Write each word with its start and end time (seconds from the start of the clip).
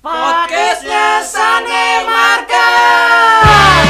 Podcastnya 0.00 1.20
Sunday 1.20 2.08
Market. 2.08 3.84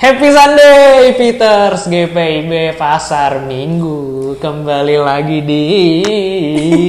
Happy 0.00 0.28
Sunday, 0.32 1.12
Peters 1.20 1.84
GPIB 1.92 2.80
Pasar 2.80 3.44
Minggu 3.44 4.40
kembali 4.40 4.96
lagi 5.04 5.44
di 5.44 5.64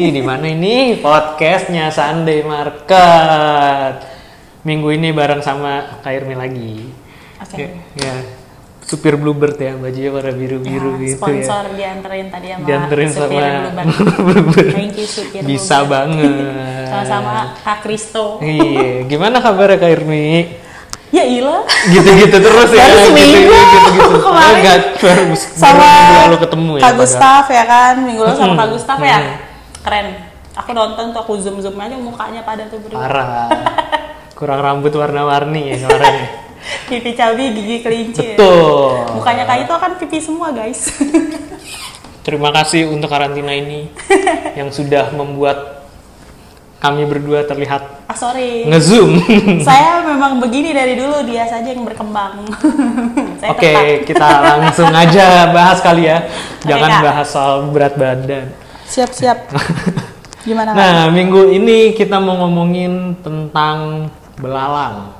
di 0.07 0.21
mana 0.23 0.47
ini 0.47 1.03
podcastnya 1.03 1.91
Sunday 1.91 2.47
Market. 2.47 4.07
Minggu 4.63 4.87
ini 4.95 5.11
bareng 5.11 5.43
sama 5.43 5.99
Kak 5.99 6.15
Irmi 6.15 6.39
lagi. 6.39 6.87
Oke. 7.43 7.75
Ya, 7.99 8.15
ya. 8.15 8.34
Supir 8.85 9.13
Bluebird 9.15 9.57
ya, 9.57 9.73
bajunya 9.75 10.09
warna 10.09 10.29
biru-biru 10.31 10.89
Ya, 10.93 11.01
gitu 11.03 11.17
sponsor 11.17 11.63
ya. 11.65 11.73
dianterin 11.75 12.27
tadi 12.29 12.47
sama 12.47 12.63
Dianterin 12.63 13.09
supir 13.09 13.41
sama 13.41 13.59
Bluebird. 13.65 13.87
Bluebird. 14.27 14.71
Thank 14.71 14.93
you 14.95 15.07
supir 15.07 15.41
Bisa 15.41 15.77
Bluebird. 15.79 15.91
banget. 15.91 16.33
Sama-sama 16.91 17.33
Kak 17.59 17.77
Kristo. 17.81 18.25
Iya, 18.39 19.03
gimana 19.03 19.37
kabarnya 19.39 19.77
Kak 19.77 19.91
Irmi? 19.91 20.27
Ya 21.09 21.23
ilah. 21.23 21.63
gitu-gitu 21.87 22.37
terus 22.37 22.69
ya 22.71 22.83
Baru 22.83 22.99
seminggu. 23.07 23.51
gitu-gitu 23.51 24.15
Kemarin 24.25 24.53
Enggak, 24.53 24.79
baru 24.97 25.23
Sama 25.33 25.73
baru 25.73 25.87
minggu 25.87 26.13
lalu 26.19 26.37
ketemu 26.39 26.71
ya 26.71 26.81
Kak. 26.83 26.93
Gustaf 26.95 27.45
ya 27.47 27.63
kan. 27.65 27.95
Minggu 27.99 28.21
lalu 28.21 28.35
sama 28.35 28.47
Hmm. 28.47 28.59
Kak 28.59 28.69
Gustaf 28.69 28.99
ya. 29.01 29.17
Hmm. 29.17 29.35
Keren. 29.81 30.07
Aku 30.55 30.69
nonton 30.71 31.05
tuh 31.09 31.19
aku 31.19 31.33
zoom-zoom 31.35 31.75
aja 31.75 31.95
mukanya 31.95 32.41
pada 32.41 32.63
tuh 32.65 32.79
berdua. 32.79 33.01
parah 33.01 33.27
kurang 34.31 34.59
rambut 34.59 34.91
warna-warni 34.91 35.71
ya 35.71 35.77
kemarin 35.81 36.13
ya. 36.13 36.27
Pipi 36.85 37.13
cabi, 37.13 37.53
gigi 37.53 37.77
kelinci. 37.79 38.33
betul 38.33 39.05
Mukanya 39.13 39.43
Kak 39.43 39.57
itu 39.61 39.73
kan 39.73 39.91
pipi 39.95 40.17
semua 40.17 40.49
guys. 40.49 40.89
terima 42.21 42.49
kasih 42.49 42.89
untuk 42.89 43.05
karantina 43.05 43.53
ini 43.53 43.85
yang 44.59 44.69
sudah 44.69 45.13
membuat 45.13 45.85
kami 46.75 47.05
berdua 47.05 47.41
terlihat 47.43 48.05
ah 48.05 48.13
sorry. 48.13 48.65
ngezoom 48.65 49.17
Saya 49.61 50.01
memang 50.01 50.37
begini 50.37 50.69
dari 50.69 50.93
dulu, 50.93 51.21
dia 51.21 51.45
saja 51.45 51.65
yang 51.65 51.81
berkembang. 51.81 52.45
Oke 53.53 53.73
tetap. 53.73 54.05
kita 54.05 54.27
langsung 54.43 54.89
aja 54.89 55.49
bahas 55.49 55.81
kali 55.81 56.05
ya 56.05 56.25
jangan 56.61 56.89
Kak. 56.91 57.01
bahas 57.03 57.27
soal 57.27 57.69
berat 57.69 57.93
badan 57.93 58.49
Siap-siap. 58.85 59.49
Gimana 60.45 60.73
Kak? 60.73 60.77
nah 60.77 61.05
minggu 61.09 61.49
ini 61.51 61.93
kita 61.93 62.17
mau 62.17 62.37
ngomongin 62.41 63.17
tentang 63.21 64.09
belalang 64.37 65.13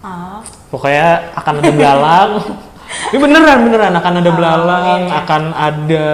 Ah, 0.00 0.44
Pokoknya 0.74 1.30
akan 1.38 1.54
ada 1.62 1.70
belalang. 1.70 2.30
Ini 3.14 3.18
beneran 3.22 3.58
beneran 3.62 3.94
akan 3.94 4.14
ada 4.18 4.30
belalang, 4.34 4.84
iya. 5.06 5.10
akan 5.22 5.42
ada 5.54 6.06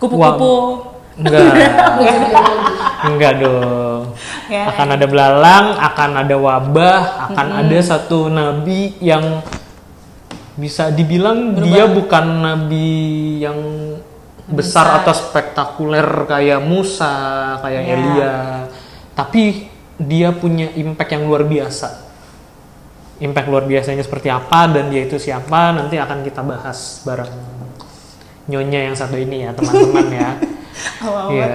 kupu-kupu. 0.00 0.56
Enggak. 1.20 1.52
enggak 3.12 3.32
dong. 3.44 4.02
Ya. 4.48 4.72
Akan 4.72 4.88
ada 4.88 5.04
belalang, 5.04 5.66
akan 5.76 6.10
ada 6.24 6.36
wabah, 6.40 7.00
akan 7.28 7.46
ada 7.60 7.78
satu 7.84 8.32
nabi 8.32 8.96
yang 9.04 9.44
bisa 10.56 10.88
dibilang 10.88 11.52
dia 11.60 11.84
bukan 11.84 12.24
nabi 12.40 12.88
yang 13.42 13.58
besar 14.48 15.04
atau 15.04 15.12
spektakuler 15.12 16.24
kayak 16.24 16.60
Musa, 16.64 17.56
kayak 17.60 17.82
Ya. 17.84 17.92
Elia. 17.96 18.36
Tapi 19.12 19.72
dia 20.00 20.32
punya 20.34 20.72
impact 20.74 21.10
yang 21.16 21.24
luar 21.28 21.46
biasa. 21.46 22.03
Impact 23.24 23.48
luar 23.48 23.64
biasanya 23.64 24.04
seperti 24.04 24.28
apa 24.28 24.68
dan 24.68 24.92
dia 24.92 25.08
itu 25.08 25.16
siapa 25.16 25.72
nanti 25.72 25.96
akan 25.96 26.20
kita 26.20 26.44
bahas 26.44 27.00
bareng 27.08 27.32
nyonya 28.44 28.92
yang 28.92 28.94
satu 28.96 29.16
ini 29.16 29.48
ya 29.48 29.50
teman-teman 29.56 30.08
ya. 30.12 30.30
Awal-awal. 31.04 31.32
Iya. 31.32 31.48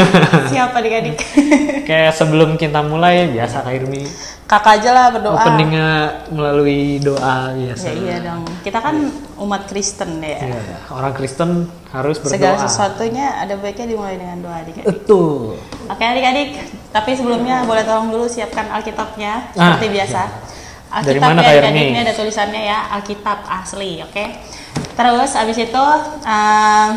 Siapa 0.52 0.76
adik-adik? 0.78 1.18
Kayak 1.90 2.14
sebelum 2.14 2.54
kita 2.54 2.80
mulai 2.86 3.26
biasa 3.28 3.66
Kak 3.66 3.74
Irmi 3.74 4.06
Kakak 4.46 4.82
aja 4.82 4.90
lah 4.90 5.06
berdoa. 5.14 5.38
openingnya 5.38 5.88
melalui 6.34 6.98
doa 6.98 7.54
biasa. 7.54 7.86
Ya 7.86 7.94
iya 7.94 8.16
dong. 8.18 8.42
Kita 8.66 8.82
kan 8.82 8.98
umat 9.38 9.70
Kristen 9.70 10.18
ya. 10.18 10.42
Iya, 10.42 10.90
orang 10.90 11.14
Kristen 11.14 11.70
harus 11.94 12.18
berdoa. 12.18 12.34
Segala 12.34 12.56
sesuatunya 12.66 13.26
ada 13.38 13.54
baiknya 13.54 13.94
dimulai 13.94 14.18
dengan 14.18 14.42
doa 14.42 14.58
adik-adik. 14.58 14.86
Betul. 14.90 15.54
Oke 15.86 16.02
adik-adik, 16.02 16.66
tapi 16.90 17.10
sebelumnya 17.14 17.62
boleh 17.62 17.86
tolong 17.86 18.10
dulu 18.10 18.26
siapkan 18.26 18.74
Alkitabnya 18.74 19.54
Ah, 19.54 19.78
seperti 19.78 19.86
biasa. 19.94 20.22
Dari 20.26 20.59
Alkitab 20.90 21.22
mana, 21.22 21.40
ya 21.46 21.62
adik-adik, 21.62 21.70
Irmi? 21.70 21.92
ini 21.94 22.00
ada 22.02 22.14
tulisannya 22.18 22.62
ya 22.66 22.78
Alkitab 22.98 23.38
asli, 23.46 24.02
oke? 24.02 24.24
Terus 24.98 25.30
abis 25.38 25.56
itu 25.62 25.84
eh, 26.26 26.88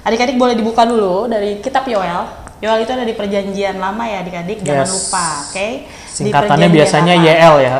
adik-adik 0.00 0.36
boleh 0.40 0.56
dibuka 0.56 0.88
dulu 0.88 1.28
dari 1.28 1.60
Kitab 1.60 1.84
Yoel. 1.84 2.24
Yoel 2.64 2.88
itu 2.88 2.92
ada 2.96 3.04
di 3.04 3.12
Perjanjian 3.12 3.76
Lama 3.76 4.08
ya 4.08 4.24
adik-adik, 4.24 4.64
jangan 4.64 4.88
Yes. 4.88 4.92
lupa, 4.96 5.26
oke? 5.44 5.66
Di 5.84 6.32
Singkatannya 6.32 6.68
biasanya 6.72 7.14
Lama. 7.20 7.28
YL 7.28 7.54
ya. 7.60 7.74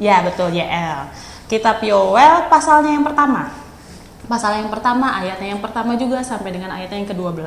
Ya 0.00 0.16
betul 0.24 0.48
YL. 0.56 0.98
Kitab 1.44 1.84
Yoel 1.84 2.48
pasalnya 2.48 2.96
yang 2.96 3.04
pertama. 3.04 3.52
Pasal 4.24 4.56
yang 4.64 4.72
pertama, 4.72 5.20
ayatnya 5.20 5.52
yang 5.52 5.60
pertama 5.60 5.92
juga 6.00 6.24
sampai 6.24 6.56
dengan 6.56 6.72
ayatnya 6.72 7.04
yang 7.04 7.08
ke-12. 7.12 7.44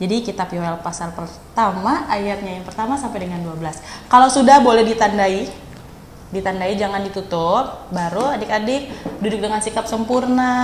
Jadi 0.00 0.16
kitab 0.24 0.48
Yoel 0.54 0.78
pasal 0.80 1.10
pertama, 1.12 2.06
ayatnya 2.06 2.56
yang 2.56 2.64
pertama 2.64 2.94
sampai 2.94 3.26
dengan 3.26 3.42
12. 3.42 3.82
Kalau 4.06 4.30
sudah 4.30 4.62
boleh 4.62 4.86
ditandai. 4.86 5.69
Ditandai 6.30 6.78
jangan 6.78 7.02
ditutup. 7.02 7.90
Baru 7.90 8.30
adik-adik 8.30 8.90
duduk 9.18 9.42
dengan 9.42 9.58
sikap 9.58 9.84
sempurna. 9.90 10.54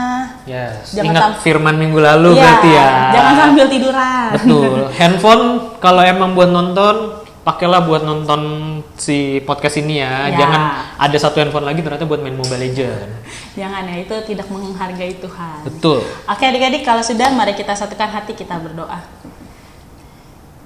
Yes. 0.47 0.94
Jangan 0.94 1.10
Ingat 1.10 1.22
sam- 1.22 1.43
firman 1.43 1.75
minggu 1.75 1.99
lalu 1.99 2.38
Iya, 2.38 2.43
berarti 2.43 2.71
ya. 2.71 2.88
Jangan 3.12 3.34
sambil 3.34 3.66
tiduran. 3.66 4.28
Betul. 4.38 4.78
Handphone 4.99 5.44
kalau 5.82 6.03
emang 6.06 6.38
buat 6.38 6.50
nonton, 6.55 7.19
pakailah 7.43 7.82
buat 7.87 8.03
nonton 8.03 8.41
si 8.99 9.43
podcast 9.43 9.78
ini 9.78 10.03
ya. 10.03 10.31
Ya. 10.31 10.38
Jangan 10.43 10.60
ada 10.99 11.16
satu 11.19 11.38
handphone 11.38 11.66
lagi 11.66 11.78
ternyata 11.82 12.03
buat 12.03 12.19
main 12.19 12.34
Mobile 12.34 12.62
Legend. 12.62 13.10
Jangan 13.55 13.87
ya, 13.87 13.97
itu 14.03 14.15
tidak 14.26 14.47
menghargai 14.50 15.19
Tuhan. 15.22 15.66
Betul. 15.66 16.03
Oke 16.26 16.43
adik-adik 16.43 16.82
kalau 16.82 17.06
sudah 17.06 17.31
mari 17.34 17.55
kita 17.55 17.75
satukan 17.75 18.10
hati 18.10 18.34
kita 18.34 18.59
berdoa. 18.59 18.99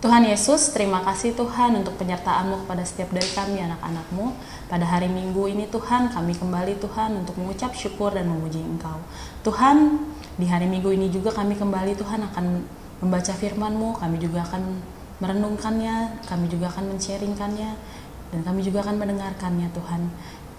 Tuhan 0.01 0.25
Yesus, 0.25 0.73
terima 0.73 1.05
kasih 1.05 1.37
Tuhan 1.37 1.77
untuk 1.77 2.01
penyertaan-Mu 2.01 2.65
kepada 2.65 2.81
setiap 2.89 3.13
dari 3.13 3.29
kami 3.37 3.61
anak-anak-Mu. 3.61 4.33
Pada 4.71 4.87
hari 4.87 5.11
Minggu 5.11 5.51
ini 5.51 5.67
Tuhan, 5.67 6.15
kami 6.15 6.31
kembali 6.31 6.79
Tuhan 6.79 7.19
untuk 7.19 7.35
mengucap 7.43 7.75
syukur 7.75 8.15
dan 8.15 8.31
memuji 8.31 8.63
Engkau. 8.63 9.03
Tuhan, 9.43 9.99
di 10.39 10.47
hari 10.47 10.71
Minggu 10.71 10.95
ini 10.95 11.11
juga 11.11 11.35
kami 11.35 11.59
kembali 11.59 11.99
Tuhan 11.99 12.23
akan 12.31 12.63
membaca 13.03 13.35
firman-Mu, 13.35 13.99
kami 13.99 14.23
juga 14.23 14.47
akan 14.47 14.79
merenungkannya, 15.19 16.23
kami 16.23 16.47
juga 16.47 16.71
akan 16.71 16.87
men-sharingkannya, 16.87 17.71
dan 18.31 18.41
kami 18.47 18.63
juga 18.63 18.87
akan 18.87 18.95
mendengarkannya 18.95 19.75
Tuhan. 19.75 20.07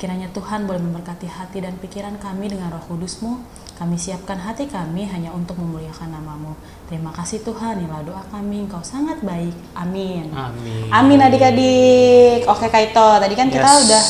Kiranya 0.02 0.34
Tuhan 0.34 0.66
boleh 0.66 0.82
memberkati 0.82 1.30
hati 1.30 1.62
dan 1.62 1.78
pikiran 1.78 2.18
kami 2.18 2.50
dengan 2.50 2.74
roh 2.74 2.82
kudus-Mu. 2.90 3.38
Kami 3.78 4.02
siapkan 4.02 4.34
hati 4.34 4.66
kami 4.66 5.06
hanya 5.06 5.30
untuk 5.30 5.62
memuliakan 5.62 6.10
namamu. 6.10 6.58
Terima 6.90 7.14
kasih 7.14 7.46
Tuhan, 7.46 7.86
inilah 7.86 8.02
doa 8.02 8.26
kami. 8.34 8.66
Engkau 8.66 8.82
sangat 8.82 9.22
baik. 9.22 9.54
Amin. 9.78 10.34
Amin. 10.34 10.90
Amin 10.90 11.22
adik-adik. 11.22 12.50
Oke 12.50 12.74
Kaito, 12.74 13.22
tadi 13.22 13.38
kan 13.38 13.54
kita 13.54 13.62
Yes. 13.62 13.82
udah 13.86 14.04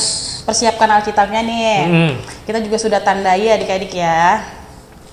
persiapkan 0.48 0.88
Alkitabnya 0.96 1.44
nih. 1.44 1.76
Mm. 1.84 2.12
Kita 2.48 2.64
juga 2.64 2.80
sudah 2.80 3.04
tandai 3.04 3.52
adik-adik 3.52 3.92
ya. 3.92 4.40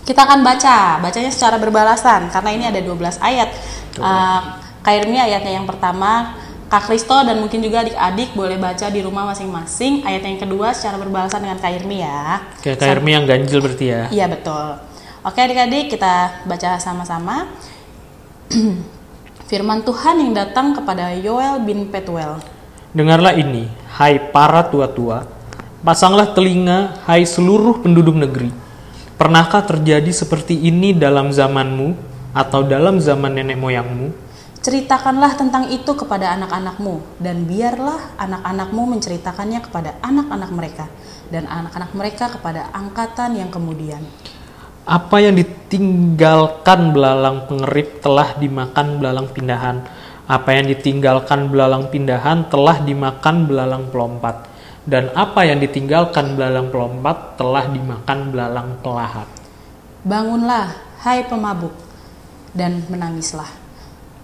Kita 0.08 0.24
akan 0.24 0.48
baca, 0.48 1.04
bacanya 1.04 1.28
secara 1.28 1.60
berbalasan 1.60 2.32
karena 2.32 2.50
ini 2.56 2.64
ada 2.72 2.80
12 2.80 3.20
ayat. 3.20 3.52
Uh, 4.00 4.64
Kairmi 4.80 5.20
ayatnya 5.20 5.60
yang 5.60 5.68
pertama, 5.68 6.40
Kak 6.70 6.86
Kristo 6.86 7.18
dan 7.26 7.42
mungkin 7.42 7.66
juga 7.66 7.82
adik-adik 7.82 8.38
boleh 8.38 8.62
baca 8.62 8.94
di 8.94 9.02
rumah 9.02 9.26
masing-masing. 9.34 10.06
Ayat 10.06 10.22
yang 10.22 10.38
kedua 10.38 10.70
secara 10.70 11.02
berbalasan 11.02 11.42
dengan 11.42 11.58
Kairmi 11.58 12.06
ya. 12.06 12.46
Kayak 12.62 12.78
Kak 12.78 12.90
Irmi 12.94 13.12
yang 13.18 13.26
ganjil 13.26 13.58
berarti 13.58 13.86
ya. 13.90 14.02
Iya 14.14 14.30
betul. 14.30 14.78
Oke 15.26 15.42
adik-adik 15.42 15.98
kita 15.98 16.46
baca 16.46 16.78
sama-sama. 16.78 17.50
Firman 19.50 19.82
Tuhan 19.82 20.22
yang 20.22 20.38
datang 20.38 20.78
kepada 20.78 21.10
Yoel 21.18 21.58
bin 21.66 21.90
Petuel. 21.90 22.38
Dengarlah 22.94 23.34
ini, 23.34 23.66
hai 23.98 24.22
para 24.30 24.62
tua-tua, 24.70 25.26
pasanglah 25.82 26.38
telinga, 26.38 27.02
hai 27.10 27.26
seluruh 27.26 27.82
penduduk 27.82 28.14
negeri. 28.14 28.54
Pernahkah 29.18 29.66
terjadi 29.66 30.14
seperti 30.14 30.54
ini 30.54 30.94
dalam 30.94 31.34
zamanmu 31.34 31.98
atau 32.38 32.62
dalam 32.62 33.02
zaman 33.02 33.42
nenek 33.42 33.58
moyangmu? 33.58 34.29
Ceritakanlah 34.70 35.34
tentang 35.34 35.66
itu 35.74 35.98
kepada 35.98 36.30
anak-anakmu, 36.38 37.02
dan 37.18 37.42
biarlah 37.50 38.14
anak-anakmu 38.22 38.94
menceritakannya 38.94 39.66
kepada 39.66 39.98
anak-anak 40.06 40.54
mereka, 40.54 40.86
dan 41.34 41.50
anak-anak 41.50 41.90
mereka 41.98 42.30
kepada 42.30 42.70
angkatan 42.70 43.34
yang 43.34 43.50
kemudian. 43.50 43.98
Apa 44.86 45.26
yang 45.26 45.34
ditinggalkan 45.42 46.94
belalang 46.94 47.50
pengerip 47.50 47.98
telah 48.06 48.38
dimakan 48.38 49.02
belalang 49.02 49.34
pindahan. 49.34 49.90
Apa 50.30 50.54
yang 50.54 50.70
ditinggalkan 50.70 51.50
belalang 51.50 51.90
pindahan 51.90 52.46
telah 52.54 52.78
dimakan 52.86 53.50
belalang 53.50 53.90
pelompat. 53.90 54.54
Dan 54.86 55.10
apa 55.18 55.50
yang 55.50 55.58
ditinggalkan 55.66 56.38
belalang 56.38 56.70
pelompat 56.70 57.42
telah 57.42 57.66
dimakan 57.66 58.20
belalang 58.30 58.78
pelahap. 58.86 59.26
Bangunlah, 60.06 60.78
hai 61.02 61.26
pemabuk, 61.26 61.74
dan 62.54 62.86
menangislah. 62.86 63.59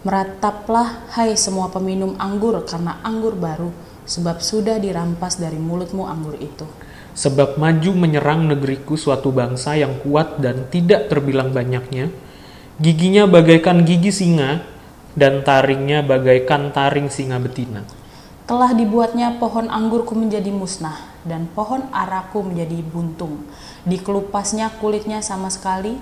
Merataplah, 0.06 1.10
hai 1.18 1.34
semua 1.34 1.74
peminum 1.74 2.14
anggur 2.22 2.62
karena 2.62 3.02
anggur 3.02 3.34
baru, 3.34 3.74
sebab 4.06 4.38
sudah 4.38 4.78
dirampas 4.78 5.42
dari 5.42 5.58
mulutmu 5.58 6.06
anggur 6.06 6.38
itu. 6.38 6.62
Sebab 7.18 7.58
maju 7.58 7.92
menyerang 7.98 8.46
negeriku 8.46 9.02
suatu 9.02 9.34
bangsa 9.34 9.74
yang 9.74 9.98
kuat 10.06 10.38
dan 10.38 10.70
tidak 10.70 11.10
terbilang 11.10 11.50
banyaknya. 11.50 12.14
Giginya 12.78 13.26
bagaikan 13.26 13.82
gigi 13.82 14.14
singa, 14.14 14.62
dan 15.18 15.42
taringnya 15.42 16.06
bagaikan 16.06 16.70
taring 16.70 17.10
singa 17.10 17.42
betina. 17.42 17.82
Telah 18.46 18.78
dibuatnya 18.78 19.42
pohon 19.42 19.74
anggurku 19.74 20.14
menjadi 20.14 20.54
musnah, 20.54 21.02
dan 21.26 21.50
pohon 21.50 21.82
araku 21.90 22.46
menjadi 22.46 22.78
buntung. 22.86 23.42
Dikelupasnya 23.90 24.70
kulitnya 24.78 25.26
sama 25.26 25.50
sekali, 25.50 25.98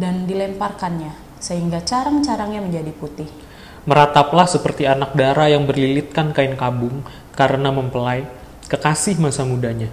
dan 0.00 0.24
dilemparkannya, 0.24 1.12
sehingga 1.44 1.84
carang-carangnya 1.84 2.64
menjadi 2.64 2.88
putih. 2.96 3.28
Merataplah 3.84 4.48
seperti 4.48 4.88
anak 4.88 5.12
dara 5.12 5.52
yang 5.52 5.68
berlilitkan 5.68 6.32
kain 6.32 6.56
kabung 6.56 7.04
karena 7.36 7.68
mempelai 7.68 8.24
kekasih 8.72 9.20
masa 9.20 9.44
mudanya. 9.44 9.92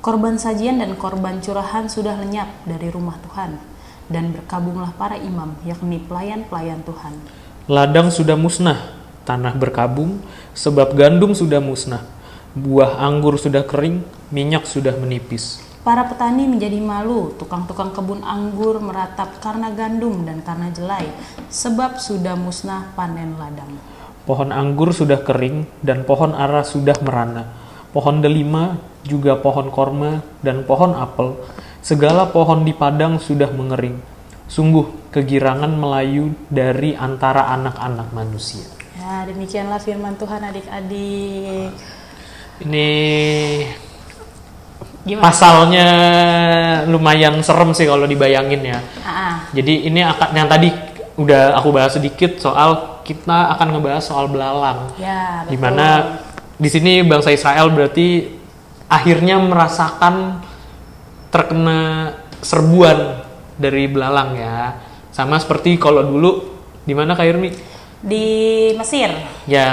Korban 0.00 0.40
sajian 0.40 0.80
dan 0.80 0.96
korban 0.96 1.44
curahan 1.44 1.84
sudah 1.84 2.16
lenyap 2.16 2.48
dari 2.64 2.88
rumah 2.88 3.20
Tuhan, 3.28 3.60
dan 4.08 4.32
berkabunglah 4.32 4.94
para 4.96 5.20
imam, 5.20 5.52
yakni 5.66 6.00
pelayan-pelayan 6.00 6.80
Tuhan. 6.86 7.12
Ladang 7.66 8.08
sudah 8.14 8.38
musnah, 8.38 8.96
tanah 9.26 9.52
berkabung, 9.58 10.22
sebab 10.54 10.94
gandum 10.94 11.34
sudah 11.34 11.58
musnah, 11.58 12.06
buah 12.54 13.02
anggur 13.02 13.36
sudah 13.36 13.66
kering, 13.66 14.06
minyak 14.30 14.64
sudah 14.64 14.94
menipis. 14.94 15.65
Para 15.86 16.02
petani 16.10 16.50
menjadi 16.50 16.82
malu, 16.82 17.30
tukang-tukang 17.38 17.94
kebun 17.94 18.26
anggur 18.26 18.82
meratap 18.82 19.38
karena 19.38 19.70
gandum 19.70 20.26
dan 20.26 20.42
karena 20.42 20.74
jelai, 20.74 21.06
sebab 21.46 22.02
sudah 22.02 22.34
musnah 22.34 22.90
panen 22.98 23.38
ladang. 23.38 23.70
Pohon 24.26 24.50
anggur 24.50 24.90
sudah 24.90 25.22
kering 25.22 25.62
dan 25.86 26.02
pohon 26.02 26.34
ara 26.34 26.66
sudah 26.66 26.98
merana. 27.06 27.54
Pohon 27.94 28.18
delima, 28.18 28.82
juga 29.06 29.38
pohon 29.38 29.70
korma 29.70 30.26
dan 30.42 30.66
pohon 30.66 30.90
apel, 30.98 31.38
segala 31.78 32.34
pohon 32.34 32.66
di 32.66 32.74
padang 32.74 33.22
sudah 33.22 33.54
mengering. 33.54 34.02
Sungguh 34.50 35.14
kegirangan 35.14 35.70
Melayu 35.70 36.34
dari 36.50 36.98
antara 36.98 37.46
anak-anak 37.54 38.10
manusia. 38.10 38.66
Ya, 38.98 39.22
demikianlah 39.22 39.78
firman 39.78 40.18
Tuhan 40.18 40.50
adik-adik. 40.50 41.70
Ini 42.66 42.88
Gimana? 45.06 45.22
pasalnya 45.22 45.88
lumayan 46.90 47.38
serem 47.38 47.70
sih 47.70 47.86
kalau 47.86 48.04
dibayangin 48.04 48.58
ya. 48.66 48.78
Ah, 49.00 49.46
Jadi 49.54 49.86
ini 49.86 50.02
akan 50.02 50.34
yang 50.34 50.50
tadi 50.50 50.74
udah 51.14 51.54
aku 51.54 51.70
bahas 51.70 51.94
sedikit 51.94 52.36
soal 52.36 52.98
kita 53.06 53.54
akan 53.54 53.78
ngebahas 53.78 54.02
soal 54.02 54.26
belalang. 54.26 54.90
ya, 54.98 55.46
betul. 55.46 55.50
Di 55.54 55.56
mana 55.56 55.86
di 56.58 56.66
sini 56.66 56.92
bangsa 57.00 57.30
Israel 57.30 57.70
berarti 57.70 58.26
akhirnya 58.90 59.38
merasakan 59.38 60.42
terkena 61.30 62.10
serbuan 62.42 63.22
dari 63.56 63.86
belalang 63.86 64.34
ya. 64.34 64.74
Sama 65.14 65.38
seperti 65.38 65.78
kalau 65.78 66.02
dulu 66.02 66.30
di 66.82 66.92
mana 66.92 67.14
Kak 67.14 67.24
Irmi? 67.24 67.50
di 67.96 68.26
Mesir, 68.76 69.08
Ya, 69.48 69.66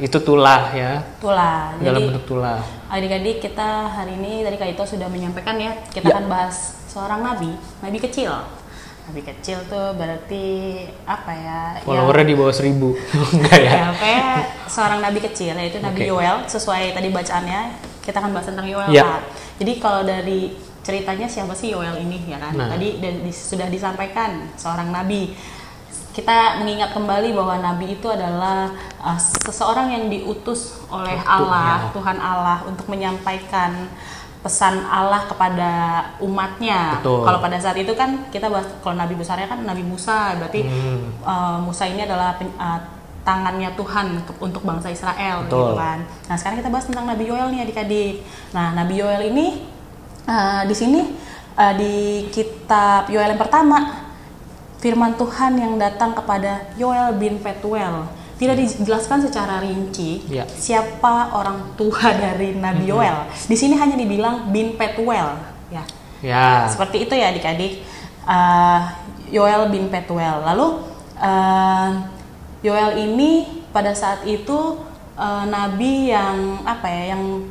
itu 0.00 0.16
tulah 0.18 0.72
ya, 0.72 1.04
itulah. 1.14 1.76
dalam 1.78 2.00
Jadi 2.00 2.08
bentuk 2.10 2.24
tulah. 2.26 2.58
Adik-adik 2.88 3.40
kita 3.40 3.68
hari 3.86 4.14
ini 4.14 4.40
tadi 4.40 4.56
Kak 4.56 4.68
Ito 4.70 4.84
sudah 4.86 5.06
menyampaikan 5.06 5.56
ya, 5.56 5.76
kita 5.88 6.04
Ya. 6.04 6.14
akan 6.14 6.24
bahas 6.26 6.56
seorang 6.86 7.20
nabi, 7.20 7.52
nabi 7.78 7.98
kecil. 7.98 8.32
Nabi 9.04 9.24
kecil 9.24 9.64
tuh 9.64 9.92
berarti 9.94 10.44
apa 11.04 11.32
ya? 11.32 11.60
Followernya 11.80 12.26
di 12.26 12.34
bawah 12.34 12.52
seribu, 12.52 12.92
enggak 13.34 13.56
ya? 13.58 13.70
ya, 13.74 13.86
kayak 13.94 14.36
seorang 14.66 15.00
nabi 15.00 15.20
kecil 15.22 15.52
yaitu 15.54 15.80
Nabi 15.80 16.04
Oke. 16.04 16.10
Yoel 16.10 16.36
sesuai 16.44 16.92
tadi 16.92 17.08
bacaannya 17.08 17.60
kita 18.02 18.16
akan 18.18 18.30
bahas 18.30 18.46
tentang 18.46 18.68
Yoel 18.68 18.88
Ya. 18.88 19.04
Kak. 19.06 19.22
Jadi 19.58 19.72
kalau 19.78 20.04
dari 20.04 20.52
ceritanya 20.80 21.24
siapa 21.24 21.52
sih 21.52 21.72
Yoel 21.72 21.96
ini 21.98 22.24
ya 22.26 22.36
kan? 22.36 22.52
Nah. 22.52 22.68
Tadi 22.68 23.00
dan 23.00 23.20
di- 23.20 23.32
sudah 23.32 23.68
disampaikan 23.68 24.48
seorang 24.56 24.88
nabi. 24.88 25.32
Kita 26.18 26.58
mengingat 26.58 26.90
kembali 26.98 27.30
bahwa 27.30 27.62
nabi 27.62 27.94
itu 27.94 28.10
adalah 28.10 28.74
uh, 28.98 29.14
seseorang 29.14 29.94
yang 29.94 30.10
diutus 30.10 30.82
oleh 30.90 31.14
Tuhan, 31.14 31.30
Allah, 31.30 31.66
ya. 31.86 31.94
Tuhan 31.94 32.18
Allah 32.18 32.58
untuk 32.66 32.90
menyampaikan 32.90 33.86
pesan 34.42 34.82
Allah 34.90 35.30
kepada 35.30 35.70
umatnya. 36.18 36.98
Betul. 36.98 37.22
Kalau 37.22 37.38
pada 37.38 37.54
saat 37.62 37.78
itu 37.78 37.94
kan 37.94 38.26
kita 38.34 38.50
bahas 38.50 38.66
kalau 38.82 38.98
nabi 38.98 39.14
besarnya 39.14 39.46
kan 39.46 39.62
Nabi 39.62 39.86
Musa, 39.86 40.34
berarti 40.42 40.66
Hmm. 40.66 41.22
uh, 41.22 41.58
Musa 41.62 41.86
ini 41.86 42.02
adalah 42.02 42.34
pen- 42.34 42.58
uh, 42.58 42.82
tangannya 43.22 43.70
Tuhan 43.78 44.18
untuk 44.42 44.66
bangsa 44.66 44.90
Israel 44.90 45.46
Betul. 45.46 45.54
gitu 45.54 45.74
kan. 45.78 45.98
Nah, 46.26 46.34
sekarang 46.34 46.58
kita 46.58 46.70
bahas 46.72 46.86
tentang 46.90 47.06
Nabi 47.06 47.30
Yoel 47.30 47.46
nih 47.54 47.62
adik-adik. 47.62 48.26
Nah, 48.56 48.74
Nabi 48.74 48.98
Yoel 48.98 49.22
ini 49.30 49.68
uh, 50.26 50.66
di 50.66 50.74
sini 50.74 51.14
uh, 51.54 51.74
di 51.78 52.26
kitab 52.34 53.06
Yoel 53.06 53.36
yang 53.36 53.42
pertama 53.42 54.07
firman 54.78 55.14
Tuhan 55.18 55.58
yang 55.58 55.74
datang 55.78 56.14
kepada 56.14 56.70
Yoel 56.78 57.14
bin 57.18 57.38
Petuel. 57.42 58.06
Tidak 58.38 58.54
dijelaskan 58.54 59.26
secara 59.26 59.58
rinci 59.58 60.22
Ya. 60.30 60.46
siapa 60.46 61.34
orang 61.34 61.74
tua 61.74 62.14
dari 62.14 62.54
Nabi 62.54 62.86
Yoel. 62.86 63.26
Di 63.50 63.56
sini 63.58 63.74
hanya 63.74 63.98
dibilang 63.98 64.54
bin 64.54 64.78
Petuel, 64.78 65.34
ya. 65.74 65.82
Ya, 66.22 66.66
Seperti 66.70 67.06
itu 67.06 67.14
ya 67.14 67.34
adik-adik. 67.34 67.82
Uh, 68.22 68.82
Yoel 69.30 69.70
bin 69.74 69.90
Petuel. 69.90 70.42
Lalu 70.46 70.66
uh, 71.18 71.90
Yoel 72.62 73.10
ini 73.10 73.62
pada 73.74 73.94
saat 73.94 74.22
itu 74.26 74.82
uh, 75.18 75.44
nabi 75.46 76.10
yang 76.10 76.62
apa 76.66 76.86
ya 76.86 77.14
yang 77.14 77.46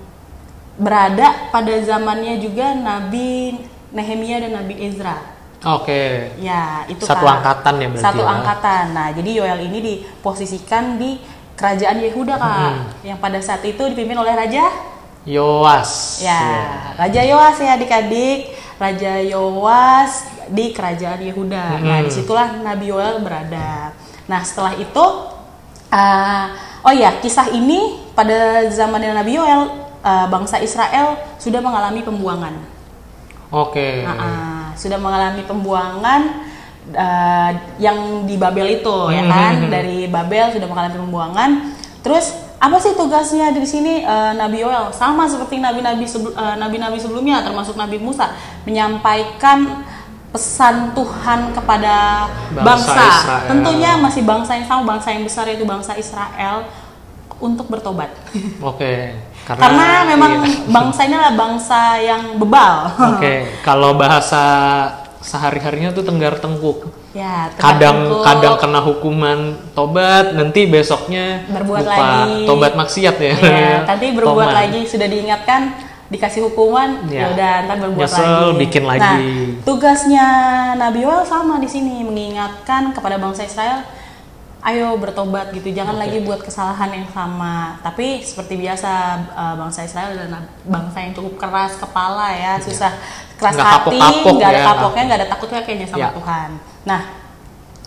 berada 0.77 1.49
pada 1.49 1.73
zamannya 1.81 2.37
juga 2.37 2.77
Nabi 2.77 3.57
Nehemia 3.91 4.39
dan 4.43 4.61
Nabi 4.61 4.77
Ezra. 4.87 5.36
Oke. 5.63 6.03
Ya, 6.37 6.85
itu 6.85 7.01
Satu 7.05 7.25
Kak. 7.25 7.41
angkatan 7.41 7.73
ya 7.81 7.87
berarti 7.89 8.05
Satu 8.05 8.21
ya? 8.21 8.29
angkatan. 8.29 8.85
Nah, 8.93 9.07
jadi 9.15 9.29
Yoel 9.41 9.59
ini 9.71 9.79
diposisikan 9.81 11.01
di 11.01 11.17
kerajaan 11.57 11.97
Yehuda, 12.03 12.35
Kak. 12.37 12.53
Hmm. 12.53 12.81
Yang 13.01 13.19
pada 13.23 13.39
saat 13.41 13.61
itu 13.65 13.83
dipimpin 13.89 14.17
oleh 14.17 14.33
raja 14.37 14.69
Yoas. 15.27 16.23
Ya, 16.23 16.95
Raja 16.95 17.21
Yoas 17.27 17.59
ya 17.59 17.75
adik-adik. 17.75 18.55
Raja 18.77 19.19
Yoas 19.25 20.29
di 20.47 20.71
kerajaan 20.71 21.19
Yehuda. 21.19 21.81
Nah, 21.81 21.97
Mm-mm. 21.99 22.07
di 22.07 22.11
situlah 22.13 22.61
Nabi 22.61 22.93
Yoel 22.93 23.19
berada. 23.19 23.91
Nah, 24.29 24.41
setelah 24.45 24.77
itu, 24.77 25.05
uh, 25.91 26.45
oh 26.85 26.93
ya, 26.93 27.17
kisah 27.19 27.51
ini 27.51 28.07
pada 28.13 28.69
zaman 28.69 29.01
Nabi 29.01 29.35
Yoel, 29.35 29.67
uh, 30.05 30.27
bangsa 30.29 30.61
Israel 30.61 31.19
sudah 31.41 31.59
mengalami 31.59 32.05
pembuangan. 32.05 32.55
Oke. 33.51 34.05
Nah, 34.05 34.15
uh, 34.15 34.56
sudah 34.77 35.01
mengalami 35.01 35.43
pembuangan 35.43 36.45
uh, 36.93 37.51
yang 37.81 38.23
di 38.29 38.37
Babel 38.37 38.79
itu, 38.79 38.97
ya 39.11 39.25
kan? 39.27 39.65
Mhm. 39.65 39.69
Dari 39.73 39.97
Babel 40.07 40.53
sudah 40.53 40.67
mengalami 40.69 40.95
pembuangan. 41.01 41.49
Terus 42.05 42.31
apa 42.57 42.77
sih 42.79 42.95
tugasnya 42.95 43.51
di 43.53 43.65
sini 43.67 44.05
uh, 44.05 44.33
Nabi 44.37 44.63
Yoel? 44.63 44.93
Sama 44.95 45.27
seperti 45.27 45.59
nabi-nabi 45.59 46.05
uh, 46.07 46.55
nabi-nabi 46.55 46.97
sebelumnya, 47.01 47.43
termasuk 47.43 47.75
Nabi 47.75 47.99
Musa, 47.99 48.31
menyampaikan 48.63 49.83
pesan 50.31 50.93
Tuhan 50.93 51.55
kepada 51.55 52.27
Bangsa 52.53 52.93
bangsa. 52.93 52.93
Israel. 52.93 53.47
Tentunya 53.49 53.91
masih 53.97 54.21
bangsa 54.21 54.51
yang 54.55 54.67
sama, 54.67 54.81
bangsa 54.95 55.07
yang 55.15 55.23
besar 55.25 55.43
yaitu 55.49 55.65
bangsa 55.65 55.97
Israel 55.97 56.67
untuk 57.41 57.69
bertobat. 57.69 58.09
Oke. 58.61 59.13
Karena 59.49 60.03
memang 60.03 60.43
iya. 60.43 60.67
bangsa 60.67 60.99
ini 61.01 61.15
adalah 61.15 61.35
bangsa 61.35 61.79
yang 61.97 62.35
bebal. 62.35 62.75
Oke, 63.15 63.33
kalau 63.61 63.95
bahasa 63.95 64.43
sehari-harinya 65.17 65.91
tuh 65.91 66.03
tenggar 66.03 66.35
tengkuk. 66.35 66.91
Ya, 67.11 67.47
Kadang 67.55 68.05
tengkuk. 68.05 68.23
kadang 68.23 68.55
kena 68.57 68.79
hukuman 68.79 69.39
tobat, 69.71 70.31
nanti 70.31 70.67
besoknya 70.67 71.47
Berbuat 71.47 71.79
lupa. 71.81 71.95
lagi. 71.95 72.43
Tobat 72.43 72.73
maksiat 72.75 73.15
ya. 73.17 73.33
Iya, 73.33 73.75
nanti 73.89 74.07
berbuat 74.13 74.35
Toman. 74.45 74.59
lagi 74.61 74.79
sudah 74.83 75.07
diingatkan 75.07 75.61
dikasih 76.07 76.39
hukuman 76.41 77.03
Ya. 77.07 77.19
ya 77.19 77.25
udah 77.29 77.51
ntar 77.65 77.77
berbuat 77.81 77.99
Nyesel, 77.99 78.23
lagi. 78.47 78.59
bikin 78.61 78.83
Nah, 78.83 78.89
lagi. 78.89 79.27
tugasnya 79.61 80.27
Nabi 80.75 81.03
Yoel 81.03 81.23
sama 81.23 81.55
di 81.57 81.67
sini 81.67 81.99
mengingatkan 82.01 82.91
kepada 82.91 83.15
bangsa 83.15 83.43
Israel 83.43 83.83
ayo 84.67 84.99
bertobat 84.99 85.55
gitu 85.55 85.71
jangan 85.71 85.95
Oke. 85.95 86.01
lagi 86.03 86.17
buat 86.27 86.43
kesalahan 86.43 86.91
yang 86.91 87.07
sama 87.15 87.79
tapi 87.79 88.19
seperti 88.19 88.59
biasa 88.59 88.91
uh, 89.31 89.55
bangsa 89.55 89.87
Israel 89.87 90.11
adalah 90.11 90.43
bangsa 90.67 90.97
yang 91.07 91.13
cukup 91.15 91.39
keras 91.39 91.79
kepala 91.79 92.35
ya 92.35 92.59
susah 92.59 92.91
keras 93.39 93.55
Nggak 93.55 93.69
hati 93.87 93.99
nggak 94.27 94.49
ada 94.51 94.59
ya. 94.59 94.67
kapoknya 94.67 95.03
nggak 95.07 95.19
ada 95.23 95.27
takutnya 95.31 95.61
kayaknya 95.63 95.87
sama 95.87 95.99
Ya. 96.03 96.09
Tuhan 96.11 96.49
nah 96.83 97.01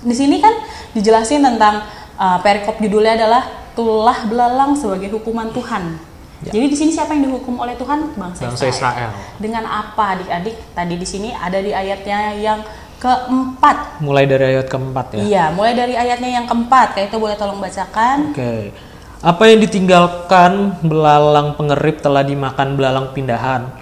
di 0.00 0.14
sini 0.16 0.40
kan 0.40 0.56
dijelasin 0.96 1.44
tentang 1.44 1.84
uh, 2.16 2.38
perikop 2.40 2.80
judulnya 2.80 3.20
adalah 3.20 3.42
tulah 3.76 4.18
belalang 4.26 4.72
sebagai 4.76 5.12
hukuman 5.12 5.52
Tuhan. 5.52 5.96
Ya. 6.40 6.56
Jadi 6.56 6.66
di 6.72 6.76
sini 6.76 6.90
siapa 6.92 7.12
yang 7.12 7.28
dihukum 7.28 7.60
oleh 7.60 7.76
Tuhan? 7.76 8.16
Bangsa, 8.16 8.49
Bangsa 8.49 8.64
Israel. 8.64 9.12
Dengan 9.37 9.68
apa 9.68 10.16
adik-adik? 10.16 10.56
Tadi 10.72 10.94
di 10.96 11.04
sini 11.04 11.28
ada 11.37 11.60
di 11.60 11.68
ayatnya 11.68 12.32
yang 12.32 12.64
keempat. 13.00 14.04
Mulai 14.04 14.28
dari 14.28 14.45
ayat 14.54 14.69
keempat 14.69 15.07
ya. 15.16 15.21
Iya, 15.25 15.45
mulai 15.57 15.73
dari 15.73 15.95
ayatnya 15.97 16.30
yang 16.30 16.47
keempat. 16.47 16.95
Kayak 16.95 17.09
itu 17.11 17.16
boleh 17.16 17.37
tolong 17.40 17.59
bacakan. 17.59 18.37
Oke. 18.37 18.76
Apa 19.21 19.42
yang 19.49 19.61
ditinggalkan 19.64 20.80
belalang 20.85 21.57
pengerip 21.57 22.04
telah 22.04 22.21
dimakan 22.21 22.76
belalang 22.76 23.16
pindahan. 23.16 23.73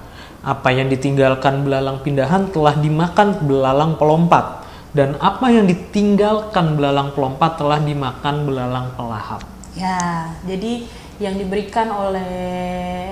Apa 0.43 0.71
yang 0.71 0.87
ditinggalkan 0.87 1.67
belalang 1.67 1.99
pindahan 2.01 2.47
telah 2.55 2.79
dimakan 2.79 3.43
belalang 3.43 3.99
pelompat. 3.99 4.63
Dan 4.95 5.19
apa 5.21 5.51
yang 5.53 5.67
ditinggalkan 5.69 6.79
belalang 6.79 7.13
pelompat 7.13 7.59
telah 7.61 7.83
dimakan 7.83 8.47
belalang 8.47 8.95
pelahap. 8.95 9.45
Ya, 9.77 10.33
jadi 10.43 10.91
yang 11.19 11.35
diberikan 11.35 11.91
oleh 11.91 12.31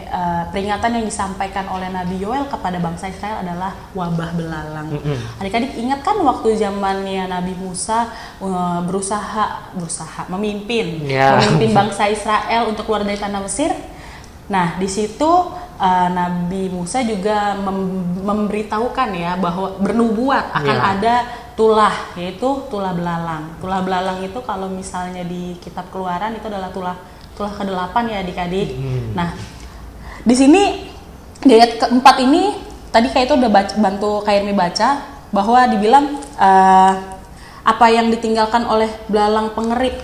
eh, 0.06 0.42
peringatan 0.54 0.94
yang 0.94 1.04
disampaikan 1.04 1.66
oleh 1.66 1.90
Nabi 1.90 2.22
Yoel 2.22 2.46
kepada 2.46 2.78
bangsa 2.78 3.10
Israel 3.10 3.42
adalah 3.42 3.74
wabah 3.92 4.30
belalang. 4.30 4.94
Adik-adik 5.36 5.74
ingat 5.74 6.06
kan 6.06 6.14
waktu 6.22 6.54
zamannya 6.54 7.26
Nabi 7.26 7.58
Musa 7.58 8.06
eh, 8.38 8.80
berusaha 8.86 9.74
berusaha 9.74 10.30
memimpin 10.30 11.02
Ya. 11.02 11.34
memimpin 11.42 11.74
bangsa 11.74 12.06
Israel 12.06 12.70
untuk 12.70 12.86
keluar 12.86 13.02
dari 13.02 13.18
tanah 13.18 13.42
Mesir. 13.42 13.74
Nah, 14.46 14.78
di 14.78 14.86
situ 14.86 15.30
eh, 15.76 16.08
Nabi 16.08 16.70
Musa 16.70 17.02
juga 17.02 17.58
mem- 17.58 18.22
memberitahukan 18.22 19.08
ya 19.18 19.34
bahwa 19.34 19.82
bernubuat 19.82 20.54
akan 20.54 20.76
Ya. 20.78 20.84
ada 20.94 21.14
tulah 21.58 22.14
yaitu 22.14 22.46
tulah 22.70 22.94
belalang. 22.94 23.58
Tulah 23.58 23.82
belalang 23.82 24.22
itu 24.22 24.38
kalau 24.46 24.70
misalnya 24.70 25.26
di 25.26 25.58
kitab 25.58 25.90
Keluaran 25.90 26.38
itu 26.38 26.46
adalah 26.46 26.70
tulah 26.70 26.94
tulah 27.36 27.52
ke-8 27.52 27.94
ya 28.08 28.16
adik-adik. 28.20 28.68
Hmm. 28.72 29.12
Nah, 29.12 29.28
di 30.24 30.34
sini 30.34 30.62
di 31.38 31.52
ayat 31.52 31.78
keempat 31.78 32.16
ini 32.18 32.56
tadi 32.88 33.06
kayak 33.06 33.28
itu 33.28 33.34
udah 33.36 33.50
baca- 33.52 33.76
bantu 33.76 34.24
Kairmi 34.24 34.50
baca 34.50 34.88
bahwa 35.28 35.68
dibilang 35.68 36.16
eh, 36.34 36.92
apa 37.62 37.86
yang 37.86 38.08
ditinggalkan 38.08 38.64
oleh 38.64 38.88
belalang 39.06 39.52
pengerip. 39.52 39.94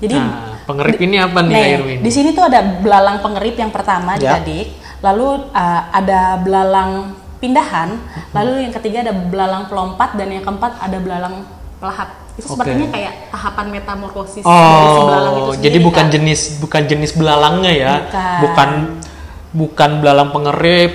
Jadi 0.00 0.16
Nah, 0.16 0.58
pengerip 0.64 0.98
ini 0.98 1.16
apa 1.16 1.40
nih 1.40 1.76
Irwin? 1.76 1.98
di 2.00 2.10
sini 2.10 2.32
tuh 2.32 2.44
ada 2.44 2.60
belalang 2.62 3.20
pengerip 3.20 3.54
yang 3.54 3.68
pertama 3.68 4.16
Ya. 4.16 4.36
adik-adik, 4.36 4.74
lalu 5.00 5.44
uh, 5.50 5.82
ada 5.90 6.40
belalang 6.40 7.14
pindahan, 7.36 8.00
lalu 8.32 8.64
yang 8.64 8.72
ketiga 8.72 9.00
ada 9.00 9.12
belalang 9.12 9.68
pelompat 9.68 10.16
dan 10.16 10.28
yang 10.28 10.40
keempat 10.40 10.76
ada 10.78 10.98
belalang 10.98 11.44
pelahap. 11.78 12.29
Itu 12.40 12.48
sepertinya 12.50 12.88
kayak 12.88 13.12
tahapan 13.30 13.66
metamorfosis 13.70 14.42
dari 14.42 14.56
si 14.88 15.00
belalang 15.02 15.32
itu 15.32 15.40
Oh, 15.40 15.52
sendiri. 15.52 15.64
jadi 15.66 15.78
bukan 15.80 16.04
Kak. 16.04 16.12
jenis 16.12 16.40
bukan 16.58 16.82
jenis 16.84 17.10
belalangnya 17.14 17.72
ya. 17.72 17.92
Bukan. 18.02 18.38
Bukan 18.40 18.70
bukan 19.50 19.90
belalang 19.98 20.30
pengerip 20.30 20.92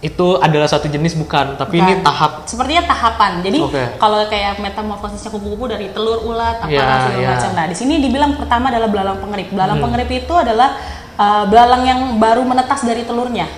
itu 0.00 0.36
adalah 0.36 0.68
satu 0.68 0.84
jenis 0.84 1.16
bukan, 1.16 1.56
tapi 1.56 1.80
ini 1.80 1.96
Bukan. 1.96 2.04
tahap 2.04 2.32
Sepertinya 2.44 2.84
tahapan. 2.84 3.40
Jadi 3.40 3.56
Oke. 3.58 3.82
kalau 3.96 4.20
kayak 4.26 4.58
metamorfosisnya 4.58 5.30
kupu-kupu 5.30 5.64
dari 5.66 5.88
telur 5.90 6.20
ulat 6.22 6.60
apa 6.60 6.68
Ya, 6.68 6.84
segala 7.00 7.16
ya. 7.16 7.28
macam. 7.32 7.50
Nah, 7.56 7.64
di 7.64 7.74
sini 7.74 7.94
dibilang 7.98 8.36
pertama 8.36 8.68
adalah 8.68 8.92
belalang 8.92 9.16
pengerip. 9.16 9.48
Belalang 9.48 9.80
Hmm. 9.80 9.84
pengerip 9.88 10.10
itu 10.12 10.34
adalah 10.34 10.76
uh, 11.16 11.48
belalang 11.48 11.82
yang 11.82 12.00
baru 12.18 12.44
menetas 12.44 12.84
dari 12.84 13.00
telurnya. 13.02 13.48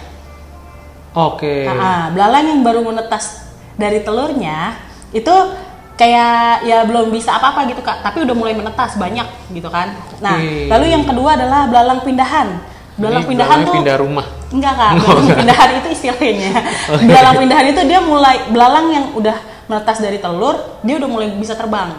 Oke. 1.13 1.65
Nah, 1.65 1.75
ah, 1.75 2.05
belalang 2.13 2.45
yang 2.47 2.61
baru 2.61 2.85
menetas 2.85 3.43
dari 3.75 4.01
telurnya 4.01 4.77
itu 5.11 5.33
kayak 5.97 6.63
ya 6.63 6.85
belum 6.85 7.09
bisa 7.09 7.41
apa-apa 7.41 7.65
gitu 7.67 7.81
kak, 7.81 8.05
tapi 8.05 8.23
udah 8.23 8.37
mulai 8.37 8.53
menetas 8.53 8.95
banyak 8.97 9.25
gitu 9.51 9.69
kan. 9.69 9.97
Nah, 10.21 10.37
lalu 10.71 10.93
yang 10.93 11.05
kedua 11.05 11.35
adalah 11.35 11.67
belalang 11.67 12.05
pindahan. 12.05 12.61
Belalang 12.97 13.25
Ini 13.25 13.31
pindahan 13.33 13.59
tuh 13.61 13.75
pindah 13.77 13.97
rumah. 14.01 14.27
enggak 14.49 14.73
kak, 14.73 14.91
Oh, 14.97 15.01
belalang 15.01 15.21
enggak. 15.21 15.39
pindahan 15.41 15.71
itu 15.81 15.89
istilahnya. 15.93 16.53
Oke. 16.97 17.05
Belalang 17.05 17.37
pindahan 17.37 17.67
itu 17.69 17.81
dia 17.85 18.01
mulai 18.01 18.37
belalang 18.49 18.87
yang 18.89 19.05
udah 19.13 19.37
menetas 19.69 19.99
dari 20.01 20.17
telur, 20.17 20.57
dia 20.81 20.97
udah 20.97 21.09
mulai 21.11 21.29
bisa 21.35 21.53
terbang 21.53 21.93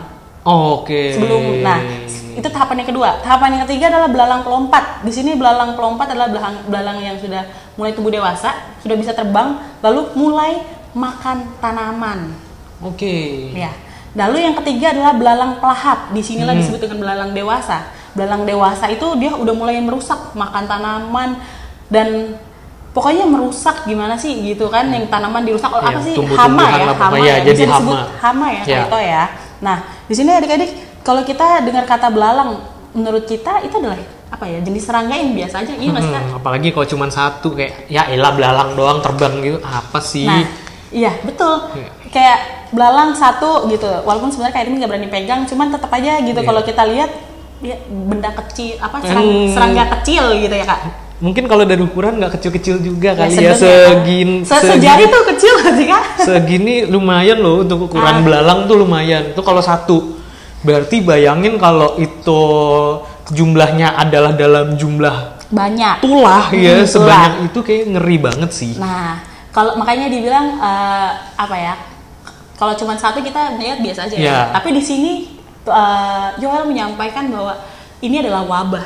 Oke. 0.48 1.12
sebelum 1.12 1.60
nah 1.60 1.76
itu 2.08 2.48
tahapan 2.48 2.80
yang 2.80 2.90
kedua 2.94 3.10
tahapan 3.20 3.60
yang 3.60 3.62
ketiga 3.68 3.92
adalah 3.92 4.08
belalang 4.08 4.42
pelompat 4.48 5.04
di 5.04 5.12
sini 5.12 5.36
belalang 5.36 5.76
pelompat 5.76 6.14
adalah 6.16 6.32
belalang 6.32 6.56
belalang 6.72 6.98
yang 7.04 7.18
sudah 7.20 7.44
mulai 7.76 7.92
tumbuh 7.92 8.08
dewasa 8.08 8.56
sudah 8.80 8.96
bisa 8.96 9.12
terbang 9.12 9.60
lalu 9.84 10.08
mulai 10.16 10.64
makan 10.96 11.52
tanaman 11.60 12.32
Oke. 12.80 13.52
ya 13.52 13.74
lalu 14.18 14.38
yang 14.42 14.56
ketiga 14.58 14.92
adalah 14.92 15.14
belalang 15.14 15.52
pelahap 15.58 16.10
di 16.10 16.20
sinilah 16.20 16.52
Hmm. 16.52 16.60
disebut 16.60 16.80
dengan 16.82 16.98
belalang 17.00 17.32
dewasa 17.32 17.78
belalang 18.12 18.44
dewasa 18.44 18.90
itu 18.90 19.06
dia 19.16 19.30
udah 19.32 19.54
mulai 19.54 19.78
merusak 19.78 20.34
makan 20.34 20.66
tanaman 20.66 21.38
dan 21.88 22.34
pokoknya 22.90 23.24
merusak 23.24 23.86
gimana 23.86 24.18
sih 24.18 24.34
gitu 24.44 24.68
kan 24.68 24.90
yang 24.90 25.06
tanaman 25.06 25.46
dirusak 25.46 25.70
Iya, 25.70 25.80
apa 25.80 26.00
sih 26.02 26.14
tumbuh-tumbuhan 26.14 26.50
hama 26.50 26.66
ya 26.68 26.84
lah 26.84 26.96
hama 26.98 27.06
pokoknya, 27.08 27.30
ya 27.30 27.36
jadi 27.40 27.54
bisa 27.54 27.66
disebut 27.70 27.94
hama. 27.96 28.18
hama 28.20 28.48
ya 28.50 28.64
Ya. 28.66 28.80
itu 28.84 28.98
ya 29.00 29.24
nah 29.58 29.78
di 30.04 30.14
sini 30.14 30.30
adik-adik 30.32 30.72
kalau 31.02 31.22
kita 31.22 31.48
dengar 31.62 31.86
kata 31.86 32.10
belalang 32.10 32.58
menurut 32.92 33.24
kita 33.24 33.62
itu 33.62 33.78
adalah 33.78 34.02
apa 34.28 34.44
ya 34.44 34.60
jenis 34.60 34.84
serangga 34.84 35.14
yang 35.14 35.32
biasa 35.32 35.62
aja 35.62 35.74
iya 35.74 35.94
sih? 35.94 36.10
Hmm, 36.12 36.36
apalagi 36.36 36.68
kalau 36.70 36.84
cuma 36.86 37.06
satu 37.08 37.54
kayak 37.54 37.88
ya 37.88 38.10
elah 38.10 38.34
belalang 38.34 38.74
doang 38.74 39.00
terbang 39.00 39.40
gitu 39.40 39.58
apa 39.62 40.04
sih? 40.04 40.26
Nah, 40.26 40.44
iya 40.90 41.16
betul. 41.22 41.64
Iya. 41.72 41.90
Kayak 42.10 42.38
belalang 42.70 43.12
satu 43.12 43.68
gitu. 43.68 43.88
Walaupun 44.02 44.30
sebenarnya 44.30 44.54
kayak 44.54 44.68
ini 44.68 44.76
nggak 44.78 44.92
berani 44.92 45.10
pegang, 45.10 45.42
cuman 45.44 45.68
tetap 45.70 45.90
aja 45.90 46.20
gitu. 46.20 46.36
Iya. 46.36 46.46
Kalau 46.46 46.62
kita 46.62 46.84
lihat 46.86 47.12
ya, 47.60 47.76
benda 47.88 48.32
kecil, 48.36 48.78
apa 48.78 48.98
serang- 49.02 49.26
Hmm. 49.26 49.50
serangga 49.50 49.84
kecil 49.98 50.24
gitu 50.38 50.54
ya 50.54 50.66
kak. 50.66 50.82
Mungkin 51.18 51.50
kalau 51.50 51.66
dari 51.66 51.82
ukuran 51.82 52.22
nggak 52.22 52.38
kecil-kecil 52.38 52.78
juga 52.78 53.18
kali 53.18 53.34
ya, 53.34 53.50
sedang 53.50 53.58
Kak. 53.58 53.90
segin 53.90 54.30
Se- 54.46 54.62
Sejari 54.70 55.04
tuh 55.08 55.24
kecil 55.28 55.54
sih 55.74 55.86
kak? 55.88 56.04
segini 56.20 56.86
lumayan 56.86 57.42
loh 57.42 57.66
untuk 57.66 57.90
ukuran 57.90 58.16
Ah. 58.16 58.22
belalang 58.22 58.60
tuh 58.66 58.78
lumayan. 58.78 59.34
Itu 59.34 59.42
kalau 59.42 59.58
satu. 59.60 60.14
Berarti 60.62 61.02
bayangin 61.02 61.58
kalau 61.58 61.98
itu 61.98 62.42
jumlahnya 63.28 63.98
adalah 63.98 64.32
dalam 64.32 64.74
jumlah 64.74 65.42
Banyak. 65.50 66.00
tulah 66.00 66.48
ya 66.52 66.80
Hmm, 66.80 66.86
sebanyak 66.86 67.34
itu 67.46 67.60
kayak 67.62 67.84
ngeri 67.90 68.18
banget 68.20 68.52
sih. 68.52 68.74
Nah, 68.78 69.18
kalau 69.50 69.74
makanya 69.76 70.08
dibilang 70.08 70.54
eh, 70.56 71.10
apa 71.34 71.56
ya? 71.56 71.74
Kalau 72.58 72.74
cuma 72.74 72.98
satu 72.98 73.22
kita 73.22 73.54
melihat 73.56 73.80
biasa 73.86 74.10
aja 74.10 74.16
ya. 74.18 74.26
Ya. 74.26 74.40
Tapi 74.52 74.74
di 74.74 74.82
sini 74.82 75.12
eh, 75.64 76.28
Joel 76.42 76.66
menyampaikan 76.66 77.30
bahwa 77.30 77.54
ini 78.02 78.22
adalah 78.22 78.44
wabah. 78.46 78.86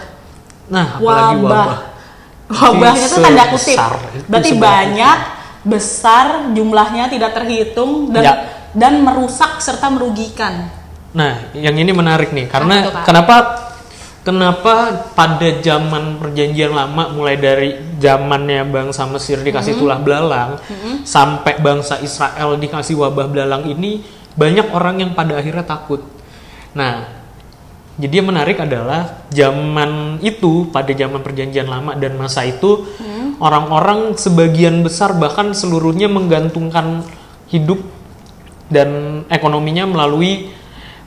Nah, 0.71 0.99
apalagi 0.99 1.35
wabah. 1.43 1.79
Wabahnya 2.51 3.07
itu 3.07 3.17
tanda 3.23 3.45
kutip. 3.47 3.79
Sebesar 3.79 3.93
itu 4.11 4.27
Berarti 4.27 4.51
banyak, 4.59 5.17
besar, 5.63 6.25
jumlahnya 6.51 7.07
tidak 7.07 7.31
terhitung 7.31 8.11
dan 8.11 8.23
Ya. 8.23 8.33
dan 8.75 9.03
merusak 9.03 9.59
serta 9.63 9.87
merugikan. 9.87 10.67
Nah, 11.11 11.51
yang 11.55 11.75
ini 11.75 11.91
menarik 11.91 12.31
nih 12.31 12.47
karena 12.47 12.87
Kak? 12.87 13.03
kenapa 13.07 13.35
kenapa 14.23 14.75
pada 15.11 15.49
zaman 15.59 16.19
perjanjian 16.19 16.71
lama 16.71 17.11
mulai 17.11 17.35
dari 17.35 17.75
zamannya 18.01 18.65
bangsa 18.65 19.05
Mesir 19.05 19.45
dikasih 19.45 19.77
Mm-hmm. 19.77 19.81
tulah 19.85 19.99
belalang 20.01 20.51
sampai 21.05 21.61
bangsa 21.61 22.01
Israel 22.01 22.57
dikasih 22.57 22.97
wabah 22.97 23.29
belalang 23.29 23.69
ini 23.69 24.01
banyak 24.33 24.73
orang 24.73 25.05
yang 25.05 25.11
pada 25.13 25.37
akhirnya 25.37 25.61
takut. 25.61 26.01
Nah, 26.73 27.05
jadi 28.01 28.23
yang 28.23 28.33
menarik 28.33 28.57
adalah 28.57 29.27
zaman 29.29 30.17
itu 30.25 30.71
pada 30.73 30.89
zaman 30.89 31.21
perjanjian 31.21 31.69
lama 31.69 31.93
dan 31.93 32.17
masa 32.17 32.41
itu 32.47 32.87
Hmm. 32.97 33.37
orang-orang 33.37 34.17
sebagian 34.17 34.81
besar 34.81 35.13
bahkan 35.13 35.53
seluruhnya 35.53 36.09
menggantungkan 36.09 37.05
hidup 37.51 37.83
dan 38.71 39.21
ekonominya 39.27 39.83
melalui 39.83 40.47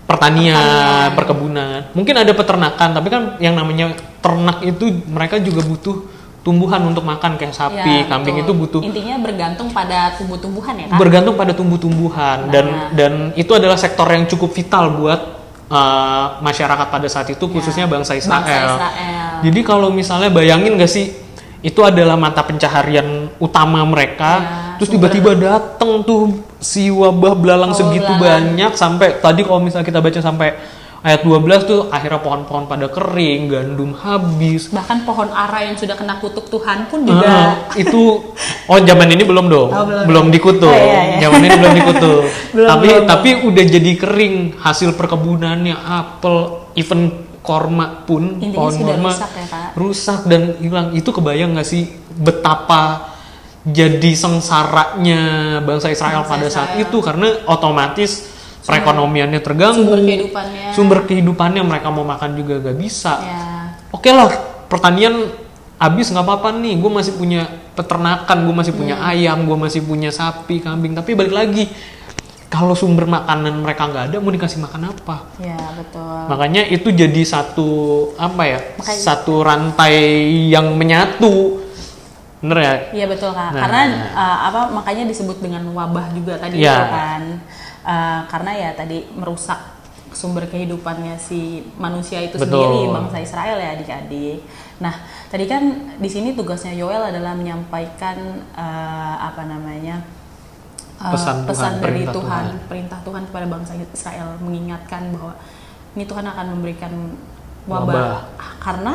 pertanian, 0.04 1.16
perkebunan. 1.16 1.88
Mungkin 1.96 2.12
ada 2.12 2.32
peternakan, 2.36 2.88
tapi 2.92 3.08
kan 3.08 3.22
yang 3.40 3.56
namanya 3.56 3.96
ternak 4.20 4.60
itu 4.60 5.00
mereka 5.08 5.40
juga 5.40 5.64
butuh 5.64 5.96
tumbuhan 6.44 6.84
untuk 6.84 7.02
makan 7.02 7.34
kayak 7.34 7.50
sapi, 7.50 7.80
Ya, 7.80 8.04
kambing 8.04 8.36
betul. 8.36 8.44
itu 8.44 8.52
butuh 8.54 8.80
Intinya 8.84 9.16
bergantung 9.18 9.68
pada 9.68 10.12
tumbuh-tumbuhan 10.14 10.74
ya, 10.76 10.86
Kak. 10.86 10.98
bergantung 11.00 11.34
pada 11.34 11.52
tumbuh-tumbuhan 11.52 12.38
dan 12.48 12.66
Nah. 12.66 12.88
dan 12.92 13.12
itu 13.34 13.48
adalah 13.50 13.74
sektor 13.74 14.04
yang 14.06 14.24
cukup 14.24 14.52
vital 14.52 14.92
buat 14.94 15.20
uh, 15.66 16.38
masyarakat 16.38 16.86
pada 16.86 17.08
saat 17.08 17.28
itu 17.28 17.40
khususnya 17.42 17.84
bangsa 17.86 18.12
Israel. 18.12 18.44
Ya, 18.44 18.60
Bangsa 18.68 18.88
Israel. 18.92 19.28
Jadi 19.42 19.60
kalau 19.62 19.88
misalnya 19.88 20.28
bayangin 20.28 20.76
gak 20.76 20.86
sih 20.86 21.16
itu 21.60 21.80
adalah 21.80 22.12
mata 22.14 22.44
pencaharian 22.44 23.32
utama 23.38 23.80
mereka, 23.82 24.32
Ya, 24.36 24.76
terus 24.76 24.92
tiba-tiba 24.92 25.32
datang 25.32 26.04
tuh 26.04 26.28
si 26.58 26.88
wabah 26.88 27.32
belalang 27.32 27.72
Oh, 27.72 27.78
segitu 27.78 28.04
belalang. 28.10 28.52
banyak 28.52 28.72
sampai 28.74 29.16
tadi 29.16 29.40
kalau 29.42 29.60
misalnya 29.60 29.86
kita 29.86 29.98
baca 29.98 30.20
sampai 30.20 30.48
ayat 31.04 31.20
12 31.20 31.68
tuh 31.68 31.80
akhirnya 31.92 32.24
pohon-pohon 32.24 32.64
pada 32.64 32.88
kering, 32.88 33.52
gandum 33.52 33.92
habis. 33.92 34.72
Bahkan 34.72 35.04
pohon 35.04 35.28
ara 35.28 35.68
yang 35.68 35.76
sudah 35.76 36.00
kena 36.00 36.16
kutuk 36.16 36.48
Tuhan 36.48 36.88
pun 36.88 37.04
juga 37.04 37.68
itu 37.76 38.24
oh 38.64 38.78
zaman 38.80 39.12
ini 39.12 39.22
belum 39.28 39.52
dong. 39.52 39.68
Oh, 39.68 39.84
belum. 39.84 40.32
dikutuk. 40.32 40.72
Oh, 40.72 40.72
iya, 40.72 41.20
iya. 41.20 41.28
Zaman 41.28 41.44
ini 41.44 41.56
belum 41.60 41.74
dikutuk. 41.76 42.20
Belum, 42.54 42.70
tapi 42.70 42.86
belum, 42.86 43.04
tapi 43.10 43.28
udah 43.50 43.64
jadi 43.66 43.92
kering 43.98 44.36
hasil 44.62 44.94
perkebunannya 44.94 45.74
apel, 45.74 46.70
even 46.78 47.26
korma 47.44 48.06
pun 48.08 48.40
Intinya 48.40 48.56
pohon 48.56 48.72
sudah 48.72 48.96
korma 48.96 49.10
rusak 49.12 49.30
ya, 49.36 49.46
Kak. 49.50 49.70
rusak 49.76 50.20
dan 50.24 50.42
hilang. 50.62 50.88
Itu 50.96 51.10
kebayang 51.12 51.58
nggak 51.58 51.68
sih 51.68 51.90
betapa 52.16 53.12
jadi 53.64 54.12
sengsaranya 54.16 55.20
bangsa 55.64 55.88
Israel 55.92 56.24
Bangsa 56.24 56.30
pada 56.30 56.46
saat 56.52 56.70
Israel. 56.76 56.84
itu 56.88 56.98
karena 57.00 57.28
otomatis 57.48 58.33
perekonomiannya 58.64 59.40
terganggu. 59.40 59.84
sumber 59.84 60.00
kehidupannya. 60.00 60.68
Sumber 60.72 60.98
kehidupannya 61.04 61.62
mereka 61.62 61.88
mau 61.88 62.02
makan 62.02 62.32
juga 62.34 62.60
gak 62.60 62.76
bisa 62.76 63.14
ya 63.18 63.42
oke 63.90 64.08
lah 64.08 64.28
pertanian 64.66 65.30
habis 65.76 66.08
nggak 66.08 66.22
apa-apa 66.22 66.48
nih 66.54 66.74
gue 66.76 66.88
masih 66.88 67.12
punya 67.14 67.44
peternakan 67.74 68.38
gue 68.42 68.54
masih 68.56 68.72
punya 68.72 68.94
Hmm. 68.94 69.06
ayam 69.06 69.38
gue 69.42 69.58
masih 69.60 69.80
punya 69.80 70.08
sapi 70.08 70.58
kambing 70.58 70.92
tapi 70.92 71.12
balik 71.12 71.30
lagi 71.30 71.68
kalau 72.46 72.72
sumber 72.72 73.04
makanan 73.04 73.52
mereka 73.56 73.84
nggak 73.84 74.04
ada 74.08 74.16
mau 74.16 74.30
dikasih 74.30 74.62
makan 74.62 74.88
apa 74.88 75.26
ya 75.36 75.58
betul. 75.74 76.18
makanya 76.26 76.62
itu 76.64 76.88
jadi 76.88 77.22
satu 77.22 77.68
apa 78.16 78.42
ya 78.44 78.58
Makanya- 78.74 79.02
satu 79.02 79.34
rantai 79.42 79.94
yang 80.48 80.72
menyatu 80.72 81.60
bener 82.38 82.58
ya 82.60 82.74
Iya 82.94 83.06
betul 83.08 83.32
kak. 83.32 83.50
Nah. 83.50 83.62
Karena 83.64 83.80
uh, 84.12 84.38
apa 84.44 84.60
makanya 84.70 85.04
disebut 85.06 85.40
dengan 85.40 85.64
wabah 85.66 86.12
juga 86.12 86.36
tadi 86.36 86.60
Iya. 86.60 86.76
itu 86.76 86.86
kan. 86.86 87.22
Uh, 87.84 88.24
karena 88.32 88.52
ya 88.56 88.70
tadi 88.72 89.04
merusak 89.12 89.60
sumber 90.14 90.46
kehidupannya 90.48 91.18
si 91.20 91.60
manusia 91.76 92.22
itu 92.22 92.38
Betul. 92.38 92.48
sendiri 92.48 92.80
bangsa 92.88 93.18
Israel 93.20 93.56
ya 93.60 93.76
adik-adik. 93.76 94.40
Nah 94.80 94.94
tadi 95.28 95.44
kan 95.44 95.62
di 95.98 96.08
sini 96.08 96.32
tugasnya 96.32 96.72
Yoel 96.72 97.12
adalah 97.12 97.36
menyampaikan 97.36 98.16
uh, 98.56 99.16
apa 99.20 99.42
namanya 99.44 100.00
uh, 101.02 101.12
Pesan 101.12 101.44
Tuhan, 101.44 101.50
pesan 101.50 101.72
dari 101.76 101.84
perintah 101.84 102.14
Tuhan, 102.14 102.44
Tuhan. 102.46 102.68
perintah 102.70 102.98
Tuhan 103.02 103.22
kepada 103.28 103.46
bangsa 103.50 103.72
Israel 103.76 104.28
mengingatkan 104.40 105.02
bahwa 105.12 105.34
ini 105.94 106.04
Tuhan 106.06 106.26
akan 106.26 106.46
memberikan 106.56 106.92
wabah, 107.68 107.84
Wabah. 107.84 108.14
karena 108.62 108.94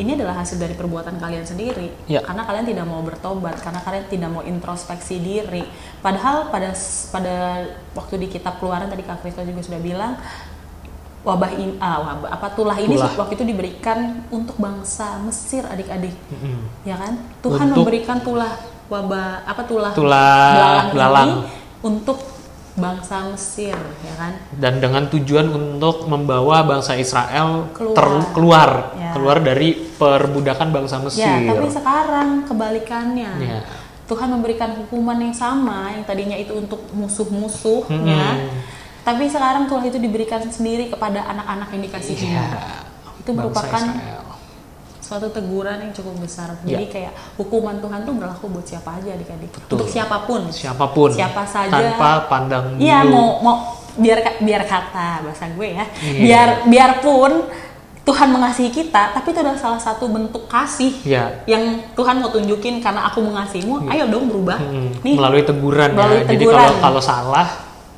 ini 0.00 0.14
adalah 0.14 0.40
hasil 0.40 0.56
dari 0.56 0.72
perbuatan 0.72 1.14
kalian 1.14 1.44
sendiri 1.44 1.92
Ya. 2.06 2.20
karena 2.20 2.42
kalian 2.42 2.64
tidak 2.64 2.84
mau 2.84 3.00
bertobat 3.00 3.60
karena 3.60 3.78
kalian 3.78 4.04
tidak 4.06 4.28
mau 4.28 4.42
introspeksi 4.42 5.20
diri 5.20 5.62
padahal 5.98 6.48
pada 6.48 6.72
pada 7.06 7.34
waktu 7.92 8.14
di 8.18 8.26
kitab 8.28 8.56
keluaran 8.56 8.88
tadi 8.88 9.02
kak 9.02 9.20
Kristo 9.20 9.42
juga 9.42 9.60
sudah 9.60 9.78
bilang 9.78 10.16
wabah 11.20 11.52
ini 11.52 11.76
ah, 11.78 12.00
wabah 12.00 12.28
apa 12.30 12.48
tulah 12.50 12.76
ini 12.76 12.96
Tulah. 12.96 13.12
waktu 13.14 13.32
itu 13.34 13.44
diberikan 13.46 13.98
untuk 14.30 14.56
bangsa 14.56 15.20
Mesir 15.20 15.62
adik-adik 15.62 16.16
Mm-mm. 16.32 16.64
ya 16.82 16.96
kan 16.96 17.20
Tuhan 17.38 17.68
Untuk- 17.68 17.84
memberikan 17.84 18.18
tulah 18.18 18.56
wabah 18.88 19.44
apa 19.44 19.62
tulah 19.62 19.92
Tulah 19.92 20.88
belalang. 20.90 21.28
ini 21.28 21.34
untuk 21.82 22.18
bangsa 22.72 23.26
Mesir 23.26 23.74
ya 23.74 24.14
kan 24.14 24.32
dan 24.54 24.78
dengan 24.78 25.06
tujuan 25.06 25.46
untuk 25.48 26.06
membawa 26.06 26.62
bangsa 26.62 26.94
Israel 26.94 27.66
Keluar. 27.72 27.96
ter- 27.96 28.26
keluar 28.30 28.70
Ya. 28.94 29.10
keluar 29.10 29.36
dari 29.38 29.68
perbudakan 29.90 30.70
bangsa 30.70 30.96
Mesir 30.98 31.26
ya 31.26 31.50
tapi 31.50 31.66
sekarang 31.66 32.28
kebalikannya 32.44 33.32
Ya. 33.38 33.60
Tuhan 34.06 34.26
memberikan 34.28 34.74
hukuman 34.76 35.18
yang 35.18 35.30
sama 35.32 35.90
yang 35.90 36.02
tadinya 36.02 36.34
itu 36.34 36.54
untuk 36.56 36.82
musuh-musuhnya 36.90 38.24
Mm-mm. 38.38 38.58
tapi 39.00 39.26
sekarang 39.26 39.66
Tuhan 39.66 39.84
itu 39.84 39.98
diberikan 39.98 40.42
sendiri 40.44 40.88
kepada 40.88 41.26
anak-anak 41.26 41.68
yang 41.70 41.82
dikasihi 41.84 42.26
Iya, 42.28 42.46
itu 43.16 43.30
merupakan 43.30 43.82
Israel. 43.82 44.29
Suatu 45.10 45.26
teguran 45.28 45.82
yang 45.82 45.90
cukup 45.90 46.14
besar. 46.22 46.54
Ya. 46.62 46.78
jadi 46.78 46.86
kayak 46.86 47.12
hukuman 47.34 47.82
Tuhan 47.82 48.06
tuh 48.06 48.14
berlaku 48.14 48.46
buat 48.46 48.62
siapa 48.62 48.94
aja 48.94 49.10
adik-adik 49.10 49.50
Betul. 49.50 49.74
untuk 49.74 49.88
siapa 49.90 50.22
pun. 50.22 50.46
Siapa 50.54 50.86
pun. 50.94 51.10
Siapa 51.10 51.42
saja. 51.42 51.74
tanpa 51.74 52.30
pandang 52.30 52.78
bulu. 52.78 52.78
Iya 52.78 53.02
mau 53.02 53.42
mau 53.42 53.56
biar 53.98 54.22
biar 54.38 54.62
kata 54.64 55.26
bahasa 55.26 55.50
gue 55.50 55.68
ya. 55.74 55.84
Iya. 55.98 56.20
biar 56.22 56.48
biarpun 56.70 57.32
Tuhan 58.00 58.28
mengasihi 58.30 58.70
kita 58.70 59.12
tapi 59.12 59.30
itu 59.30 59.38
adalah 59.42 59.58
salah 59.58 59.82
satu 59.82 60.06
bentuk 60.08 60.46
kasih 60.46 60.94
ya 61.04 61.42
yang 61.44 61.84
Tuhan 61.92 62.16
mau 62.18 62.30
tunjukin 62.30 62.78
karena 62.78 63.06
aku 63.06 63.18
mengasihimu 63.20 63.90
ayo 63.90 64.06
dong 64.06 64.30
berubah. 64.30 64.62
Mm, 64.62 65.02
nih. 65.02 65.14
Melalui 65.18 65.42
teguran 65.42 65.90
Melalui 65.90 66.16
ya 66.16 66.22
jadi 66.30 66.44
teguran. 66.46 66.54
kalau 66.54 66.74
kalau 66.78 67.02
salah 67.02 67.46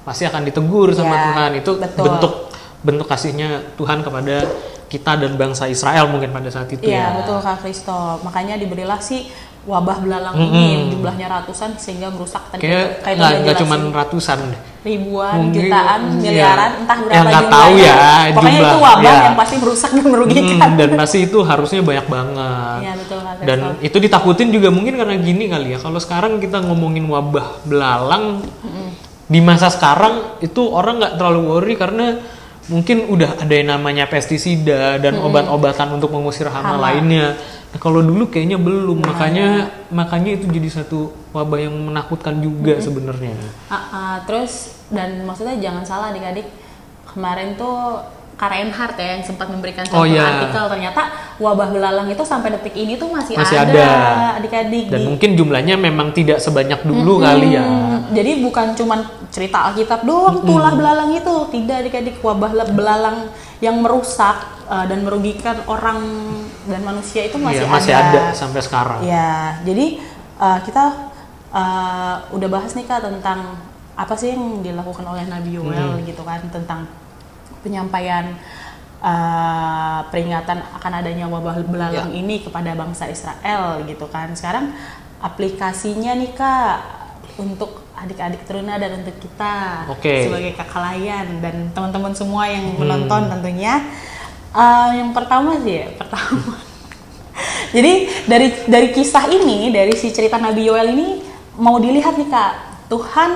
pasti 0.02 0.25
akan 0.25 0.42
ditegur 0.42 0.90
sama 0.97 1.12
Ya, 1.12 1.23
Tuhan. 1.28 1.50
Itu 1.61 1.73
betul. 1.76 2.04
bentuk 2.09 2.33
bentuk 2.83 3.07
kasihnya 3.07 3.48
Tuhan 3.79 4.03
kepada 4.03 4.42
kita 4.92 5.16
dan 5.16 5.40
bangsa 5.40 5.64
Israel 5.64 6.05
mungkin 6.12 6.28
pada 6.28 6.52
saat 6.52 6.68
itu 6.68 6.85
Iya 6.85 7.00
ya. 7.00 7.07
betul 7.24 7.40
Kak 7.40 7.64
Kristo. 7.64 8.20
Makanya 8.20 8.61
diberilah 8.61 9.00
si 9.00 9.33
wabah 9.62 10.02
belalang 10.02 10.35
Mm-mm. 10.35 10.50
ini 10.59 10.90
jumlahnya 10.90 11.31
ratusan 11.31 11.78
sehingga 11.78 12.11
merusak 12.11 12.42
tadi 12.50 12.66
kayak 12.66 13.14
nggak 13.46 13.57
cuman 13.62 13.94
ratusan 13.94 14.42
ribuan 14.83 15.38
Mungkin, 15.38 15.70
jutaan 15.70 16.00
iya. 16.02 16.18
miliaran 16.18 16.70
entah 16.83 16.98
berapa 16.98 17.14
Ya, 17.14 17.20
nggak 17.22 17.42
jumlahnya. 17.46 17.62
tahu 17.62 17.72
ya, 17.78 17.94
pokoknya 18.35 18.59
jumlah, 18.59 18.72
itu 18.74 18.78
wabah 18.83 19.14
ya. 19.14 19.22
yang 19.22 19.37
pasti 19.38 19.55
merusak 19.62 19.90
dan 19.94 20.07
merugikan. 20.11 20.59
Mm, 20.66 20.74
dan 20.74 20.90
pasti 20.98 21.18
itu 21.22 21.38
harusnya 21.46 21.81
banyak 21.87 22.07
banget. 22.11 22.78
Iya 22.83 22.92
betul 22.98 23.18
dan 23.42 23.59
itu 23.78 23.96
ditakutin 24.02 24.48
juga 24.50 24.68
mungkin 24.74 24.94
karena 24.98 25.14
gini 25.14 25.44
kali 25.46 25.66
ya. 25.74 25.78
Kalau 25.78 25.98
sekarang 26.02 26.42
kita 26.42 26.59
ngomongin 26.66 27.07
wabah 27.07 27.62
belalang 27.62 28.42
di 29.31 29.38
masa 29.38 29.70
sekarang 29.70 30.42
itu 30.42 30.61
orang 30.74 30.98
nggak 30.98 31.14
terlalu 31.22 31.40
worry 31.46 31.74
karena 31.78 32.18
mungkin 32.70 33.11
udah 33.11 33.42
ada 33.42 33.55
yang 33.55 33.75
namanya 33.75 34.07
pestisida 34.07 35.01
dan 35.03 35.18
obat-obatan 35.18 35.98
untuk 35.98 36.14
mengusir 36.14 36.46
hama, 36.46 36.79
Hama. 36.79 36.83
lainnya. 36.90 37.35
Nah, 37.72 37.79
kalau 37.81 38.05
dulu 38.05 38.29
kayaknya 38.29 38.61
belum. 38.61 39.03
Makanya 39.03 39.72
makanya 39.88 40.37
itu 40.38 40.46
jadi 40.46 40.68
satu 40.83 41.11
wabah 41.33 41.59
yang 41.66 41.75
menakutkan 41.75 42.38
juga 42.38 42.79
sebenarnya. 42.79 43.35
Ah, 43.72 43.75
ah, 43.75 44.14
terus 44.29 44.79
dan 44.92 45.25
maksudnya 45.25 45.57
jangan 45.59 45.83
salah 45.83 46.12
adik-adik 46.12 46.46
kemarin 47.09 47.57
tuh 47.57 48.05
Kak 48.33 48.49
Reinhardt 48.51 48.99
ya 48.99 49.14
yang 49.18 49.23
sempat 49.23 49.47
memberikan 49.47 49.87
Oh, 49.92 50.03
contoh 50.03 50.11
iya. 50.11 50.42
artikel. 50.42 50.64
Ternyata 50.66 51.03
wabah 51.38 51.68
belalang 51.71 52.09
itu 52.11 52.25
sampai 52.27 52.55
detik 52.59 52.75
ini 52.75 52.99
tuh 52.99 53.07
masih, 53.12 53.38
Masih 53.38 53.59
ada, 53.61 53.71
ada. 53.71 54.29
adik-adik 54.42 54.90
dan 54.90 54.99
di 54.99 55.07
mungkin 55.07 55.31
jumlahnya 55.38 55.75
memang 55.79 56.11
tidak 56.11 56.42
sebanyak 56.42 56.83
dulu 56.83 57.23
kali 57.23 57.55
ya. 57.55 57.62
Hmm, 57.62 58.11
Jadi 58.11 58.42
bukan 58.42 58.75
cuman 58.75 59.01
cerita 59.31 59.71
Alkitab 59.71 60.03
doang 60.03 60.42
tulah 60.42 60.75
belalang 60.75 61.14
itu, 61.14 61.35
tidak 61.55 61.87
adik-adik. 61.87 62.16
Wabah 62.18 62.66
belalang 62.73 63.31
yang 63.62 63.79
merusak 63.79 64.42
uh, 64.66 64.85
dan 64.90 65.07
merugikan 65.07 65.62
orang 65.71 66.03
dan 66.66 66.83
manusia 66.83 67.27
itu 67.31 67.38
masih, 67.38 67.62
Iya, 67.62 67.71
masih 67.71 67.92
ada. 67.95 68.23
sampai 68.35 68.59
sekarang. 68.59 68.99
Ya, 69.07 69.61
jadi 69.62 70.03
uh, 70.42 70.59
kita 70.66 70.85
uh, 71.55 72.16
udah 72.35 72.49
bahas 72.51 72.75
nih 72.75 72.87
kak 72.88 73.07
tentang 73.07 73.55
apa 73.92 74.14
sih 74.16 74.33
yang 74.33 74.64
dilakukan 74.64 75.05
oleh 75.05 75.29
Nabi 75.29 75.53
Yoel 75.61 76.01
gitu 76.09 76.25
kan 76.25 76.40
tentang 76.49 76.88
penyampaian 77.62 78.35
uh, 79.01 80.07
peringatan 80.11 80.62
akan 80.75 80.92
adanya 80.98 81.27
wabah 81.27 81.62
belalang 81.64 82.11
Ya. 82.11 82.18
ini 82.18 82.42
kepada 82.42 82.75
bangsa 82.75 83.07
Israel 83.07 83.83
gitu 83.87 84.07
kan. 84.07 84.35
Sekarang 84.35 84.75
aplikasinya 85.18 86.12
nih 86.12 86.35
kak 86.35 86.77
untuk 87.38 87.81
adik-adik 87.94 88.42
teruna 88.44 88.77
dan 88.77 88.98
untuk 89.01 89.14
kita 89.16 89.87
Oke. 89.88 90.27
sebagai 90.27 90.53
kakak 90.53 90.83
layan 90.83 91.38
dan 91.38 91.70
teman-teman 91.70 92.12
semua 92.12 92.44
yang 92.44 92.75
Hmm. 92.75 92.83
menonton 92.83 93.31
tentunya. 93.31 93.79
Uh, 94.53 94.92
yang 94.92 95.16
pertama 95.16 95.57
sih 95.62 95.81
ya, 95.81 95.88
pertama 95.96 96.61
jadi 97.77 97.92
dari 98.29 98.53
dari 98.68 98.88
kisah 98.92 99.25
ini, 99.27 99.72
dari 99.72 99.96
si 99.96 100.12
cerita 100.12 100.37
Nabi 100.37 100.68
Yoel 100.68 100.92
ini 100.92 101.25
mau 101.57 101.81
dilihat 101.81 102.20
nih 102.20 102.29
kak, 102.29 102.53
Tuhan 102.92 103.31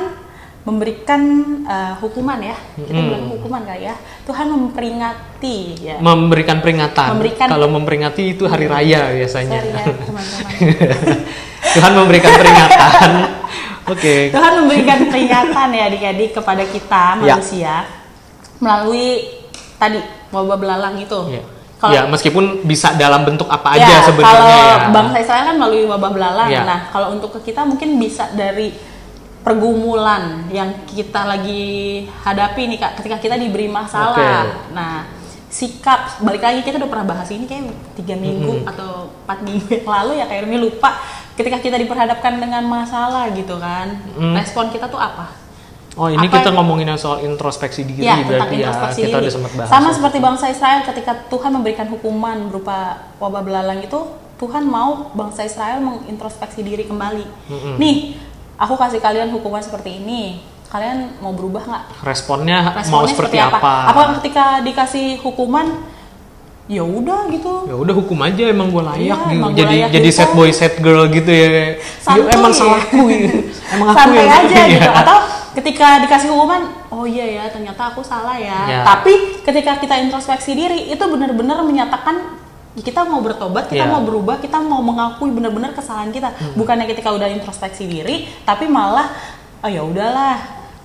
memberikan 0.66 1.22
uh, 1.62 1.94
hukuman 1.96 2.42
ya, 2.42 2.59
kita 2.74 2.90
Hmm. 2.90 3.07
bilang 3.07 3.24
hukuman 3.31 3.62
kak 3.62 3.79
ya. 3.79 3.94
Tuhan 4.26 4.46
memperingati 4.50 5.59
ya. 5.79 5.96
memberikan 5.96 6.59
peringatan. 6.59 7.14
Memberikan- 7.14 7.46
Kalau 7.46 7.70
memperingati 7.70 8.35
itu 8.35 8.44
hari 8.44 8.66
raya 8.66 9.14
biasanya. 9.14 9.62
Sorry 9.62 9.70
ya 9.70 9.85
teman-teman. 9.87 10.24
Tuhan 11.76 11.92
memberikan 11.94 12.33
peringatan. 12.35 13.11
Oke. 13.94 14.35
Tuhan 14.35 14.52
memberikan 14.59 14.98
peringatan 15.07 15.68
ya 15.70 15.83
adik-adik 15.87 16.31
kepada 16.35 16.64
kita 16.66 17.05
Ya. 17.16 17.38
manusia 17.38 17.74
melalui 18.59 19.22
tadi 19.76 20.02
wabah 20.29 20.59
belalang 20.59 20.98
itu. 20.98 21.20
Ya. 21.31 21.42
Kalau 21.76 21.92
ya, 21.92 22.02
meskipun 22.09 22.64
bisa 22.64 22.96
dalam 22.96 23.22
bentuk 23.22 23.46
apa 23.46 23.76
Ya, 23.76 23.85
aja 23.85 23.96
sebenarnya 24.02 24.33
kalau 24.33 24.48
ya. 24.48 24.88
bangsa 24.90 25.16
Israel 25.20 25.44
kan 25.44 25.57
melalui 25.57 25.85
wabah 25.85 26.11
belalang. 26.11 26.48
Ya. 26.48 26.64
Nah, 26.64 26.81
kalau 26.88 27.12
untuk 27.12 27.37
ke 27.37 27.52
kita 27.52 27.62
mungkin 27.62 28.00
bisa 28.00 28.33
dari 28.33 28.72
pergumulan 29.47 30.43
yang 30.51 30.75
kita 30.91 31.23
lagi 31.23 31.63
hadapi 32.27 32.67
nih 32.67 32.79
kak, 32.83 32.93
ketika 32.99 33.23
kita 33.23 33.39
diberi 33.39 33.71
masalah. 33.71 34.19
Oke. 34.19 34.75
Nah, 34.75 35.07
sikap 35.47 36.19
balik 36.19 36.43
lagi 36.43 36.67
kita 36.67 36.83
udah 36.83 36.91
pernah 36.91 37.07
bahas 37.07 37.31
ini 37.31 37.47
kayak 37.47 37.71
tiga 37.95 38.19
minggu 38.19 38.67
atau 38.67 39.07
empat 39.23 39.47
minggu 39.47 39.71
yang 39.71 39.87
lalu 39.87 40.13
ya 40.19 40.27
kayak 40.27 40.51
Rumi 40.51 40.59
lupa. 40.59 40.99
Ketika 41.39 41.63
kita 41.63 41.79
diperhadapkan 41.79 42.43
dengan 42.43 42.67
masalah 42.67 43.31
gitu 43.31 43.55
kan, 43.57 44.03
Mm. 44.19 44.35
respon 44.35 44.67
kita 44.69 44.91
tuh 44.91 44.99
apa? 44.99 45.31
Oh 45.95 46.11
ini 46.11 46.27
Apa 46.27 46.43
kita 46.43 46.51
yang- 46.51 46.59
ngomongin 46.59 46.91
soal 46.99 47.23
introspeksi 47.23 47.87
diri 47.87 48.03
Ya, 48.03 48.21
berarti 48.21 48.61
ya 48.61 48.69
kita 48.69 48.93
diri. 48.93 49.23
udah 49.23 49.33
sempat 49.33 49.53
bahas. 49.55 49.69
Sama 49.71 49.89
seperti 49.95 50.19
bangsa 50.19 50.51
Israel 50.51 50.83
ketika 50.83 51.13
Tuhan 51.31 51.55
memberikan 51.55 51.87
hukuman 51.87 52.51
berupa 52.51 52.99
wabah 53.17 53.41
belalang 53.41 53.81
itu, 53.81 53.97
Tuhan 54.37 54.67
mau 54.67 55.09
bangsa 55.15 55.47
Israel 55.47 55.81
mengintrospeksi 55.81 56.61
diri 56.61 56.85
kembali. 56.85 57.25
Nih, 57.81 58.21
aku 58.57 58.75
kasih 58.75 58.99
kalian 58.99 59.29
hukuman 59.29 59.61
seperti 59.61 59.99
ini. 59.99 60.40
Kalian 60.66 61.21
mau 61.21 61.31
berubah 61.31 61.62
nggak? 61.62 61.85
Responnya, 62.03 62.59
mau 62.61 62.75
Responnya 62.75 63.09
seperti 63.09 63.37
apa? 63.38 63.87
Apakah 63.87 64.19
ketika 64.19 64.59
dikasih 64.61 65.23
hukuman, 65.23 65.87
ya 66.66 66.83
udah 66.83 67.31
gitu. 67.31 67.64
Ya 67.64 67.77
udah 67.77 67.95
hukum 67.95 68.19
aja 68.19 68.51
emang 68.51 68.69
gue 68.69 68.83
layak 68.83 68.99
Iya, 68.99 69.16
gitu. 69.31 69.49
Jadi 69.55 69.75
layak 69.79 69.90
jadi 69.95 70.09
gitu. 70.11 70.19
sad 70.19 70.31
boy 70.35 70.51
sad 70.51 70.75
girl 70.77 71.07
gitu 71.07 71.31
ya. 71.31 71.47
Ya, 71.47 71.64
Santuy. 72.03 72.35
emang 72.35 72.51
salahku 72.51 73.03
ya. 73.07 73.31
Emang 73.71 73.88
aku 73.88 73.97
santai 73.97 74.19
yang 74.19 74.35
aja 74.37 74.57
Iya. 74.59 74.75
gitu 74.75 74.90
atau 74.90 75.16
ketika 75.57 75.88
dikasih 76.03 76.29
hukuman 76.29 76.61
oh 76.92 77.09
iya 77.09 77.25
ya 77.25 77.45
ternyata 77.49 77.88
aku 77.88 78.05
salah 78.05 78.37
ya 78.37 78.61
Ya. 78.69 78.81
tapi 78.85 79.40
ketika 79.40 79.81
kita 79.81 79.97
introspeksi 79.99 80.53
diri 80.53 80.92
itu 80.92 81.01
benar-benar 81.01 81.62
menyatakan 81.62 82.12
ya 82.12 82.46
kita 82.77 83.03
mau 83.03 83.19
bertobat 83.19 83.67
kita 83.67 83.83
Ya. 83.83 83.89
mau 83.89 84.01
berubah 84.01 84.37
kita 84.37 84.59
mau 84.59 84.81
mengakui 84.81 85.31
benar-benar 85.31 85.73
kesalahan 85.73 86.11
kita 86.11 86.29
Hmm. 86.31 86.53
bukannya 86.55 86.85
ketika 86.85 87.09
udah 87.09 87.27
introspeksi 87.27 87.85
diri 87.85 88.29
tapi 88.43 88.67
malah 88.67 89.09
oh 89.59 89.69
ya 89.69 89.81
udahlah 89.81 90.37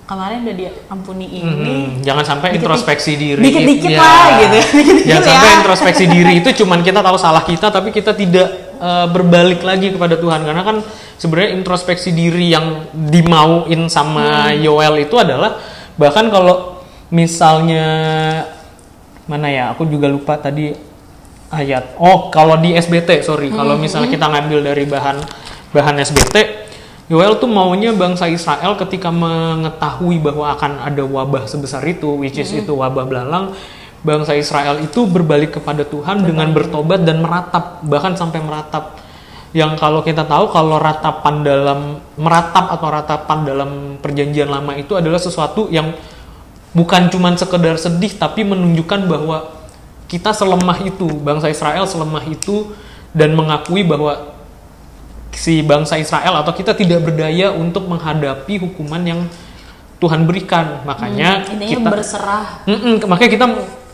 kemarin 0.04 0.42
udah 0.42 0.56
diampuni 0.58 1.28
ini 1.34 1.52
Hmm, 1.78 1.88
jangan 2.02 2.24
sampai 2.26 2.48
Dikit- 2.50 2.60
introspeksi 2.62 3.12
diri. 3.14 3.42
dikit-dikit 3.42 3.90
Ya. 3.90 4.00
lah 4.00 4.26
gitu 4.40 4.58
Dikit-dikit 4.78 5.06
Jangan 5.06 5.22
ya. 5.22 5.30
sampai 5.30 5.50
introspeksi 5.58 6.04
diri 6.16 6.34
itu 6.38 6.50
cuman 6.58 6.80
kita 6.82 7.00
tahu 7.00 7.18
salah 7.18 7.44
kita 7.44 7.68
tapi 7.68 7.90
kita 7.90 8.12
tidak 8.14 8.48
eh, 8.76 9.08
berbalik 9.08 9.62
lagi 9.62 9.88
kepada 9.90 10.16
Tuhan 10.16 10.42
karena 10.42 10.64
kan 10.64 10.78
sebenarnya 11.16 11.54
introspeksi 11.54 12.12
diri 12.12 12.50
yang 12.50 12.66
dimauin 12.92 13.88
sama 13.88 14.48
Hmm. 14.48 14.58
Yoel 14.58 14.96
itu 15.02 15.16
adalah 15.16 15.60
bahkan 15.94 16.28
kalau 16.28 16.82
misalnya 17.08 17.86
mana 19.24 19.48
ya 19.48 19.64
aku 19.70 19.86
juga 19.86 20.08
lupa 20.08 20.36
tadi 20.36 20.74
ayat 21.52 22.00
oh 22.00 22.32
kalau 22.32 22.58
di 22.58 22.74
SBT 22.74 23.28
sorry. 23.28 23.52
Kalau 23.52 23.76
misalnya 23.76 24.10
kita 24.10 24.26
ngambil 24.26 24.60
dari 24.72 24.88
bahan 24.88 25.18
bahan 25.72 25.96
SBT 26.00 26.36
Yoel 27.12 27.36
tuh 27.44 27.52
maunya 27.52 27.92
bangsa 27.92 28.32
Israel 28.32 28.80
ketika 28.80 29.12
mengetahui 29.12 30.24
bahwa 30.24 30.48
akan 30.56 30.80
ada 30.80 31.04
wabah 31.04 31.44
sebesar 31.44 31.84
itu 31.84 32.08
which 32.16 32.40
is 32.40 32.48
itu 32.56 32.72
wabah 32.72 33.04
belalang 33.04 33.52
bangsa 34.00 34.32
Israel 34.32 34.80
itu 34.80 35.04
berbalik 35.06 35.60
kepada 35.60 35.84
Tuhan 35.84 36.24
dengan 36.24 36.56
bertobat 36.56 37.04
dan 37.04 37.20
meratap 37.20 37.84
bahkan 37.84 38.16
sampai 38.16 38.40
meratap. 38.40 38.98
Yang 39.52 39.84
kalau 39.84 40.00
kita 40.00 40.24
tahu 40.24 40.56
kalau 40.56 40.80
ratapan 40.80 41.44
dalam 41.44 42.00
meratap 42.16 42.72
atau 42.72 42.88
ratapan 42.88 43.38
dalam 43.44 43.70
perjanjian 44.00 44.48
lama 44.48 44.72
itu 44.80 44.96
adalah 44.96 45.20
sesuatu 45.20 45.68
yang 45.68 45.92
bukan 46.72 47.12
cuman 47.12 47.36
sekedar 47.36 47.76
sedih 47.76 48.16
tapi 48.16 48.48
menunjukkan 48.48 49.12
bahwa 49.12 49.61
kita 50.12 50.36
selemah 50.36 50.84
itu 50.84 51.08
bangsa 51.24 51.48
Israel 51.48 51.88
selemah 51.88 52.28
itu 52.28 52.76
dan 53.16 53.32
mengakui 53.32 53.88
bahwa 53.88 54.36
si 55.32 55.64
bangsa 55.64 55.96
Israel 55.96 56.44
atau 56.44 56.52
kita 56.52 56.76
tidak 56.76 57.08
berdaya 57.08 57.56
untuk 57.56 57.88
menghadapi 57.88 58.60
hukuman 58.60 59.00
yang 59.08 59.24
Tuhan 60.04 60.28
berikan. 60.28 60.84
Makanya 60.84 61.48
intinya 61.48 61.68
kita 61.80 61.90
berserah. 61.96 62.46
Mm-mm, 62.68 63.08
makanya 63.08 63.32
kita 63.32 63.48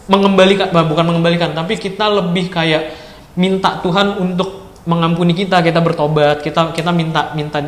mengembalikan 0.10 0.68
bukan 0.74 1.06
mengembalikan 1.06 1.50
tapi 1.54 1.78
kita 1.78 2.10
lebih 2.10 2.50
kayak 2.50 2.98
minta 3.38 3.78
Tuhan 3.86 4.18
untuk 4.18 4.74
mengampuni 4.90 5.38
kita. 5.38 5.62
Kita 5.62 5.86
bertobat 5.86 6.42
kita 6.42 6.74
kita 6.74 6.90
minta 6.90 7.30
minta 7.38 7.62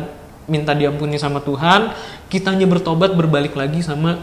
minta 0.50 0.74
diampuni 0.74 1.22
sama 1.22 1.38
Tuhan. 1.38 1.94
Kitanya 2.26 2.66
bertobat 2.66 3.14
berbalik 3.14 3.54
lagi 3.54 3.78
sama 3.86 4.18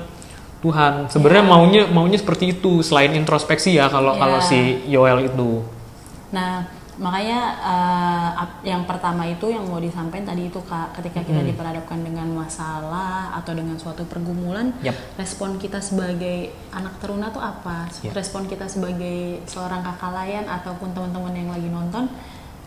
Tuhan 0.57 1.05
sebenarnya 1.05 1.45
maunya 1.45 1.81
maunya 1.87 2.17
seperti 2.17 2.51
itu 2.51 2.81
selain 2.81 3.13
introspeksi 3.13 3.73
ya 3.73 3.85
kalau 3.87 4.13
Ya. 4.13 4.19
kalau 4.19 4.39
si 4.39 4.59
Yoel 4.85 5.25
itu 5.25 5.61
Nah, 6.27 6.59
makanya 6.97 7.39
ap- 8.35 8.59
yang 8.61 8.83
pertama 8.83 9.23
itu 9.23 9.47
yang 9.47 9.63
mau 9.63 9.77
disampaikan 9.77 10.27
tadi 10.27 10.49
itu 10.49 10.59
Kak, 10.59 10.91
ketika 10.93 11.23
kita 11.23 11.39
diperhadapkan 11.41 12.01
dengan 12.01 12.27
masalah 12.27 13.31
atau 13.33 13.53
dengan 13.53 13.77
suatu 13.77 14.03
pergumulan, 14.03 14.75
Yap. 14.81 14.97
respon 15.15 15.55
kita 15.55 15.79
sebagai 15.79 16.51
anak 16.69 16.99
teruna 16.99 17.29
tuh 17.29 17.39
apa? 17.39 17.87
Yap. 18.01 18.11
Respon 18.11 18.43
kita 18.43 18.67
sebagai 18.67 19.39
seorang 19.45 19.79
kakak 19.79 20.11
layan 20.11 20.45
ataupun 20.45 20.91
teman-teman 20.91 21.31
yang 21.31 21.47
lagi 21.47 21.69
nonton 21.69 22.11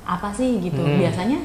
apa 0.07 0.33
sih 0.33 0.57
gitu? 0.59 0.81
Hmm. 0.81 0.96
Biasanya 0.96 1.38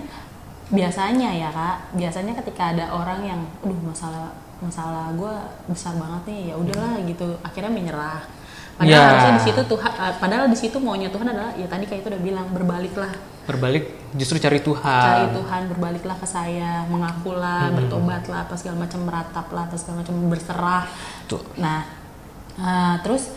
biasanya 0.65 1.29
ya 1.31 1.49
Kak, 1.51 1.93
biasanya 1.93 2.31
ketika 2.39 2.71
ada 2.71 2.85
orang 2.89 3.19
yang 3.21 3.41
aduh 3.59 3.81
masalah 3.83 4.31
masalah 4.63 5.11
gue 5.15 5.33
besar 5.67 5.95
banget 5.99 6.21
nih, 6.31 6.41
ya 6.51 6.55
udahlah 6.55 6.95
gitu, 7.03 7.27
akhirnya 7.43 7.71
menyerah. 7.71 8.23
Padahal 8.75 9.07
harusnya 9.07 9.33
di 9.39 9.43
situ 9.47 9.61
Tuhan, 9.71 9.91
eh, 9.95 10.13
padahal 10.19 10.45
di 10.51 10.57
situ 10.59 10.77
maunya 10.83 11.07
Tuhan 11.07 11.27
adalah 11.31 11.55
ya 11.55 11.67
tadi 11.71 11.87
kayak 11.87 12.03
itu 12.03 12.09
udah 12.11 12.21
bilang 12.21 12.47
berbaliklah. 12.51 13.13
Berbalik 13.47 13.87
justru 14.19 14.35
cari 14.35 14.59
Tuhan. 14.59 14.83
Cari 14.83 15.27
Tuhan 15.31 15.61
berbaliklah 15.71 16.17
ke 16.19 16.27
saya 16.27 16.83
mengakulah 16.91 17.71
bertobatlah 17.71 18.43
apa 18.43 18.55
segala 18.59 18.83
macam 18.83 19.07
merataplah 19.07 19.63
apa 19.71 19.75
segala 19.79 20.03
macam 20.03 20.15
berserah. 20.27 20.83
Tuh. 21.31 21.41
nah 21.55 21.87
eh, 22.59 22.95
terus 22.99 23.31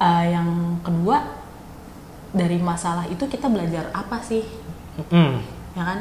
eh, 0.00 0.24
yang 0.32 0.80
kedua 0.80 1.20
dari 2.32 2.56
masalah 2.56 3.04
itu 3.12 3.28
kita 3.28 3.52
belajar 3.52 3.92
apa 3.92 4.24
sih? 4.24 4.44
Mm. 5.12 5.36
ya 5.76 5.84
kan? 5.84 5.98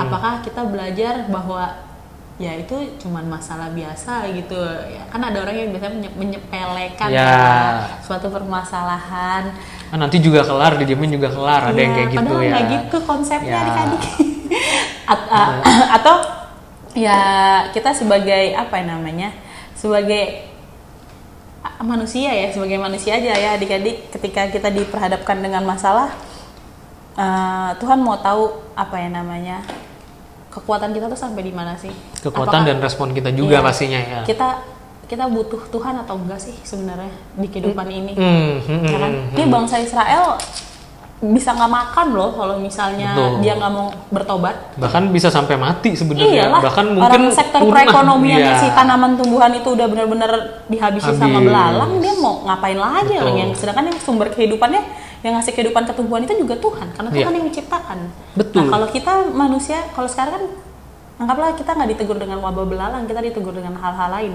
Apakah 0.00 0.40
kita 0.42 0.64
belajar 0.66 1.28
bahwa 1.28 1.89
ya 2.40 2.56
itu 2.56 2.72
cuman 2.96 3.28
masalah 3.28 3.68
biasa 3.68 4.24
gitu 4.32 4.56
ya 4.88 5.04
kan 5.12 5.20
ada 5.20 5.44
orang 5.44 5.60
yang 5.60 5.68
biasanya 5.70 5.92
menye- 5.92 6.16
menyepelekan 6.16 7.08
Ya. 7.12 7.20
ya, 7.20 7.40
suatu 8.00 8.32
permasalahan 8.32 9.52
Ah, 9.92 9.98
nanti 9.98 10.18
juga 10.18 10.40
kelar 10.40 10.80
didiemin 10.80 11.12
juga 11.12 11.28
kelar 11.28 11.68
ada 11.68 11.76
yang 11.76 11.92
Iya, 11.92 11.98
kayak 12.00 12.10
gitu 12.16 12.34
ya 12.38 12.48
nggak 12.48 12.64
gitu 12.72 12.96
konsepnya 13.04 13.52
Ya. 13.52 13.60
adik-adik. 13.60 14.02
At- 15.12 15.28
a- 15.28 15.52
atau 16.00 16.16
ya 16.96 17.18
kita 17.70 17.92
sebagai 17.92 18.56
apa 18.56 18.74
ya 18.74 18.84
namanya 18.88 19.28
sebagai 19.76 20.48
a- 21.60 21.84
manusia 21.84 22.32
ya 22.32 22.48
sebagai 22.48 22.80
manusia 22.80 23.14
aja 23.14 23.36
ya 23.36 23.50
adik-adik 23.54 24.08
ketika 24.10 24.48
kita 24.48 24.72
diperhadapkan 24.72 25.38
dengan 25.38 25.62
masalah 25.62 26.08
eh, 27.14 27.70
Tuhan 27.76 28.00
mau 28.00 28.16
tahu 28.16 28.48
apa 28.72 28.96
ya 28.96 29.12
namanya 29.12 29.60
kekuatan 30.50 30.90
kita 30.90 31.06
tuh 31.06 31.16
sampai 31.16 31.40
di 31.40 31.50
mana 31.50 31.74
sih 31.74 31.94
kekuatan 32.20 32.42
Apakah- 32.60 32.68
dan 32.68 32.78
respon 32.78 33.08
kita 33.10 33.30
juga 33.30 33.56
Iya. 33.56 33.64
pastinya 33.64 33.98
ya 33.98 34.20
kita 34.22 34.48
kita 35.06 35.26
butuh 35.26 35.62
Tuhan 35.68 35.94
atau 35.96 36.14
enggak 36.16 36.38
sih 36.38 36.54
sebenarnya 36.60 37.10
di 37.32 37.46
kehidupan 37.46 37.86
ini 37.88 38.12
Hmm, 38.12 38.58
hmm, 38.60 38.82
ya 38.84 38.98
kan? 39.00 39.10
hmm, 39.12 39.34
Ini 39.34 39.44
bangsa 39.48 39.76
Israel 39.78 40.38
bisa 41.20 41.52
nggak 41.52 41.68
makan 41.68 42.06
loh 42.10 42.32
kalau 42.32 42.56
misalnya 42.56 43.12
Betul. 43.12 43.44
dia 43.44 43.52
nggak 43.52 43.68
mau 43.70 43.92
bertobat. 44.08 44.56
bahkan 44.74 45.04
bisa 45.06 45.28
sampai 45.28 45.52
mati 45.54 45.92
sebenarnya 45.92 46.48
Iyalah, 46.48 46.60
bahkan 46.62 46.86
mungkin 46.88 47.04
orang 47.04 47.24
sektor 47.30 47.60
punah. 47.60 47.72
perekonomian 47.76 48.40
Iya. 48.40 48.56
si 48.56 48.68
tanaman 48.70 49.12
tumbuhan 49.14 49.52
itu 49.52 49.68
udah 49.68 49.84
benar-benar 49.84 50.30
dihabisi 50.64 51.12
sama 51.12 51.36
Habis. 51.36 51.44
belalang, 51.44 51.92
dia 52.00 52.14
mau 52.16 52.40
ngapain 52.42 52.78
lagi 52.78 53.04
Betul. 53.10 53.20
orang 53.20 53.36
yang 53.36 53.50
sedangkan 53.52 53.84
yang 53.86 53.98
sumber 54.00 54.26
kehidupannya 54.30 54.80
yang 55.20 55.36
ngasih 55.36 55.52
kehidupan 55.52 55.84
ke 55.84 55.92
tumbuhan 55.92 56.24
itu 56.24 56.32
juga 56.36 56.56
Tuhan 56.56 56.88
karena. 56.96 57.08
Tuhan 57.12 57.32
yang 57.36 57.46
menciptakan. 57.48 57.98
Betul. 58.36 58.56
Nah, 58.56 58.66
kalau 58.72 58.86
kita 58.88 59.12
manusia, 59.32 59.78
kalau 59.92 60.08
sekarang 60.08 60.32
kan 60.40 60.44
anggaplah 61.20 61.52
kita 61.52 61.70
nggak 61.76 61.90
ditegur 61.96 62.16
dengan 62.16 62.40
wabah 62.40 62.64
belalang, 62.64 63.04
kita 63.04 63.20
ditegur 63.20 63.52
dengan 63.52 63.76
hal-hal 63.76 64.08
lain. 64.08 64.32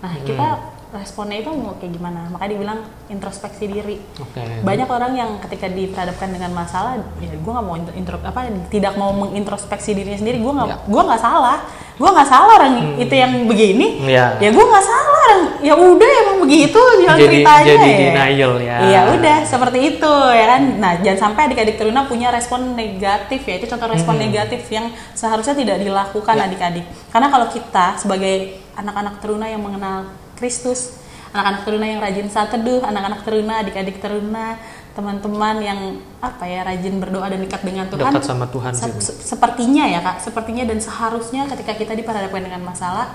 Nah, 0.00 0.12
kita 0.24 0.46
Hmm. 0.56 0.81
Responnya 0.92 1.40
itu 1.40 1.50
mau 1.50 1.72
kayak 1.76 1.92
gimana? 1.92 2.28
Makanya 2.28 2.50
dibilang 2.52 2.78
introspeksi 3.08 3.64
diri. 3.64 3.96
Oke. 4.20 4.60
Banyak 4.60 4.88
orang 4.88 5.12
yang 5.16 5.30
ketika 5.40 5.66
diperhadapkan 5.66 6.28
dengan 6.28 6.52
masalah 6.52 7.00
ya 7.18 7.32
gue 7.32 7.52
nggak 7.52 7.64
mau 7.64 7.76
intro, 7.96 8.20
apa 8.20 8.40
tidak 8.68 8.94
mau 8.94 9.10
mengintrospeksi 9.10 9.96
dirinya 9.96 10.20
sendiri 10.20 10.38
gue 10.38 10.52
nggak 10.52 10.68
Ya. 10.68 10.76
gua 10.84 11.02
nggak 11.08 11.22
salah. 11.22 11.58
Gue 11.92 12.08
nggak 12.08 12.28
salah 12.28 12.48
orang 12.58 12.72
itu 12.98 13.14
yang 13.14 13.32
begini. 13.46 14.04
Ya. 14.04 14.36
ya 14.36 14.48
gue 14.48 14.64
nggak 14.64 14.84
salah 14.84 15.08
orang. 15.22 15.40
Ya 15.60 15.74
udah 15.76 16.10
emang 16.24 16.36
begitu 16.44 16.80
jalan 17.00 17.16
Jadi- 17.16 17.24
ceritanya 17.40 17.64
jadi 17.64 17.88
ya. 17.88 17.98
denial 18.02 18.52
ya. 18.58 18.76
iya 18.82 19.00
udah 19.12 19.36
seperti 19.44 19.78
itu 19.96 20.12
ya 20.28 20.46
kan? 20.56 20.62
Nah 20.76 20.92
jangan 21.00 21.20
sampai 21.30 21.40
adik-adik 21.48 21.76
teruna 21.76 22.04
punya 22.04 22.28
respon 22.28 22.74
negatif 22.74 23.40
ya. 23.44 23.54
Itu 23.56 23.66
contoh 23.66 23.88
respon 23.88 24.20
negatif 24.20 24.60
yang 24.68 24.88
seharusnya 25.12 25.56
tidak 25.56 25.80
dilakukan 25.80 26.36
Ya. 26.36 26.44
adik-adik. 26.48 26.84
Karena 27.08 27.28
kalau 27.28 27.46
kita 27.48 27.96
sebagai 27.96 28.34
anak-anak 28.72 29.20
teruna 29.20 29.46
yang 29.46 29.60
mengenal 29.60 30.08
Kristus. 30.42 30.98
Anak-anak 31.30 31.62
teruna 31.64 31.86
yang 31.86 32.00
rajin 32.02 32.26
saat 32.28 32.50
teduh 32.50 32.82
anak-anak 32.82 33.22
teruna 33.24 33.62
adik-adik 33.62 34.02
teruna 34.02 34.58
teman-teman 34.92 35.56
yang 35.64 35.80
apa 36.20 36.44
ya 36.44 36.60
rajin 36.60 37.00
berdoa 37.00 37.30
dan 37.30 37.40
dekat 37.40 37.62
dengan 37.64 37.88
Tuhan. 37.88 38.12
Dekat 38.12 38.26
sama 38.26 38.44
Tuhan 38.50 38.76
Se- 38.76 39.00
se- 39.00 39.16
sepertinya 39.32 39.88
ya 39.88 40.04
kak. 40.04 40.20
Sepertinya 40.20 40.66
dan 40.68 40.82
seharusnya 40.82 41.48
ketika 41.48 41.72
kita 41.78 41.96
diperhadapkan 41.96 42.42
dengan 42.42 42.60
masalah 42.66 43.14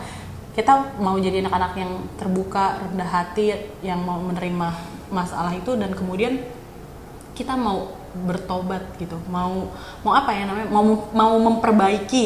kita 0.57 0.97
mau 0.97 1.13
jadi 1.21 1.45
anak-anak 1.45 1.73
yang 1.77 1.91
terbuka 2.17 2.81
rendah 2.81 3.05
hati 3.05 3.53
yang 3.85 4.01
mau 4.01 4.17
menerima 4.17 4.73
masalah 5.13 5.53
itu 5.53 5.77
dan 5.77 5.93
kemudian 5.93 6.41
kita 7.37 7.53
mau 7.53 7.93
bertobat 8.25 8.81
gitu. 8.97 9.19
Mau 9.29 9.69
mau 10.01 10.13
apa 10.15 10.33
ya 10.33 10.49
namanya? 10.49 10.67
Mau 10.71 11.11
mau 11.13 11.33
memperbaiki. 11.37 12.25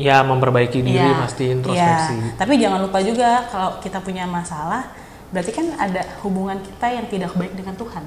Ya 0.00 0.24
memperbaiki 0.24 0.82
diri 0.82 0.98
Iya, 0.98 1.20
pasti 1.20 1.44
introspeksi. 1.52 2.14
iya. 2.16 2.34
tapi 2.34 2.58
jangan 2.58 2.80
lupa 2.82 2.98
juga 3.04 3.46
kalau 3.46 3.78
kita 3.78 4.02
punya 4.02 4.26
masalah 4.26 4.90
berarti 5.30 5.50
kan 5.54 5.66
ada 5.78 6.02
hubungan 6.22 6.58
kita 6.62 6.86
yang 6.90 7.06
tidak 7.06 7.30
baik 7.34 7.54
dengan 7.54 7.74
Tuhan. 7.76 8.04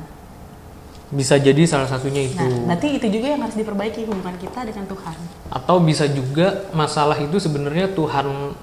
Bisa 1.09 1.41
jadi 1.41 1.65
salah 1.65 1.89
satunya 1.89 2.21
itu. 2.29 2.37
nah 2.37 2.75
berarti 2.77 3.01
itu 3.01 3.07
juga 3.09 3.27
yang 3.33 3.41
harus 3.41 3.57
diperbaiki 3.57 4.05
hubungan 4.05 4.37
kita 4.37 4.61
dengan 4.61 4.85
Tuhan. 4.85 5.15
Atau 5.49 5.81
bisa 5.81 6.05
juga 6.05 6.69
masalah 6.69 7.17
itu 7.17 7.37
sebenarnya 7.41 7.89
Tuhan 7.97 8.53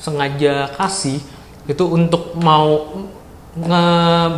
sengaja 0.00 0.72
kasih 0.80 1.20
itu 1.68 1.84
untuk 1.84 2.34
mau 2.40 2.88
nge 3.52 3.84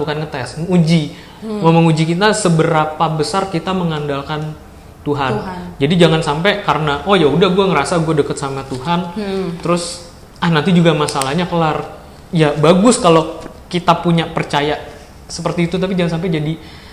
bukan 0.01 0.17
ngetes, 0.25 0.51
uji, 0.67 1.15
Hmm. 1.43 1.59
mau 1.59 1.75
menguji 1.75 2.07
kita 2.07 2.31
seberapa 2.33 3.03
besar 3.13 3.51
kita 3.51 3.75
mengandalkan 3.75 4.55
Tuhan. 5.03 5.33
Tuhan. 5.35 5.61
Jadi 5.83 5.95
jangan 5.99 6.23
sampai 6.23 6.63
karena 6.63 7.03
oh 7.03 7.19
ya 7.19 7.27
udah 7.27 7.51
gue 7.51 7.65
ngerasa 7.67 7.99
gue 8.01 8.15
deket 8.23 8.39
sama 8.39 8.63
Tuhan, 8.63 9.11
Hmm. 9.19 9.59
terus 9.59 10.07
ah 10.39 10.47
nanti 10.47 10.71
juga 10.71 10.95
masalahnya 10.95 11.51
kelar. 11.51 11.99
Ya 12.31 12.55
bagus 12.55 12.97
kalau 12.97 13.43
kita 13.67 13.99
punya 13.99 14.31
percaya 14.31 14.79
seperti 15.27 15.67
itu, 15.67 15.77
tapi 15.77 15.99
jangan 15.99 16.17
sampai 16.17 16.31
jadi 16.31 16.53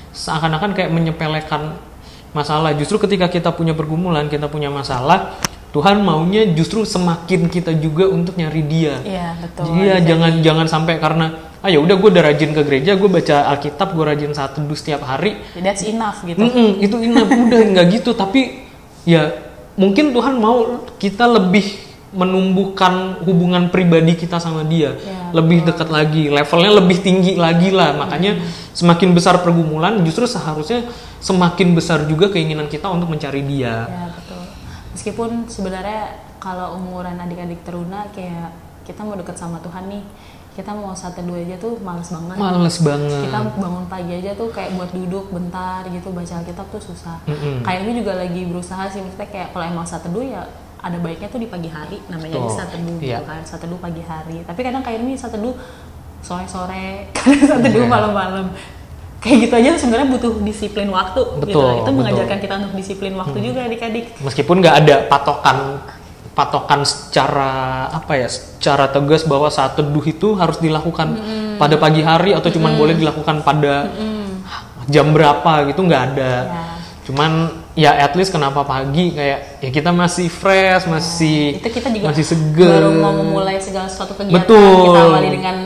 seakan-akan 0.10 0.74
kayak 0.74 0.90
menyepelekan 0.90 1.78
masalah. 2.34 2.74
Justru 2.74 2.98
ketika 2.98 3.30
kita 3.30 3.54
punya 3.54 3.78
pergumulan, 3.78 4.26
kita 4.26 4.50
punya 4.50 4.74
masalah, 4.74 5.38
Tuhan 5.70 6.02
maunya 6.02 6.50
justru 6.50 6.82
semakin 6.82 7.46
kita 7.46 7.78
juga 7.78 8.10
untuk 8.10 8.34
nyari 8.34 8.66
Dia. 8.66 8.96
iya 9.06 9.38
betul 9.38 9.78
Iya, 9.78 10.02
jangan 10.02 10.42
jangan 10.42 10.66
sampai 10.66 10.98
karena 10.98 11.30
ah 11.60 11.67
ya 11.67 11.80
udah 11.84 11.95
gue 12.00 12.10
udah 12.10 12.24
rajin 12.24 12.56
ke 12.56 12.62
gereja, 12.63 12.95
gue 12.95 13.10
baca 13.12 13.52
Alkitab, 13.52 13.91
gue 13.91 14.06
rajin 14.08 14.32
saat 14.32 14.56
teduh 14.56 14.78
setiap 14.80 15.04
hari, 15.04 15.43
that's 15.60 15.84
enough 15.84 16.24
gitu. 16.24 16.39
Mm-mm, 16.39 16.80
itu 16.80 16.95
enough. 17.04 17.28
Udah 17.28 17.60
nggak 17.76 17.86
gitu. 18.00 18.15
Tapi 18.15 18.63
ya 19.04 19.36
mungkin 19.76 20.15
Tuhan 20.15 20.39
mau 20.39 20.88
kita 20.95 21.28
lebih 21.28 21.91
menumbuhkan 22.10 23.22
hubungan 23.22 23.69
pribadi 23.69 24.17
kita 24.17 24.41
sama 24.41 24.65
dia. 24.65 24.98
Ya, 24.98 25.30
lebih 25.30 25.62
dekat 25.62 25.93
lagi 25.93 26.26
levelnya 26.26 26.82
lebih 26.82 26.98
tinggi 27.06 27.38
lagi 27.38 27.69
lah. 27.69 27.93
Makanya 27.93 28.41
semakin 28.74 29.13
besar 29.13 29.43
pergumulan 29.45 30.02
justru 30.02 30.26
seharusnya 30.26 30.89
semakin 31.22 31.78
besar 31.78 32.10
juga 32.10 32.34
keinginan 32.34 32.65
kita 32.65 32.89
untuk 32.89 33.13
mencari 33.13 33.45
dia. 33.45 33.86
Ya 33.86 34.06
betul. 34.10 34.41
Meskipun 34.98 35.30
sebenarnya 35.52 36.17
kalau 36.41 36.82
umuran 36.82 37.19
adik-adik 37.19 37.62
teruna 37.62 38.10
kayak 38.10 38.58
kita 38.89 39.06
mau 39.06 39.13
deket 39.13 39.38
sama 39.38 39.62
Tuhan 39.62 39.86
nih, 39.86 40.02
kita 40.52 40.72
mau 40.72 40.92
saat 40.92 41.14
teduh 41.14 41.34
aja 41.34 41.56
tuh 41.56 41.80
males 41.80 42.08
banget. 42.08 42.36
males 42.36 42.78
banget 42.80 43.22
Kita 43.24 43.40
bangun 43.56 43.86
pagi 43.86 44.12
aja 44.14 44.32
tuh 44.34 44.50
kayak 44.50 44.76
buat 44.76 44.92
duduk 44.92 45.30
bentar 45.30 45.82
gitu 45.86 46.10
baca 46.10 46.34
Alkitab 46.36 46.68
tuh 46.68 46.82
susah. 46.84 47.18
Mm-mm. 47.26 47.62
Kayak 47.62 47.80
ini 47.82 47.92
juga 47.98 48.14
lagi 48.16 48.42
berusaha 48.44 48.84
sih 48.88 49.00
maksudnya 49.00 49.28
kayak 49.28 49.48
kalau 49.50 49.66
emang 49.66 49.84
saat 49.84 50.02
teduh 50.02 50.20
ya 50.22 50.44
ada 50.80 50.96
baiknya 50.98 51.28
tuh 51.28 51.38
di 51.38 51.48
pagi 51.48 51.68
hari 51.68 52.00
namanya 52.08 52.40
saat 52.50 52.70
teduh 52.70 52.96
Iya. 52.98 53.18
gitu 53.18 53.24
kan 53.26 53.42
saat 53.44 53.62
teduh 53.62 53.76
pagi 53.78 54.00
hari 54.02 54.44
tapi 54.44 54.60
kadang 54.62 54.80
kayak 54.80 55.00
ini 55.02 55.12
saat 55.14 55.32
teduh 55.32 55.52
sore-sore 56.20 57.08
kadang 57.16 57.44
saat 57.46 57.62
teduh 57.62 57.80
Iya. 57.82 57.90
malam-malam 57.90 58.46
kayak 59.20 59.38
gitu 59.44 59.54
aja 59.54 59.70
sebenarnya 59.76 60.08
butuh 60.10 60.32
disiplin 60.40 60.88
waktu 60.90 61.20
gitu 61.20 61.44
Betul, 61.44 61.68
itu 61.74 61.82
betul. 61.82 61.94
mengajarkan 61.94 62.38
kita 62.40 62.54
untuk 62.58 62.74
disiplin 62.74 63.14
waktu 63.14 63.38
juga 63.42 63.60
adik-adik 63.62 64.06
meskipun 64.18 64.56
nggak 64.58 64.76
ada 64.78 64.96
patokan 65.06 65.58
patokan 66.39 66.88
secara 66.88 67.52
apa 67.91 68.15
ya 68.15 68.32
secara 68.32 68.88
tegas 68.88 69.28
bahwa 69.28 69.52
saat 69.52 69.75
teduh 69.75 70.06
itu 70.08 70.39
harus 70.39 70.56
dilakukan 70.56 71.19
pada 71.60 71.75
pagi 71.75 71.99
hari 71.99 72.32
atau 72.32 72.47
cuman 72.47 72.80
boleh 72.80 72.95
dilakukan 72.95 73.43
pada 73.43 73.91
jam 74.88 75.12
berapa 75.12 75.67
gitu 75.67 75.84
nggak 75.84 76.04
ada 76.15 76.34
Ya. 76.47 76.63
cuman 77.10 77.32
ya 77.73 77.91
at 77.99 78.13
least 78.15 78.30
kenapa 78.32 78.62
pagi 78.63 79.12
kayak 79.12 79.60
ya 79.60 79.69
kita 79.73 79.89
masih 79.89 80.30
fresh 80.30 80.86
masih 80.86 81.58
itu 81.58 81.67
kita 81.67 81.89
juga 81.89 82.13
masih 82.13 82.25
seger 82.25 82.69
baru 82.86 82.89
mau 82.95 83.13
memulai 83.17 83.58
segala 83.58 83.89
sesuatu 83.89 84.13
kegiatan 84.13 84.45
Betul. 84.45 84.93
kita 84.93 84.99
awali 85.10 85.30
dengan 85.34 85.58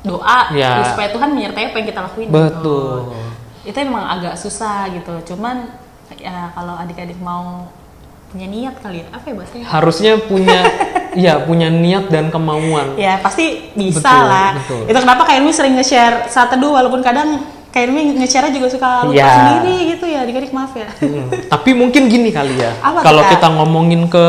doa 0.00 0.40
Ya. 0.56 0.80
terus 0.80 0.88
supaya 0.96 1.08
Tuhan 1.12 1.28
menyertai 1.36 1.64
apa 1.68 1.76
yang 1.76 1.88
kita 1.92 2.00
lakuin 2.02 2.26
gitu. 2.26 2.34
betul 2.34 2.98
itu 3.68 3.76
emang 3.76 4.04
agak 4.08 4.34
susah 4.40 4.88
gitu 4.96 5.14
cuman 5.34 5.76
ya 6.16 6.50
kalau 6.56 6.74
adik-adik 6.74 7.20
mau 7.20 7.68
punya 8.28 8.46
niat 8.46 8.74
kali 8.78 8.96
ya 8.98 9.06
apa 9.08 9.24
ya 9.24 9.34
bahasanya 9.34 9.64
harusnya 9.66 10.12
punya 10.20 10.60
ya 11.26 11.32
punya 11.40 11.68
niat 11.68 12.06
dan 12.06 12.28
kemauan 12.28 12.92
ya 12.94 13.16
pasti 13.18 13.72
bisa 13.72 14.04
Betul, 14.04 14.24
lah 14.24 14.50
betul. 14.54 14.80
itu 14.84 14.98
kenapa 14.98 15.22
Kak 15.24 15.34
Irmi 15.34 15.50
sering 15.50 15.74
nge-share 15.74 16.28
saat 16.28 16.48
teduh 16.48 16.70
walaupun 16.70 17.00
kadang 17.00 17.40
Kak 17.68 17.82
Irmi 17.82 18.16
nge-share 18.16 18.48
juga 18.48 18.68
suka 18.68 18.88
lupa 19.02 19.16
Ya. 19.16 19.28
sendiri 19.32 19.74
gitu 19.90 20.04
ya 20.04 20.22
adik-adik 20.22 20.52
maaf 20.52 20.72
ya 20.72 20.88
Hmm, 20.94 21.28
Tapi 21.48 21.70
mungkin 21.72 22.06
gini 22.06 22.28
kali 22.28 22.54
ya, 22.54 22.76
kalau 23.06 23.22
Kak? 23.22 23.32
kita 23.34 23.48
ngomongin 23.50 24.06
ke 24.06 24.26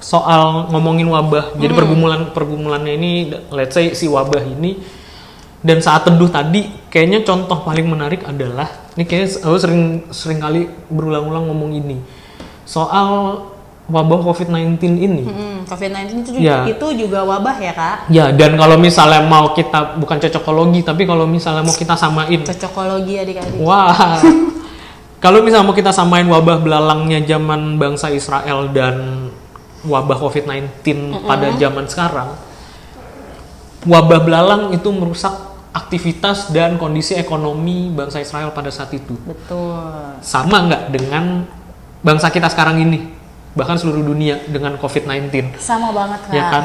soal 0.00 0.68
ngomongin 0.68 1.04
wabah, 1.06 1.52
Hmm. 1.52 1.60
jadi 1.60 1.72
pergumulan 1.74 2.20
pergumulannya 2.30 2.96
ini, 2.96 3.12
let's 3.50 3.76
say 3.76 3.92
si 3.92 4.08
wabah 4.08 4.40
ini, 4.40 4.80
dan 5.60 5.76
saat 5.78 6.08
teduh 6.08 6.26
tadi, 6.26 6.72
kayaknya 6.88 7.20
contoh 7.20 7.60
paling 7.60 7.84
menarik 7.84 8.24
adalah, 8.24 8.64
ini 8.90 9.04
kayaknya 9.04 9.44
aku 9.44 9.56
sering 9.56 9.82
sering 10.08 10.40
kali 10.40 10.60
berulang-ulang 10.88 11.44
ngomong 11.46 11.76
ini, 11.76 12.00
soal 12.70 13.42
wabah 13.90 14.22
COVID-19 14.22 14.78
ini. 15.02 15.26
Hmm, 15.26 15.66
COVID-19 15.66 16.22
itu 16.22 16.30
juga, 16.38 16.46
Ya. 16.46 16.58
itu 16.70 16.86
juga 16.94 17.26
wabah 17.26 17.58
ya 17.58 17.74
kak 17.74 17.96
Ya, 18.06 18.30
dan 18.30 18.54
kalau 18.54 18.78
misalnya 18.78 19.26
mau 19.26 19.50
kita 19.50 19.98
bukan 19.98 20.22
cocokologi, 20.22 20.86
tapi 20.86 21.02
kalau 21.02 21.26
misalnya 21.26 21.66
mau 21.66 21.74
kita 21.74 21.98
samain 21.98 22.38
cocokologi 22.46 23.18
adik-adik 23.18 23.58
Wah. 23.58 23.90
Kalau 25.20 25.44
misalnya 25.44 25.68
mau 25.68 25.76
kita 25.76 25.92
samain 25.92 26.24
wabah 26.24 26.64
belalangnya 26.64 27.20
zaman 27.28 27.76
bangsa 27.76 28.08
Israel 28.08 28.72
dan 28.72 29.28
wabah 29.84 30.16
COVID-19 30.16 30.80
pada 31.28 31.52
zaman 31.60 31.84
sekarang, 31.92 32.40
wabah 33.84 34.20
belalang 34.24 34.62
itu 34.72 34.88
merusak 34.88 35.36
aktivitas 35.76 36.48
dan 36.56 36.80
kondisi 36.80 37.20
ekonomi 37.20 37.92
bangsa 37.92 38.24
Israel 38.24 38.48
pada 38.56 38.72
saat 38.72 38.96
itu. 38.96 39.12
betul 39.28 39.76
Sama 40.24 40.64
nggak 40.72 40.82
dengan 40.88 41.44
bangsa 42.00 42.32
kita 42.32 42.48
sekarang 42.48 42.80
ini, 42.80 43.12
bahkan 43.54 43.74
seluruh 43.74 44.06
dunia 44.06 44.38
dengan 44.46 44.78
COVID-19 44.78 45.58
sama 45.58 45.90
banget 45.90 46.20
kak 46.30 46.34
ya 46.34 46.44
kan 46.48 46.64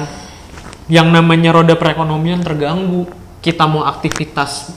yang 0.85 1.09
namanya 1.09 1.49
roda 1.49 1.73
perekonomian 1.73 2.45
terganggu 2.45 3.09
kita 3.41 3.65
mau 3.65 3.81
aktivitas 3.89 4.69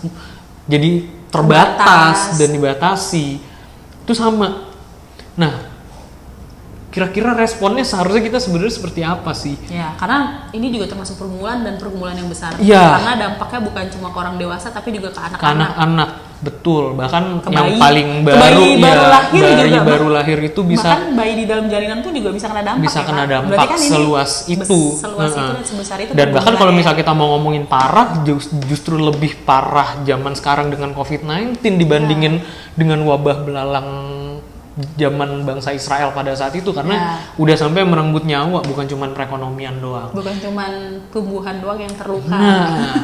jadi 0.64 1.04
terbatas 1.28 2.32
Terbatas. 2.32 2.38
dan 2.40 2.48
dibatasi 2.56 3.26
itu 4.04 4.12
sama 4.16 4.72
nah 5.36 5.68
kira-kira 6.88 7.36
responnya 7.36 7.84
seharusnya 7.84 8.24
kita 8.24 8.40
sebenarnya 8.40 8.74
seperti 8.74 9.00
apa 9.04 9.36
sih 9.36 9.60
Ya, 9.68 9.92
karena 10.00 10.48
ini 10.56 10.72
juga 10.72 10.88
termasuk 10.88 11.20
pergumulan 11.20 11.60
dan 11.60 11.76
pergumulan 11.76 12.16
yang 12.16 12.26
besar. 12.32 12.56
Iya. 12.56 12.96
Karena 12.96 13.12
dampaknya 13.28 13.60
bukan 13.68 13.84
cuma 13.92 14.08
ke 14.10 14.18
orang 14.18 14.34
dewasa 14.40 14.72
tapi 14.72 14.96
juga 14.96 15.12
ke 15.12 15.20
ke 15.36 15.46
anak-anak. 15.46 16.10
Betul 16.38 16.94
bahkan 16.94 17.42
Ke 17.42 17.50
yang 17.50 17.74
paling 17.76 18.22
baru 18.22 18.38
bayi 18.38 18.70
ya 18.70 18.78
baru 18.78 19.04
lahir 19.08 19.42
bayi 19.42 19.68
juga. 19.68 19.82
baru 19.84 20.06
lahir 20.08 20.38
itu 20.40 20.60
bisa 20.62 20.86
Bahkan 20.88 21.10
bayi 21.12 21.32
di 21.34 21.44
dalam 21.44 21.66
jalinan 21.66 21.98
pun 21.98 22.12
juga 22.12 22.30
bisa 22.30 22.46
kena 22.46 22.62
dampak. 22.62 22.82
bisa 22.82 22.98
ya, 22.98 23.04
kena 23.04 23.24
dampak 23.26 23.58
kan 23.58 23.80
seluas 23.80 24.30
itu. 24.46 24.80
Seluas 24.94 25.28
itu 25.28 25.40
Heeh. 25.40 25.52
dan 25.52 25.66
sebesar 25.66 25.98
itu. 25.98 26.12
Dan 26.12 26.26
bahkan 26.30 26.54
kalau 26.54 26.70
pergumulannya. 26.70 26.78
misal 26.80 26.94
kita 26.94 27.12
mau 27.12 27.34
ngomongin 27.34 27.64
parah, 27.64 28.22
jus- 28.22 28.48
justru 28.64 28.96
lebih 28.96 29.34
parah 29.42 29.98
zaman 30.00 30.32
sekarang 30.32 30.68
dengan 30.68 30.94
COVID-19 30.94 31.58
dibandingin 31.76 32.38
dengan 32.72 33.02
wabah 33.02 33.42
belalang 33.42 33.88
zaman 34.94 35.42
bangsa 35.42 35.74
Israel 35.74 36.14
pada 36.14 36.30
saat 36.32 36.54
itu 36.54 36.70
karena 36.70 36.94
Ya. 36.94 37.06
udah 37.34 37.56
sampai 37.56 37.82
merenggut 37.82 38.22
nyawa 38.22 38.62
bukan 38.62 38.86
cuma 38.86 39.10
perekonomian 39.10 39.78
doang. 39.78 40.14
bukan 40.14 40.34
cuma 40.38 40.64
tumbuhan 41.10 41.58
doang 41.58 41.78
yang 41.78 41.94
terluka. 41.94 42.30
Nah, 42.30 42.94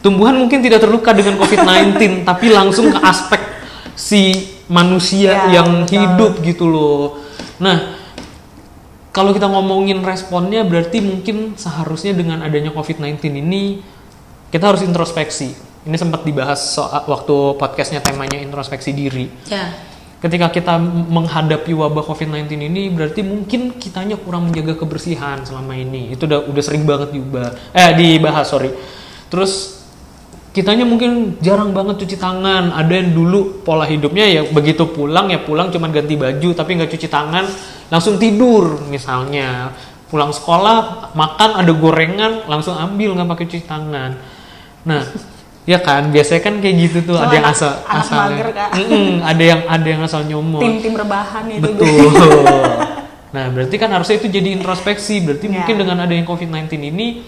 tumbuhan 0.00 0.36
mungkin 0.36 0.60
tidak 0.60 0.84
terluka 0.84 1.10
dengan 1.10 1.36
COVID-19, 1.36 1.96
tapi 2.28 2.52
langsung 2.52 2.92
ke 2.92 2.98
aspek 3.00 3.40
si 3.94 4.36
manusia 4.66 5.48
Ya, 5.48 5.60
yang 5.60 5.84
betul. 5.84 5.96
hidup 5.96 6.32
gitu 6.42 6.64
loh. 6.68 7.02
Nah, 7.56 7.96
kalau 9.08 9.30
kita 9.30 9.46
ngomongin 9.46 10.02
responnya 10.02 10.60
berarti 10.60 10.98
mungkin 10.98 11.54
seharusnya 11.54 12.12
dengan 12.12 12.42
adanya 12.42 12.68
COVID-19 12.68 13.16
ini 13.30 13.80
kita 14.50 14.70
harus 14.70 14.82
introspeksi. 14.82 15.54
Ini 15.84 15.96
sempat 15.96 16.24
dibahas 16.24 16.74
soal 16.74 17.04
waktu 17.04 17.34
podcastnya 17.56 18.00
temanya 18.00 18.40
introspeksi 18.40 18.90
diri. 18.90 19.28
Ya. 19.46 19.72
Ketika 20.24 20.48
kita 20.48 20.80
menghadapi 20.80 21.76
wabah 21.76 22.00
COVID-19 22.00 22.56
ini 22.56 22.88
berarti 22.88 23.20
mungkin 23.20 23.76
kitanya 23.76 24.16
kurang 24.16 24.48
menjaga 24.48 24.72
kebersihan 24.72 25.44
selama 25.44 25.76
ini. 25.76 26.16
Itu 26.16 26.24
udah 26.24 26.48
udah 26.48 26.62
sering 26.64 26.88
banget 26.88 27.12
diubah 27.12 27.76
eh 27.76 27.92
dibahas, 27.92 28.48
sorry. 28.48 28.72
Terus 29.28 29.84
kitanya 30.56 30.88
mungkin 30.88 31.36
jarang 31.44 31.76
banget 31.76 32.08
cuci 32.08 32.16
tangan. 32.16 32.72
Ada 32.72 33.04
yang 33.04 33.12
dulu 33.12 33.60
pola 33.68 33.84
hidupnya 33.84 34.24
ya 34.24 34.48
begitu 34.48 34.88
pulang 34.88 35.28
ya 35.28 35.44
pulang 35.44 35.68
cuman 35.68 35.92
ganti 35.92 36.16
baju 36.16 36.48
tapi 36.56 36.80
nggak 36.80 36.88
cuci 36.96 37.08
tangan, 37.12 37.44
langsung 37.92 38.16
tidur 38.16 38.80
misalnya. 38.88 39.76
Pulang 40.08 40.32
sekolah 40.32 41.12
makan 41.12 41.50
ada 41.60 41.72
gorengan 41.76 42.48
langsung 42.48 42.80
ambil 42.80 43.12
nggak 43.12 43.28
pakai 43.28 43.44
cuci 43.44 43.66
tangan. 43.68 44.16
Nah, 44.88 45.04
Ya 45.64 45.80
kan, 45.80 46.12
biasanya 46.12 46.44
kan 46.44 46.60
kayak 46.60 46.76
gitu 46.76 46.98
tuh, 47.08 47.16
Cuma 47.16 47.24
ada 47.24 47.34
yang 47.40 47.48
asal 47.48 47.72
anak 47.88 48.08
mager, 48.12 48.48
Kak. 48.52 48.68
Mm-mm, 48.76 49.08
ada 49.24 49.42
yang 49.42 49.60
ada 49.64 49.86
yang 49.88 50.00
asal 50.04 50.20
nyomot. 50.28 50.60
Tim-tim 50.60 50.92
rebahan 50.92 51.44
itu. 51.48 51.64
Betul. 51.64 52.44
nah, 53.34 53.44
berarti 53.48 53.76
kan 53.80 53.88
harusnya 53.88 54.20
itu 54.20 54.28
jadi 54.28 54.48
introspeksi. 54.52 55.24
Berarti 55.24 55.48
Ya. 55.48 55.64
mungkin 55.64 55.74
dengan 55.80 55.96
adanya 56.04 56.24
COVID-19 56.28 56.68
ini 56.84 57.24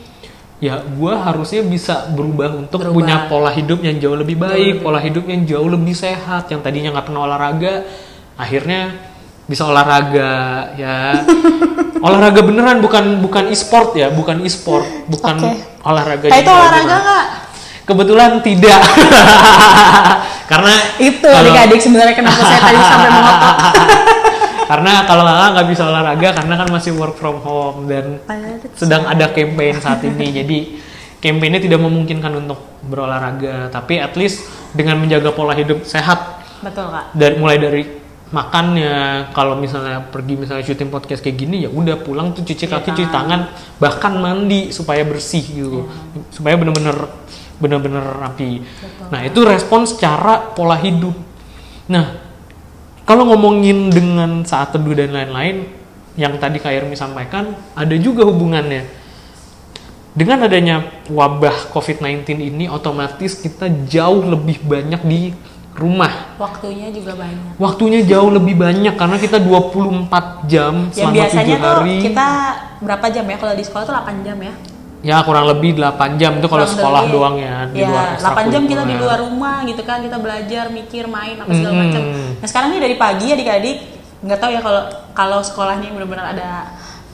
ya 0.56 0.84
gua 0.84 1.20
harusnya 1.20 1.64
bisa 1.64 2.08
berubah 2.12 2.60
untuk 2.60 2.80
Berubah. 2.84 2.96
punya 2.96 3.16
pola 3.28 3.48
hidup 3.52 3.80
yang 3.80 3.96
jauh 3.96 4.16
lebih 4.16 4.36
baik, 4.36 4.52
lebih 4.52 4.84
pola 4.84 5.00
hidup 5.00 5.24
yang 5.24 5.40
jauh 5.48 5.68
lebih 5.72 5.96
sehat. 5.96 6.52
Yang 6.52 6.60
tadinya 6.60 6.88
nggak 6.92 7.06
pernah 7.08 7.24
olahraga, 7.24 7.88
akhirnya 8.36 9.00
bisa 9.48 9.64
olahraga 9.64 10.32
ya. 10.76 11.24
olahraga 12.06 12.44
beneran 12.44 12.84
bukan 12.84 13.24
bukan 13.24 13.48
e-sport 13.48 13.96
ya, 13.96 14.12
bukan 14.12 14.44
e-sport, 14.44 14.84
bukan 15.08 15.36
Oke. 15.40 15.56
olahraga. 15.88 16.28
Kayak 16.28 16.44
itu 16.44 16.52
juga 16.52 16.60
olahraga 16.60 16.96
nggak? 17.00 17.26
Kebetulan 17.86 18.42
tidak. 18.42 18.80
Karena 20.50 20.74
Itu 20.98 21.26
kalau- 21.26 21.42
adik-adik 21.42 21.80
sebenarnya 21.82 22.14
kenapa 22.18 22.40
saya 22.42 22.60
tadi 22.62 22.78
sampai 22.82 23.10
mengotot. 23.10 23.56
karena 24.66 25.06
kalau 25.06 25.22
kakak 25.22 25.48
nggak 25.54 25.68
bisa 25.70 25.82
olahraga 25.86 26.28
karena 26.42 26.54
kan 26.58 26.68
masih 26.74 26.92
work 26.98 27.14
from 27.14 27.38
home 27.38 27.86
dan 27.86 28.18
sedang 28.74 29.06
ada 29.06 29.30
campaign 29.30 29.78
saat 29.78 30.02
ini. 30.02 30.26
Jadi 30.42 30.58
campaignnya 31.22 31.62
tidak 31.62 31.78
memungkinkan 31.78 32.34
untuk 32.34 32.58
berolahraga. 32.82 33.70
Tapi 33.70 34.02
at 34.02 34.18
least 34.18 34.42
dengan 34.74 34.98
menjaga 34.98 35.30
pola 35.30 35.54
hidup 35.54 35.86
sehat. 35.86 36.42
Betul 36.66 36.88
kak. 36.90 37.14
dari 37.14 37.34
mulai 37.38 37.62
dari 37.62 37.82
makannya 38.26 39.30
kalau 39.30 39.54
misalnya 39.54 40.02
pergi 40.02 40.34
misalnya 40.34 40.66
syuting 40.66 40.90
podcast 40.90 41.22
kayak 41.22 41.36
gini 41.46 41.62
ya 41.62 41.70
udah 41.70 42.02
pulang 42.02 42.34
tuh 42.34 42.42
cuci 42.42 42.66
kaki 42.66 42.90
cuci 42.90 43.06
tangan 43.06 43.46
bahkan 43.78 44.18
mandi 44.18 44.74
supaya 44.74 45.06
bersih 45.06 45.46
gitu. 45.46 45.86
Supaya 46.34 46.58
bener-bener 46.58 47.06
bener-bener 47.56 48.02
rapi 48.02 48.62
nah 49.08 49.20
itu 49.24 49.40
respon 49.42 49.88
secara 49.88 50.52
pola 50.52 50.76
hidup 50.76 51.14
nah 51.88 52.18
kalau 53.06 53.28
ngomongin 53.30 53.88
dengan 53.88 54.42
saat 54.42 54.74
teduh 54.74 54.94
dan 54.98 55.14
lain-lain 55.14 55.70
yang 56.16 56.34
tadi 56.40 56.58
Kak 56.58 56.72
Irmi 56.72 56.96
sampaikan 56.96 57.54
ada 57.76 57.94
juga 58.00 58.24
hubungannya 58.24 58.88
dengan 60.16 60.48
adanya 60.48 61.04
wabah 61.12 61.70
COVID-19 61.76 62.24
ini 62.40 62.64
otomatis 62.72 63.36
kita 63.36 63.68
jauh 63.84 64.24
lebih 64.24 64.64
banyak 64.64 65.04
di 65.04 65.36
rumah 65.76 66.32
Waktunya 66.40 66.88
juga 66.88 67.12
banyak. 67.20 67.60
waktunya 67.60 68.00
jauh 68.00 68.32
lebih 68.32 68.56
banyak 68.56 68.96
karena 68.96 69.16
kita 69.20 69.36
24 69.44 70.48
jam 70.48 70.88
Yang 70.88 70.96
selama 70.96 71.14
biasanya 71.20 71.56
7 71.56 71.60
tuh 71.60 71.68
hari 71.68 71.96
kita 72.00 72.28
berapa 72.80 73.06
jam 73.12 73.24
ya? 73.28 73.36
Kalau 73.36 73.54
di 73.54 73.64
sekolah 73.64 73.84
tuh 73.84 73.94
8 73.94 74.24
jam 74.26 74.38
ya. 74.40 74.52
Ya 75.06 75.22
kurang 75.22 75.46
lebih 75.46 75.78
8 75.78 76.18
jam 76.18 76.32
itu 76.34 76.48
kalau 76.50 76.66
sekolah 76.66 77.06
lebih. 77.06 77.14
doang 77.14 77.36
ya 77.38 77.56
di 77.70 77.78
ya, 77.78 77.86
luar 77.86 78.06
8 78.18 78.50
jam 78.50 78.62
kita 78.66 78.82
di 78.82 78.96
luar 78.98 79.18
rumah 79.22 79.62
gitu 79.62 79.82
kan, 79.86 80.02
kita 80.02 80.18
belajar, 80.18 80.64
mikir, 80.68 81.06
main 81.06 81.38
apa 81.38 81.50
segala 81.52 81.72
Mm-mm. 81.72 81.84
macam. 81.86 82.02
Nah, 82.36 82.48
sekarang 82.50 82.68
nih 82.74 82.80
dari 82.82 82.96
pagi 82.96 83.26
adik-adik 83.30 83.76
nggak 84.16 84.38
tahu 84.40 84.50
ya 84.50 84.60
kalau 84.60 84.82
kalau 85.12 85.38
sekolahnya 85.40 85.94
benar-benar 85.94 86.34
ada 86.34 86.50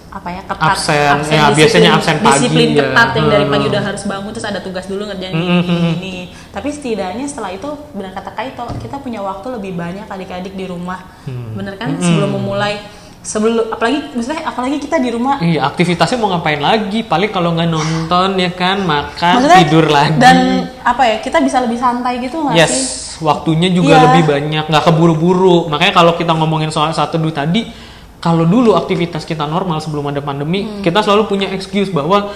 apa 0.09 0.29
ya 0.29 0.45
ketat 0.45 0.77
Absen, 0.77 1.17
ya, 1.25 1.49
biasanya 1.51 1.91
absen 1.97 2.17
pagi, 2.21 2.45
disiplin 2.45 2.69
ya. 2.71 2.85
ketat 2.85 3.09
yang 3.17 3.27
dari 3.29 3.47
pagi 3.49 3.65
Hmm. 3.65 3.73
udah 3.73 3.83
harus 3.83 4.03
bangun 4.05 4.31
terus 4.31 4.45
ada 4.45 4.61
tugas 4.61 4.85
dulu 4.85 5.09
ngerjain 5.09 5.33
Hmm, 5.33 5.61
hmm, 5.61 5.65
hmm. 5.65 5.93
ini 5.97 6.15
tapi 6.53 6.69
setidaknya 6.69 7.25
setelah 7.25 7.49
itu 7.49 7.65
benar 7.93 8.13
kata 8.13 8.31
Kaito 8.31 8.65
kita 8.77 9.01
punya 9.01 9.25
waktu 9.25 9.47
lebih 9.51 9.73
banyak 9.73 10.05
adik-adik 10.05 10.53
di 10.53 10.69
rumah 10.69 11.01
Hmm. 11.25 11.57
bener 11.57 11.81
kan 11.81 11.97
sebelum 11.97 12.37
memulai 12.37 12.85
sebelum 13.23 13.71
apalagi 13.71 14.11
maksudnya 14.19 14.43
apalagi 14.43 14.77
kita 14.83 14.99
di 14.99 15.15
rumah 15.15 15.39
Iya, 15.39 15.63
aktivitasnya 15.71 16.19
mau 16.19 16.35
ngapain 16.35 16.59
lagi? 16.59 17.07
Paling 17.07 17.31
kalau 17.31 17.55
nggak 17.55 17.71
nonton 17.71 18.35
ya 18.35 18.51
kan, 18.51 18.83
makan, 18.83 19.35
Maksudnya, 19.39 19.59
tidur 19.63 19.87
lagi. 19.87 20.19
dan 20.19 20.67
apa 20.83 21.03
ya 21.07 21.17
kita 21.23 21.39
bisa 21.39 21.63
lebih 21.63 21.79
santai 21.79 22.19
gitu 22.19 22.43
nggak 22.43 22.59
yes, 22.59 22.71
sih 22.71 22.83
waktunya 23.23 23.71
juga 23.71 23.95
Iya. 23.95 24.03
lebih 24.11 24.23
banyak, 24.27 24.65
nggak 24.67 24.85
keburu-buru. 24.91 25.71
Makanya 25.71 25.95
kalau 25.95 26.13
kita 26.19 26.35
ngomongin 26.35 26.75
soal 26.75 26.91
saat 26.91 27.15
teduh 27.15 27.31
tadi, 27.31 27.71
kalau 28.19 28.43
dulu 28.43 28.75
aktivitas 28.75 29.23
kita 29.23 29.47
normal 29.47 29.79
sebelum 29.79 30.11
ada 30.11 30.19
pandemi, 30.19 30.83
kita 30.83 31.01
selalu 31.01 31.31
punya 31.31 31.47
excuse 31.55 31.95
bahwa 31.95 32.35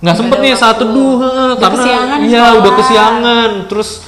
nggak 0.00 0.16
sempet 0.16 0.36
nih 0.40 0.52
heeh, 0.56 1.50
Udah 1.56 1.56
karena 1.60 2.16
iya 2.24 2.56
udah 2.56 2.72
kesiangan. 2.76 3.50
Terus 3.68 4.04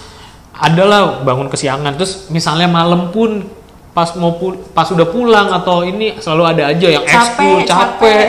adalah 0.57 1.21
bangun 1.21 1.53
kesiangan. 1.53 1.93
Terus 2.01 2.33
misalnya 2.33 2.69
malam 2.69 3.13
pun 3.13 3.45
pas 3.97 4.13
mau 4.21 4.37
pul- 4.37 4.61
pas 4.77 4.85
udah 4.93 5.09
pulang 5.09 5.49
atau 5.57 5.81
ini 5.81 6.21
selalu 6.21 6.45
ada 6.45 6.63
aja 6.69 7.01
yang 7.01 7.05
Capek, 7.09 7.17
ekskul 7.17 7.59
capek, 7.65 8.29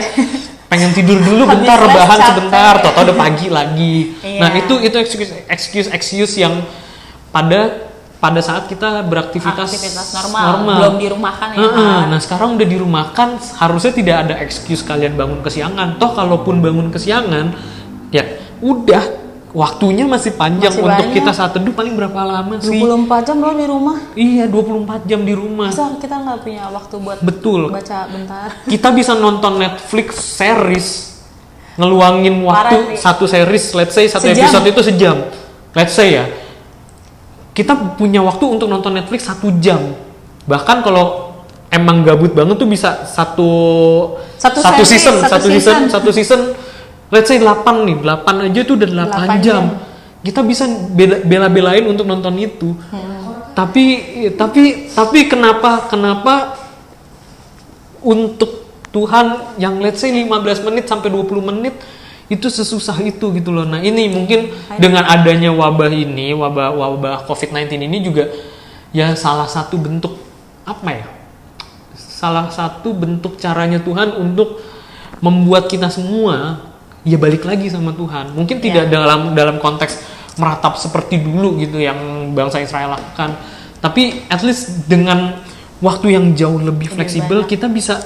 pengen 0.72 0.90
tidur 0.96 1.20
dulu 1.20 1.44
bentar 1.44 1.76
rebahan 1.76 2.16
capek. 2.16 2.28
sebentar, 2.32 2.72
toto 2.80 2.98
udah 3.04 3.16
pagi 3.20 3.46
lagi. 3.52 3.96
Iya. 4.24 4.40
Nah 4.40 4.50
itu 4.56 4.74
itu 4.80 4.96
excuse 4.96 5.28
excuse 5.44 5.88
excuse 5.92 6.40
yang 6.40 6.64
pada 7.28 7.84
pada 8.16 8.40
saat 8.40 8.64
kita 8.66 9.04
beraktivitas 9.04 9.68
aktivitas 9.68 10.08
normal, 10.10 10.64
belum 10.80 10.94
dirumahkan 10.98 11.48
ya 11.54 11.68
kan? 11.68 12.04
Nah 12.10 12.18
sekarang 12.18 12.56
udah 12.56 12.66
dirumahkan, 12.66 13.28
harusnya 13.60 13.92
tidak 13.92 14.16
ada 14.24 14.34
excuse 14.40 14.80
kalian 14.82 15.14
bangun 15.14 15.44
kesiangan. 15.44 16.00
Toh 16.00 16.16
kalaupun 16.16 16.64
bangun 16.64 16.88
kesiangan, 16.88 17.52
ya 18.08 18.24
udah 18.64 19.27
waktunya 19.58 20.06
masih 20.06 20.38
panjang 20.38 20.70
Masih 20.70 20.86
untuk 20.86 21.02
banyak. 21.02 21.18
kita 21.18 21.30
saat 21.34 21.50
teduh 21.50 21.74
paling 21.74 21.98
berapa 21.98 22.20
lama 22.22 22.62
sih? 22.62 22.78
24 22.78 23.26
jam 23.26 23.36
loh 23.36 23.50
di 23.52 23.66
rumah 23.66 23.96
Iya 24.14 24.44
24 24.46 25.02
jam 25.04 25.20
di 25.20 25.34
rumah. 25.34 25.66
masa 25.66 25.98
kita 25.98 26.14
nggak 26.16 26.38
punya 26.40 26.70
waktu 26.70 26.94
buat 26.96 27.18
Betul. 27.18 27.60
baca 27.68 28.06
bentar 28.06 28.48
Kita 28.64 28.94
bisa 28.94 29.12
nonton 29.12 29.58
Netflix 29.58 30.08
series 30.38 30.88
ngeluangin 31.74 32.38
waktu 32.42 32.76
Parah 32.78 32.98
satu 32.98 33.26
series, 33.26 33.64
let's 33.72 33.94
say 33.94 34.06
satu 34.06 34.26
Sejam. 34.26 34.46
episode 34.46 34.66
itu 34.68 34.80
sejam. 34.84 35.16
Let's 35.70 35.94
say 35.94 36.10
ya. 36.12 36.26
Kita 37.50 37.74
punya 37.94 38.18
waktu 38.18 38.44
untuk 38.48 38.66
nonton 38.66 38.94
Netflix 38.94 39.26
satu 39.26 39.50
jam. 39.58 39.94
Bahkan 40.42 40.76
kalau 40.80 41.34
emang 41.68 42.02
gabut 42.02 42.30
banget 42.30 42.54
tuh 42.56 42.66
bisa 42.66 43.02
satu 43.04 43.50
Satu 44.34 44.58
series, 44.58 44.86
season, 44.88 45.14
satu 45.18 45.30
satu 45.30 45.46
season, 45.48 45.58
season. 45.58 45.82
satu 45.90 46.10
season. 46.10 46.40
Let's 47.08 47.32
say 47.32 47.40
8 47.40 47.88
nih, 47.88 47.96
8 48.04 48.44
aja 48.52 48.60
tuh 48.68 48.74
udah 48.76 48.88
8, 48.88 49.40
8 49.40 49.40
jam. 49.40 49.40
jam. 49.40 49.64
Kita 50.20 50.40
bisa 50.44 50.68
bela- 50.92 51.24
bela-belain 51.24 51.84
untuk 51.88 52.04
nonton 52.04 52.36
itu. 52.36 52.76
Hmm. 52.92 53.56
Tapi 53.56 53.84
tapi 54.38 54.92
tapi 54.92 55.26
kenapa 55.26 55.90
kenapa 55.90 56.54
untuk 58.04 58.70
Tuhan 58.94 59.58
yang 59.60 59.82
let's 59.82 60.00
say 60.00 60.14
15 60.14 60.62
menit 60.64 60.84
sampai 60.86 61.10
20 61.10 61.42
menit 61.42 61.74
itu 62.28 62.44
sesusah 62.44 63.00
itu 63.00 63.32
gitu 63.32 63.50
loh. 63.50 63.64
Nah, 63.64 63.80
ini 63.80 64.04
mungkin 64.12 64.52
dengan 64.76 65.08
adanya 65.08 65.48
wabah 65.48 65.88
ini, 65.88 66.36
wabah 66.36 66.76
wabah 66.76 67.16
COVID-19 67.24 67.88
ini 67.88 67.98
juga 68.04 68.28
ya 68.92 69.16
salah 69.16 69.48
satu 69.48 69.80
bentuk 69.80 70.12
apa 70.68 70.88
ya? 70.92 71.06
Salah 71.96 72.52
satu 72.52 72.92
bentuk 72.92 73.40
caranya 73.40 73.80
Tuhan 73.80 74.12
untuk 74.20 74.60
membuat 75.24 75.72
kita 75.72 75.88
semua 75.88 76.67
ya 77.08 77.16
balik 77.16 77.48
lagi 77.48 77.72
sama 77.72 77.96
Tuhan. 77.96 78.36
Mungkin 78.36 78.60
tidak 78.60 78.92
dalam 78.92 79.32
dalam 79.32 79.56
konteks 79.56 80.04
meratap 80.36 80.76
seperti 80.76 81.18
dulu 81.24 81.56
gitu 81.58 81.80
yang 81.80 82.30
bangsa 82.36 82.60
Israel 82.60 82.94
lakukan. 82.94 83.34
Tapi 83.80 84.28
at 84.28 84.44
least 84.44 84.84
dengan 84.84 85.40
waktu 85.80 86.14
yang 86.14 86.36
jauh 86.36 86.60
lebih 86.60 86.92
fleksibel 86.92 87.42
banyak. 87.46 87.50
kita 87.56 87.66
bisa 87.70 87.98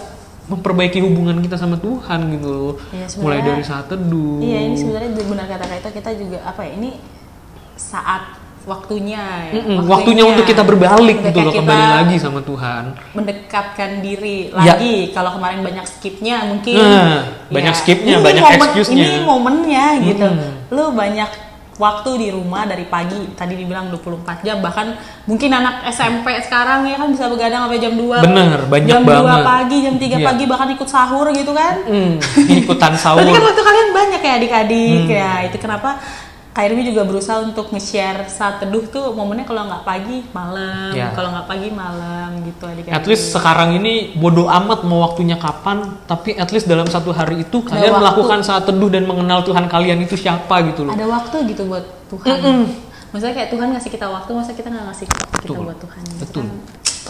memperbaiki 0.46 1.00
hubungan 1.00 1.38
kita 1.40 1.56
sama 1.58 1.78
Tuhan 1.78 2.38
gitu. 2.38 2.76
Iya, 2.92 3.06
Mulai 3.18 3.40
dari 3.42 3.62
saat 3.64 3.88
teduh. 3.88 4.42
iya 4.42 4.68
ini 4.68 4.76
sebenarnya 4.76 5.10
benar 5.22 5.46
kata 5.48 5.64
Kaito 5.70 5.90
kita 5.94 6.10
juga 6.18 6.38
apa 6.44 6.66
ya 6.66 6.72
ini 6.76 6.90
saat 7.78 8.41
waktunya 8.64 9.18
ya 9.44 9.52
Mm-mm, 9.56 9.84
waktunya 9.84 10.22
untuk 10.22 10.44
kita 10.44 10.62
berbalik 10.62 11.18
gitu 11.20 11.38
loh 11.40 11.52
kembali 11.52 11.84
lagi 11.96 12.16
sama 12.16 12.40
Tuhan. 12.40 12.94
mendekatkan 13.12 13.90
diri 13.98 14.54
Ya. 14.54 14.74
lagi 14.74 15.10
kalau 15.10 15.34
kemarin 15.34 15.60
banyak 15.60 15.82
skipnya 15.84 16.44
mungkin 16.44 16.76
Nah, 16.76 17.26
banyak 17.48 17.74
skipnya, 17.74 18.16
ini 18.16 18.22
banyak 18.22 18.42
momen- 18.42 18.60
excuse-nya. 18.64 19.02
ini 19.04 19.18
momennya 19.20 19.86
gitu 20.00 20.26
Mm-mm. 20.28 20.52
lu 20.70 20.84
banyak 20.92 21.30
waktu 21.74 22.10
di 22.16 22.28
rumah 22.30 22.62
dari 22.62 22.84
pagi 22.84 23.32
tadi 23.32 23.56
dibilang 23.56 23.90
24 23.90 24.14
jam 24.40 24.60
bahkan 24.60 24.94
mungkin 25.24 25.50
anak 25.50 25.82
SMP 25.88 26.30
sekarang 26.38 26.84
ya 26.84 26.94
kan 26.94 27.10
bisa 27.10 27.26
begadang 27.26 27.66
sampai 27.66 27.80
jam 27.80 27.96
2 27.96 28.22
Bener, 28.22 28.60
banyak 28.64 28.88
jam 28.88 29.02
2 29.02 29.10
banget. 29.10 29.42
pagi 29.42 29.76
jam 29.80 29.94
3 29.96 30.06
Iya. 30.14 30.26
pagi 30.28 30.44
bahkan 30.46 30.68
ikut 30.70 30.86
sahur 30.86 31.26
gitu 31.32 31.50
kan 31.50 31.74
Hmm, 31.82 32.20
ikutan 32.46 32.92
sahur. 32.94 33.18
Berarti 33.24 33.34
kan 33.34 33.42
waktu 33.44 33.62
kalian 33.64 33.88
banyak 33.90 34.20
ya 34.20 34.32
adik-adik 34.36 35.00
Hmm. 35.02 35.10
ya 35.10 35.32
itu 35.42 35.56
kenapa 35.58 35.98
Irmi 36.52 36.84
juga 36.84 37.08
berusaha 37.08 37.40
untuk 37.40 37.72
nge-share 37.72 38.28
saat 38.28 38.60
teduh 38.60 38.84
tuh 38.84 39.16
momennya 39.16 39.48
kalau 39.48 39.64
nggak 39.64 39.88
pagi 39.88 40.20
malam, 40.30 40.92
Ya. 40.92 41.08
kalau 41.16 41.32
nggak 41.32 41.48
pagi 41.48 41.72
malam 41.72 42.44
gitu 42.44 42.68
adik-adik. 42.68 42.92
At 42.92 43.08
least 43.08 43.32
sekarang 43.32 43.72
ini 43.72 44.12
bodoh 44.12 44.52
amat 44.52 44.84
mau 44.84 45.00
waktunya 45.00 45.40
kapan, 45.40 45.96
tapi 46.04 46.36
at 46.36 46.52
least 46.52 46.68
dalam 46.68 46.84
satu 46.84 47.08
hari 47.08 47.40
itu 47.40 47.64
Ada 47.64 47.72
kalian 47.72 47.88
waktu. 47.88 48.00
melakukan 48.04 48.38
saat 48.44 48.68
teduh 48.68 48.92
dan 48.92 49.08
mengenal 49.08 49.40
Tuhan 49.42 49.64
kalian 49.64 50.04
itu 50.04 50.12
siapa 50.12 50.60
gitu 50.68 50.84
loh. 50.84 50.92
ada 50.92 51.08
waktu 51.08 51.36
gitu 51.48 51.64
buat 51.64 51.88
Tuhan. 52.12 52.68
Maksudnya 53.12 53.32
kayak 53.34 53.48
Tuhan 53.48 53.68
ngasih 53.72 53.90
kita 53.90 54.06
waktu, 54.08 54.30
masa 54.32 54.52
kita 54.52 54.68
nggak 54.68 54.86
ngasih 54.88 55.06
waktu 55.08 55.24
kita 55.24 55.48
Betul. 55.48 55.64
buat 55.64 55.78
Tuhan? 55.80 56.02
Itu 56.04 56.20
Betul. 56.20 56.42
kan 56.42 56.56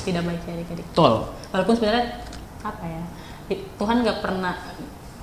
tidak 0.03 0.23
baik 0.23 0.41
ya 0.43 0.53
adik-adik. 0.55 0.87
Betul. 0.87 1.13
Walaupun 1.51 1.75
sebenarnya 1.75 2.05
apa 2.63 2.85
ya, 2.87 3.03
Tuhan 3.75 3.97
nggak 4.03 4.19
pernah 4.19 4.55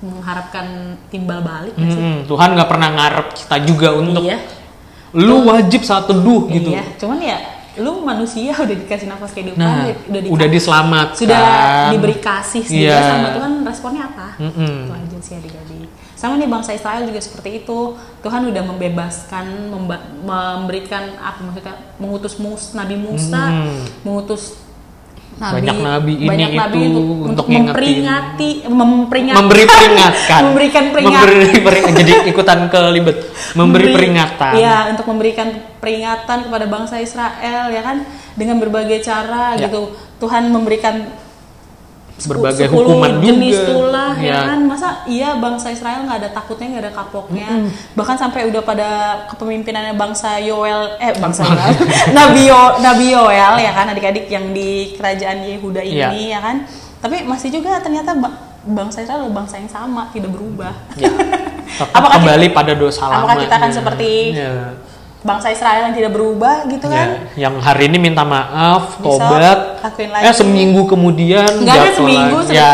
mengharapkan 0.00 0.66
timbal 1.06 1.40
balik 1.40 1.72
nggak 1.74 1.90
sih? 1.90 2.02
Tuhan 2.24 2.48
nggak 2.52 2.68
pernah 2.68 2.88
ngarep 2.90 3.28
kita 3.34 3.56
juga 3.62 3.88
untuk 3.94 4.22
Iya. 4.22 4.38
lu 5.12 5.44
wajib 5.44 5.82
saat 5.82 6.06
teduh 6.06 6.46
gitu 6.48 6.70
Iya, 6.70 6.84
cuman 6.96 7.18
ya 7.18 7.38
lu 7.76 8.00
manusia 8.00 8.50
udah 8.64 8.76
dikasih 8.76 9.06
nafas 9.06 9.30
kehidupan, 9.30 9.58
nah 9.58 9.86
udah, 10.06 10.20
udah, 10.28 10.48
diselamatkan 10.48 11.16
sudah 11.16 11.42
diberi 11.90 12.16
kasih 12.18 12.62
juga 12.62 12.76
Iya. 12.90 12.98
sama 13.06 13.28
Tuhan 13.32 13.52
responnya 13.62 14.02
apa? 14.06 14.26
Mm-mm. 14.38 14.74
Itu 14.80 14.92
aja 14.92 15.18
sih 15.20 15.34
adik-adik. 15.36 15.88
Sama 16.12 16.36
nih 16.36 16.46
bangsa 16.46 16.70
Israel 16.70 17.02
juga 17.02 17.16
seperti 17.16 17.64
itu. 17.64 17.78
Tuhan 18.20 18.42
udah 18.44 18.62
membebaskan, 18.66 19.44
memba- 19.66 20.04
memberikan 20.20 21.16
apa 21.16 21.40
maksudnya 21.40 21.72
mengutus 21.96 22.36
Mus, 22.36 22.72
Nabi 22.72 22.92
Musa, 22.94 23.40
Mm. 23.48 23.80
mengutus 24.02 24.60
nabi, 25.40 25.56
Banyak 25.56 25.78
nabi 25.80 26.12
ini, 26.20 26.28
banyak 26.28 26.50
nabi 26.52 26.78
itu, 26.84 27.02
untuk, 27.24 27.46
memperingati, 27.48 28.50
memperingat, 28.68 29.36
memberi 29.40 29.64
peringatan. 29.64 30.40
Memberikan 30.52 30.84
peringatan, 30.92 31.16
memberi 31.16 31.60
peringatan. 31.64 31.96
Jadi 31.96 32.12
ikutan 32.28 32.58
kelibet. 32.68 33.16
Memberi 33.58 33.86
peringatan. 33.96 34.52
Iya, 34.60 34.76
untuk 34.92 35.06
memberikan 35.08 35.48
peringatan 35.80 36.38
kepada 36.44 36.66
bangsa 36.68 37.00
Israel 37.00 37.72
ya 37.72 37.80
kan? 37.80 38.04
Dengan 38.36 38.60
berbagai 38.60 39.00
cara 39.00 39.56
Ya. 39.56 39.66
gitu. 39.66 39.96
Tuhan 40.20 40.52
memberikan 40.52 41.08
Berbagai 42.22 42.66
10 42.66 42.74
hukuman 42.74 43.12
jenis 43.18 43.54
juga. 43.54 43.68
tulah 43.68 44.12
ya. 44.14 44.28
Ya. 44.28 44.40
kan. 44.46 44.60
Masa 44.62 44.88
iya 45.04 45.28
bangsa 45.34 45.68
Israel 45.68 46.02
nggak 46.02 46.18
ada 46.18 46.30
takutnya, 46.30 46.66
nggak 46.68 46.84
ada 46.84 46.92
kapoknya. 46.94 47.48
Bahkan 47.92 48.16
sampai 48.16 48.40
udah 48.46 48.60
pada 48.60 48.88
kepemimpinannya 49.28 49.94
bangsa 49.94 50.36
Yoel 50.36 50.96
eh 50.96 51.14
bangsa 51.14 51.42
Yoel. 51.42 51.72
Nabi 52.18 52.42
Yo, 52.44 52.62
Nabi 52.78 53.04
Yoel 53.08 53.54
ya 53.58 53.70
kan 53.70 53.86
adik-adik 53.88 54.26
yang 54.26 54.50
di 54.50 54.70
kerajaan 54.94 55.40
Yehuda 55.42 55.80
Ya. 55.80 56.08
ini 56.08 56.30
ya 56.30 56.40
kan. 56.40 56.66
Tapi 56.98 57.22
masih 57.22 57.48
juga 57.50 57.78
ternyata 57.78 58.12
ba- 58.12 58.36
bangsa 58.60 59.00
Israel 59.00 59.24
adalah 59.24 59.36
bangsa 59.38 59.56
yang 59.56 59.68
sama, 59.68 60.10
tidak 60.10 60.30
berubah. 60.30 60.74
ya 61.00 61.08
Apakah 61.86 62.12
kita- 62.12 62.16
kembali 62.20 62.46
pada 62.50 62.72
dosa 62.74 63.02
lama 63.04 63.24
apakah 63.24 63.36
kita 63.40 63.54
akan 63.56 63.70
seperti 63.70 64.10
ya. 64.34 64.74
Bangsa 65.20 65.48
Israel 65.48 65.84
yang 65.84 65.94
tidak 65.94 66.12
berubah 66.12 66.64
gitu 66.64 66.86
Ya, 66.86 66.96
kan? 66.96 67.08
yang 67.36 67.54
hari 67.56 67.86
ini 67.86 67.98
minta 67.98 68.22
maaf, 68.22 68.96
Besok 68.96 69.20
tobat, 69.20 69.58
lakuin 69.78 70.08
lagi. 70.10 70.24
eh 70.24 70.32
seminggu 70.32 70.82
kemudian 70.86 71.50
Enggak 71.56 71.76
ada 71.78 71.90
seminggu 71.92 72.36
lagi. 72.38 72.48
sedetik. 72.48 72.56
ya, 72.56 72.72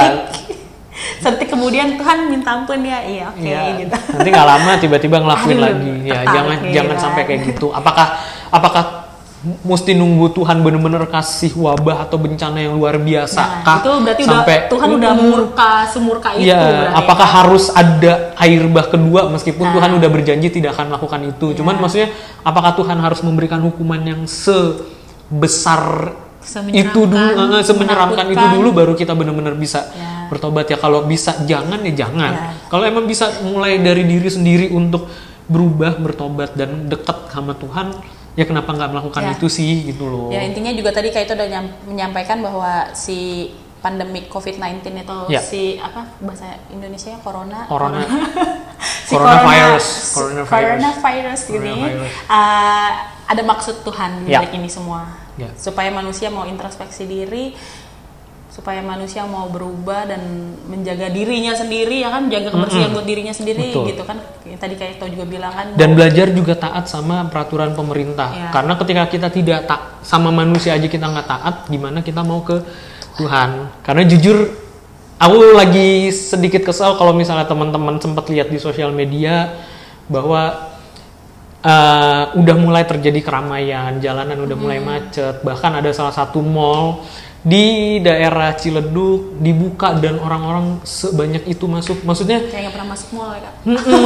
Sedetik 1.22 1.49
kemudian 1.49 1.86
Tuhan 1.94 2.18
minta 2.26 2.51
ampun 2.53 2.80
ya, 2.80 2.99
iya 3.01 3.24
oke 3.28 3.42
ya, 3.42 3.61
gitu. 3.76 3.94
nanti 4.12 4.28
nggak 4.28 4.49
lama 4.49 4.72
tiba-tiba 4.76 5.16
ngelakuin 5.18 5.55
Aduh, 5.55 5.66
lagi 5.66 5.92
ya 6.03 6.12
tertarik 6.14 6.28
jangan 6.32 6.57
nih, 6.57 6.72
jangan 6.72 6.88
kan. 6.92 7.03
sampai 7.03 7.22
kayak 7.24 7.40
gitu 7.47 7.66
apakah 7.68 8.07
apakah 8.49 8.84
mesti 9.62 9.94
nunggu 9.94 10.32
Tuhan 10.32 10.59
bener-bener 10.59 11.07
kasih 11.07 11.55
wabah 11.55 12.03
atau 12.03 12.18
bencana 12.18 12.59
yang 12.59 12.74
luar 12.74 12.99
biasa 12.99 13.38
Nah, 13.38 13.62
kah? 13.62 13.78
itu 13.78 13.90
berarti 14.03 14.22
sampai 14.22 14.55
udah 14.57 14.70
Tuhan 14.72 14.88
udah 14.92 15.12
murka 15.14 15.70
semurka 15.86 16.28
itu 16.34 16.49
Iya, 16.49 16.59
berarti. 16.59 16.94
apakah 16.99 17.28
harus 17.30 17.64
ada 17.70 18.12
air 18.36 18.62
bah 18.66 18.86
kedua 18.86 19.28
meskipun 19.28 19.62
Nah. 19.62 19.74
Tuhan 19.74 19.90
udah 19.94 20.09
berjanji 20.09 20.49
tidak 20.51 20.74
akan 20.74 20.90
melakukan 20.90 21.20
itu. 21.26 21.47
Cuman 21.55 21.74
Iya. 21.74 21.80
maksudnya 21.80 22.09
apakah 22.42 22.74
Tuhan 22.74 22.99
harus 22.99 23.20
memberikan 23.20 23.61
hukuman 23.61 24.01
yang 24.01 24.20
sebesar 25.26 26.12
itu 26.70 27.01
dulu, 27.03 27.59
semenyeramkan 27.59 28.26
itu 28.28 28.44
dulu 28.53 28.68
baru 28.72 28.92
kita 28.94 29.12
benar-benar 29.12 29.55
bisa 29.55 29.90
Ya. 29.90 30.30
bertobat 30.30 30.66
ya. 30.66 30.78
Kalau 30.78 31.03
bisa 31.03 31.42
jangan 31.42 31.82
ya 31.82 31.92
jangan. 31.97 32.32
Ya. 32.32 32.51
Kalau 32.66 32.82
emang 32.82 33.03
bisa 33.05 33.42
mulai 33.42 33.78
dari 33.78 34.03
diri 34.03 34.26
sendiri 34.26 34.66
untuk 34.70 35.11
berubah, 35.47 35.94
bertobat 35.97 36.53
dan 36.53 36.86
dekat 36.86 37.30
sama 37.30 37.55
Tuhan, 37.55 37.94
ya 38.34 38.44
kenapa 38.44 38.70
nggak 38.70 38.90
melakukan 38.90 39.22
Ya. 39.22 39.32
itu 39.32 39.47
sih 39.47 39.86
gitu 39.86 40.05
loh. 40.05 40.28
Ya 40.28 40.42
intinya 40.42 40.70
juga 40.70 40.90
tadi 40.90 41.09
kayak 41.09 41.26
itu 41.26 41.34
udah 41.34 41.49
nyam- 41.49 41.76
menyampaikan 41.86 42.40
bahwa 42.40 42.90
si 42.92 43.51
pandemik 43.76 44.26
COVID-19 44.26 44.82
itu 44.99 45.18
Ya. 45.28 45.38
si 45.38 45.78
apa 45.78 46.11
bahasa 46.18 46.59
Indonesia 46.68 47.09
ya 47.09 47.20
corona 47.20 47.64
Corona. 47.64 48.03
si 49.07 49.14
Coronavirus. 49.14 49.86
corona, 50.12 50.42
Coronavirus. 50.42 50.51
coronavirus 50.51 51.40
ini 51.49 51.74
Coronavirus. 51.78 52.11
uh, 52.26 52.90
ada 53.26 53.42
maksud 53.44 53.76
Tuhan 53.82 54.11
di 54.22 54.30
Ya. 54.30 54.42
balik 54.42 54.53
ini 54.53 54.66
semua 54.66 55.07
Ya. 55.36 55.53
supaya 55.55 55.90
manusia 55.90 56.26
mau 56.26 56.42
introspeksi 56.44 57.07
diri 57.07 57.55
supaya 58.57 58.80
manusia 58.80 59.20
mau 59.28 59.52
berubah 59.52 60.09
dan 60.09 60.22
menjaga 60.64 61.12
dirinya 61.12 61.52
sendiri 61.52 62.00
ya 62.00 62.09
kan 62.09 62.32
jaga 62.32 62.48
kebersihan 62.48 62.88
buat 62.88 63.04
dirinya 63.04 63.36
sendiri 63.36 63.68
Betul. 63.68 63.92
gitu 63.92 64.02
kan 64.09 64.16
Yang 64.48 64.61
tadi 64.64 64.74
kayak 64.80 64.94
Tau 64.96 65.12
juga 65.12 65.28
bilang 65.28 65.52
kan 65.52 65.66
dan 65.76 65.92
belajar 65.92 66.32
juga 66.32 66.57
taat 66.57 66.88
sama 66.88 67.28
peraturan 67.28 67.76
pemerintah 67.76 68.32
Ya. 68.32 68.48
karena 68.48 68.72
ketika 68.80 69.02
kita 69.12 69.28
tidak 69.28 69.61
tak 69.68 70.00
sama 70.00 70.32
manusia 70.32 70.72
aja 70.72 70.88
kita 70.88 71.04
nggak 71.04 71.28
taat 71.28 71.54
gimana 71.68 72.00
kita 72.00 72.24
mau 72.24 72.40
ke 72.40 72.64
Tuhan 73.20 73.76
karena 73.84 74.02
jujur 74.09 74.48
aku 75.20 75.36
lagi 75.52 76.09
sedikit 76.09 76.64
kesal 76.64 76.96
kalau 76.96 77.12
misalnya 77.12 77.44
teman-teman 77.44 78.00
sempat 78.00 78.24
lihat 78.32 78.48
di 78.48 78.57
sosial 78.57 78.88
media 78.88 79.52
bahwa 80.09 80.72
eh, 81.61 82.24
udah 82.32 82.57
mulai 82.57 82.88
terjadi 82.88 83.20
keramaian 83.20 84.00
jalanan 84.00 84.38
udah 84.38 84.57
mulai 84.57 84.80
Hmm. 84.80 84.88
macet 84.88 85.44
bahkan 85.44 85.76
ada 85.76 85.92
salah 85.92 86.14
satu 86.14 86.40
mall 86.40 87.04
di 87.47 87.64
daerah 88.03 88.51
Ciledug 88.53 89.38
dibuka 89.38 89.94
dan 89.94 90.18
orang-orang 90.18 90.82
sebanyak 90.82 91.47
itu 91.47 91.62
masuk 91.64 92.03
maksudnya 92.03 92.42
kayak 92.42 92.66
nggak 92.66 92.74
pernah 92.74 92.88
masuk 92.90 93.09
mall 93.12 93.30
ya 93.32 93.51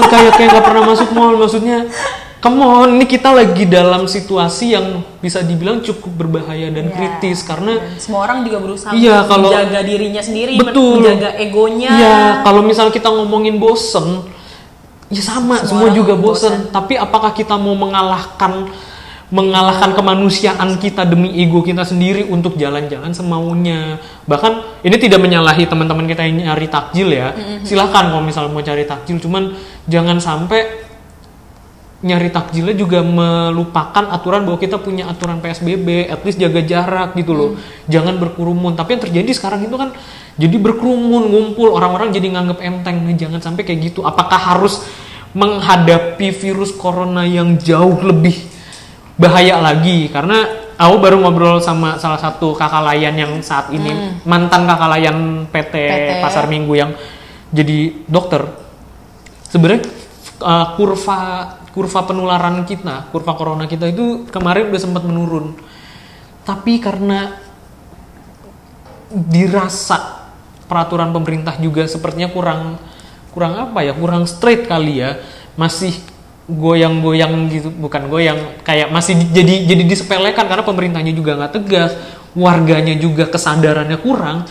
kayak 0.06 0.32
kayak 0.36 0.48
nggak 0.52 0.66
pernah 0.66 0.84
masuk 0.84 1.08
mall 1.10 1.32
maksudnya 1.34 1.88
come 2.36 2.60
on 2.60 2.88
ini 2.94 3.06
kita 3.06 3.32
lagi 3.32 3.64
dalam 3.64 4.04
situasi 4.04 4.66
yang 4.70 4.86
bisa 5.18 5.40
dibilang 5.40 5.80
cukup 5.80 6.12
berbahaya 6.18 6.68
dan 6.68 6.88
Iya. 6.88 6.96
kritis 7.16 7.40
karena 7.40 7.80
Dan 7.80 7.96
semua 7.96 8.20
orang 8.22 8.44
juga 8.44 8.60
berusaha 8.60 8.92
Iya, 8.92 9.24
kalau- 9.24 9.48
menjaga 9.48 9.80
dirinya 9.82 10.20
sendiri, 10.20 10.56
Betul. 10.56 11.00
menjaga 11.00 11.30
egonya. 11.36 11.90
ya 11.96 12.16
kalau 12.40 12.60
misal 12.60 12.88
kita 12.88 13.08
ngomongin 13.08 13.56
bosen 13.56 14.20
ya 15.08 15.20
sama 15.20 15.60
Semua 15.60 15.88
semua, 15.88 15.96
juga 15.96 16.12
bosen. 16.12 16.52
bosen 16.60 16.68
tapi 16.70 16.94
apakah 16.94 17.32
kita 17.32 17.56
mau 17.56 17.72
mengalahkan 17.72 18.68
mengalahkan 19.30 19.94
kemanusiaan 19.94 20.82
kita 20.82 21.06
demi 21.06 21.30
ego 21.38 21.62
kita 21.62 21.86
sendiri 21.86 22.26
untuk 22.26 22.58
jalan-jalan 22.58 23.14
semaunya 23.14 24.02
bahkan 24.26 24.66
ini 24.82 24.98
tidak 24.98 25.22
menyalahi 25.22 25.70
teman-teman 25.70 26.10
kita 26.10 26.26
yang 26.26 26.50
nyari 26.50 26.66
takjil 26.66 27.14
ya 27.14 27.30
silahkan 27.62 28.10
kalau 28.10 28.26
misal 28.26 28.50
mau 28.50 28.58
cari 28.58 28.82
takjil 28.82 29.22
cuman 29.22 29.54
jangan 29.86 30.18
sampai 30.18 30.90
nyari 32.00 32.32
takjilnya 32.32 32.72
juga 32.72 33.04
melupakan 33.04 34.08
aturan 34.08 34.48
bahwa 34.48 34.56
kita 34.56 34.80
punya 34.80 35.04
aturan 35.12 35.36
PSBB, 35.44 36.08
at 36.08 36.24
least 36.24 36.40
jaga 36.40 36.64
jarak 36.64 37.12
gitu 37.12 37.36
loh. 37.36 37.50
Jangan 37.92 38.16
berkerumun. 38.16 38.72
Tapi 38.72 38.96
yang 38.96 39.02
terjadi 39.04 39.30
sekarang 39.36 39.68
itu 39.68 39.76
kan 39.76 39.92
jadi 40.40 40.56
berkerumun, 40.56 41.28
ngumpul, 41.28 41.76
orang-orang 41.76 42.08
jadi 42.08 42.32
nganggep 42.32 42.58
enteng. 42.64 43.04
Nah, 43.04 43.12
jangan 43.12 43.40
sampai 43.44 43.68
kayak 43.68 43.92
gitu. 43.92 44.00
Apakah 44.00 44.40
harus 44.40 44.80
menghadapi 45.36 46.32
virus 46.32 46.72
corona 46.72 47.28
yang 47.28 47.60
jauh 47.60 48.00
lebih 48.00 48.49
bahaya 49.20 49.60
lagi? 49.60 50.08
Karena 50.08 50.48
aku 50.80 50.96
baru 50.96 51.20
ngobrol 51.20 51.60
sama 51.60 52.00
salah 52.00 52.16
satu 52.16 52.56
kakak 52.56 52.80
layan 52.88 53.12
yang 53.20 53.32
saat 53.44 53.68
ini 53.68 54.16
mantan 54.24 54.64
kakak 54.64 54.88
layan 54.96 55.44
PT, 55.52 55.74
PT. 55.76 56.10
Pasar 56.24 56.48
Minggu 56.48 56.72
yang 56.72 56.96
jadi 57.52 57.92
dokter. 58.08 58.48
Sebenarnya 59.52 59.84
uh, 60.40 60.66
kurva 60.80 61.20
kurva 61.70 62.00
penularan 62.08 62.64
kita, 62.64 63.12
kurva 63.12 63.36
corona 63.36 63.68
kita 63.68 63.92
itu 63.92 64.24
kemarin 64.32 64.72
udah 64.72 64.80
sempat 64.80 65.04
menurun. 65.04 65.54
Tapi 66.42 66.80
karena 66.80 67.36
dirasa 69.10 70.30
peraturan 70.64 71.12
pemerintah 71.12 71.58
juga 71.58 71.84
sepertinya 71.84 72.30
kurang 72.32 72.80
kurang 73.30 73.54
apa 73.58 73.84
ya, 73.84 73.92
kurang 73.92 74.24
straight 74.24 74.64
kali 74.66 75.04
ya. 75.04 75.20
Masih 75.54 75.92
goyang-goyang 76.58 77.46
gitu, 77.52 77.68
bukan 77.70 78.10
goyang, 78.10 78.58
kayak 78.66 78.90
masih 78.90 79.14
di- 79.14 79.30
jadi 79.30 79.54
jadi 79.70 79.82
disepelekan 79.86 80.50
karena 80.50 80.64
pemerintahnya 80.66 81.12
juga 81.14 81.38
nggak 81.38 81.52
tegas, 81.54 81.94
warganya 82.34 82.94
juga 82.98 83.30
kesadarannya 83.30 83.98
kurang. 84.02 84.48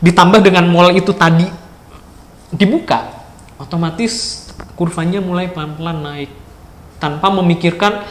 Ditambah 0.00 0.40
dengan 0.40 0.66
mall 0.66 0.96
itu 0.96 1.12
tadi 1.12 1.46
dibuka, 2.50 3.06
otomatis 3.60 4.46
kurvanya 4.74 5.20
mulai 5.20 5.52
pelan-pelan 5.52 5.98
naik 6.00 6.30
tanpa 7.00 7.28
memikirkan 7.32 8.04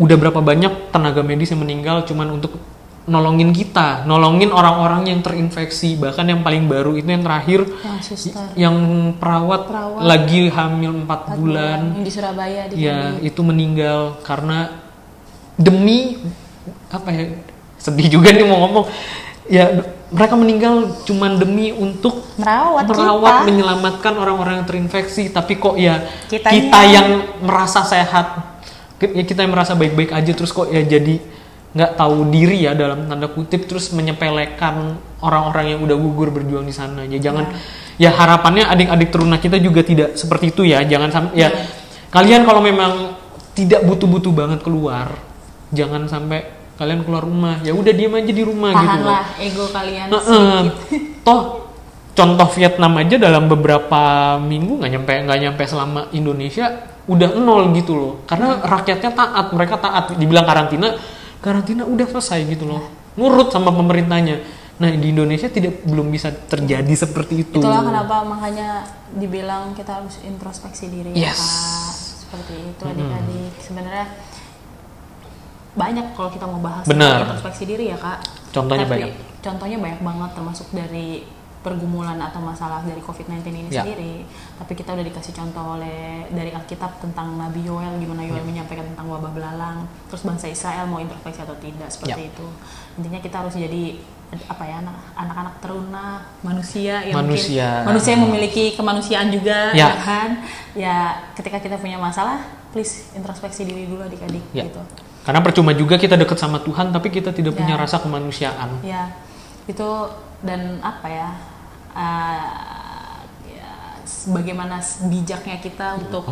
udah 0.00 0.16
berapa 0.16 0.40
banyak 0.40 0.90
tenaga 0.90 1.20
medis 1.20 1.52
yang 1.52 1.60
meninggal 1.60 2.02
cuman 2.08 2.40
untuk 2.40 2.56
nolongin 3.08 3.50
kita, 3.50 4.04
nolongin 4.04 4.52
orang-orang 4.52 5.08
yang 5.08 5.20
terinfeksi, 5.24 5.96
bahkan 5.96 6.28
yang 6.28 6.44
paling 6.44 6.68
baru 6.68 6.94
itu 6.94 7.08
yang 7.08 7.24
terakhir 7.24 7.64
Yang 7.66 8.00
yang 8.54 8.76
perawat, 9.16 9.66
Perawat. 9.66 10.02
lagi 10.04 10.52
hamil 10.52 10.92
4 11.08 11.38
bulan, 11.40 11.80
Yang 11.96 12.04
di 12.04 12.12
Surabaya 12.12 12.62
di 12.68 12.74
ya 12.76 13.16
itu 13.24 13.40
meninggal 13.40 14.20
karena 14.20 14.84
demi 15.56 16.20
apa 16.92 17.08
ya 17.10 17.24
sedih 17.80 18.20
juga 18.20 18.30
nih 18.30 18.44
mau 18.44 18.68
ngomong. 18.68 18.86
Ya 19.50 19.82
mereka 20.10 20.34
meninggal 20.38 21.02
cuman 21.06 21.38
demi 21.38 21.70
untuk 21.70 22.22
merawat, 22.38 22.86
merawat 22.86 23.34
kita. 23.42 23.46
menyelamatkan 23.50 24.12
orang-orang 24.14 24.62
yang 24.62 24.66
terinfeksi. 24.68 25.30
Tapi 25.30 25.58
kok 25.58 25.74
ya 25.74 26.06
Kitanya- 26.28 26.54
kita 26.54 26.80
yang 26.86 27.08
merasa 27.42 27.82
sehat. 27.82 28.38
Ya 29.00 29.24
kita 29.24 29.42
yang 29.42 29.50
merasa 29.56 29.72
baik-baik 29.74 30.12
aja 30.12 30.30
terus 30.30 30.52
kok 30.52 30.68
ya 30.68 30.84
jadi 30.84 31.18
nggak 31.70 31.92
tahu 31.94 32.34
diri 32.34 32.66
ya 32.66 32.74
dalam 32.74 33.06
tanda 33.06 33.30
kutip 33.30 33.70
terus 33.70 33.94
menyepelekan 33.94 34.98
orang-orang 35.22 35.76
yang 35.76 35.80
udah 35.86 35.96
gugur 35.96 36.34
berjuang 36.34 36.66
di 36.66 36.74
sana 36.74 37.06
ya 37.06 37.22
jangan 37.22 37.54
ya 37.94 38.10
harapannya 38.10 38.66
adik-adik 38.66 39.14
teruna 39.14 39.38
kita 39.38 39.62
juga 39.62 39.86
tidak 39.86 40.18
seperti 40.18 40.50
itu 40.50 40.66
ya 40.66 40.82
jangan 40.82 41.14
sampai 41.14 41.34
ya 41.38 41.48
kalian 42.10 42.42
kalau 42.42 42.58
memang 42.58 43.20
tidak 43.54 43.80
butuh-butuh 43.84 44.32
banget 44.32 44.60
keluar, 44.62 45.12
jangan 45.74 46.06
sampai 46.06 46.48
kalian 46.78 47.04
keluar 47.04 47.26
rumah. 47.26 47.60
Ya 47.60 47.74
udah 47.74 47.92
diam 47.92 48.14
aja 48.16 48.32
di 48.32 48.44
rumah 48.44 48.72
gitu. 48.72 48.86
Tahanlah 48.88 49.24
ego 49.36 49.64
kalian 49.68 50.06
Heeh. 50.08 50.58
sedikit. 50.64 51.02
Toh 51.26 51.42
contoh 52.10 52.48
Vietnam 52.58 52.92
aja 53.00 53.16
dalam 53.16 53.46
beberapa 53.46 54.36
minggu 54.42 54.82
nggak 54.82 54.90
nyampe 54.92 55.12
nggak 55.24 55.40
nyampe 55.40 55.62
selama 55.64 56.10
Indonesia 56.16 56.88
udah 57.04 57.30
nol 57.36 57.74
gitu 57.76 57.92
loh. 57.96 58.12
Karena 58.24 58.62
rakyatnya 58.62 59.10
taat, 59.12 59.46
mereka 59.52 59.76
taat. 59.82 60.14
Dibilang 60.14 60.46
karantina, 60.46 60.94
karantina 61.40 61.82
udah 61.84 62.06
selesai 62.06 62.44
gitu 62.46 62.68
loh. 62.68 62.84
Nurut 63.16 63.50
sama 63.50 63.72
pemerintahnya. 63.74 64.40
Nah 64.80 64.88
di 64.96 65.12
Indonesia 65.12 65.48
tidak 65.48 65.84
belum 65.84 66.08
bisa 66.08 66.32
terjadi 66.32 66.94
seperti 66.94 67.44
itu. 67.44 67.60
Itulah 67.60 67.84
kenapa 67.84 68.24
makanya 68.24 68.88
dibilang 69.12 69.76
kita 69.76 70.00
harus 70.00 70.20
introspeksi 70.24 70.88
diri 70.88 71.12
ya 71.12 71.32
Yes. 71.32 71.40
Kak. 71.40 71.92
Seperti 72.24 72.54
itu 72.62 72.82
adik-adik. 72.86 73.52
Sebenarnya 73.60 74.06
banyak 75.70 76.06
kalau 76.18 76.30
kita 76.30 76.46
mau 76.48 76.58
bahas 76.58 76.84
Benar. 76.86 77.26
introspeksi 77.26 77.62
diri 77.66 77.94
ya 77.94 77.98
kak. 77.98 78.18
Contohnya 78.50 78.86
Tapi 78.86 78.92
banyak. 78.98 79.10
Contohnya 79.40 79.78
banyak 79.78 80.00
banget 80.02 80.30
termasuk 80.34 80.66
dari 80.74 81.24
pergumulan 81.60 82.16
atau 82.16 82.40
masalah 82.40 82.80
dari 82.80 82.98
COVID-19 82.98 83.44
ini 83.46 83.68
Ya. 83.68 83.84
sendiri. 83.84 84.24
Tapi 84.56 84.72
kita 84.72 84.92
udah 84.92 85.04
dikasih 85.04 85.32
contoh 85.32 85.76
oleh 85.76 86.24
dari 86.28 86.50
Alkitab 86.50 86.98
tentang 86.98 87.36
Nabi 87.36 87.60
Yoel 87.62 87.96
gimana 87.96 88.20
Ya. 88.20 88.32
Yoel 88.32 88.44
menyampaikan 88.44 88.84
tentang 88.86 89.06
wabah 89.06 89.28
belalang. 89.28 89.84
Terus 90.08 90.22
bangsa 90.22 90.46
Israel 90.46 90.84
mau 90.84 90.96
introspeksi 90.98 91.40
atau 91.40 91.54
tidak 91.54 91.86
seperti 91.86 92.16
Ya. 92.18 92.28
itu. 92.28 92.46
Intinya 92.96 93.18
kita 93.18 93.36
harus 93.38 93.54
jadi 93.54 94.00
apa 94.30 94.62
ya 94.62 94.78
anak- 94.78 95.10
anak-anak 95.16 95.54
teruna 95.58 96.04
manusia 96.40 97.02
yang 97.02 97.18
Manusia. 97.18 97.66
mungkin 97.76 97.88
manusia 97.90 98.10
yang 98.10 98.22
memiliki 98.24 98.64
kemanusiaan 98.72 99.28
juga 99.28 99.58
Ya. 99.72 99.90
ya 99.90 99.96
kan 99.98 100.28
ya 100.72 100.96
ketika 101.34 101.58
kita 101.58 101.74
punya 101.76 101.98
masalah 101.98 102.38
please 102.70 103.10
introspeksi 103.12 103.66
diri 103.66 103.84
dulu 103.84 104.00
adik-adik 104.00 104.44
Ya. 104.52 104.64
gitu 104.64 104.78
Karena 105.20 105.42
percuma 105.42 105.74
juga 105.74 105.98
kita 105.98 106.14
deket 106.14 106.38
sama 106.38 106.56
Tuhan 106.58 106.88
tapi 106.88 107.10
kita 107.10 107.28
tidak 107.28 107.52
punya 107.52 107.74
Ya. 107.74 107.82
rasa 107.82 107.98
kemanusiaan. 107.98 108.78
ya 108.80 109.10
itu 109.66 109.88
dan 110.40 110.78
apa 110.80 111.06
ya 111.06 111.28
uh, 111.92 113.20
ya, 113.44 113.68
bagaimana 114.28 114.76
bijaknya 115.06 115.56
kita 115.58 115.96
untuk 115.96 116.24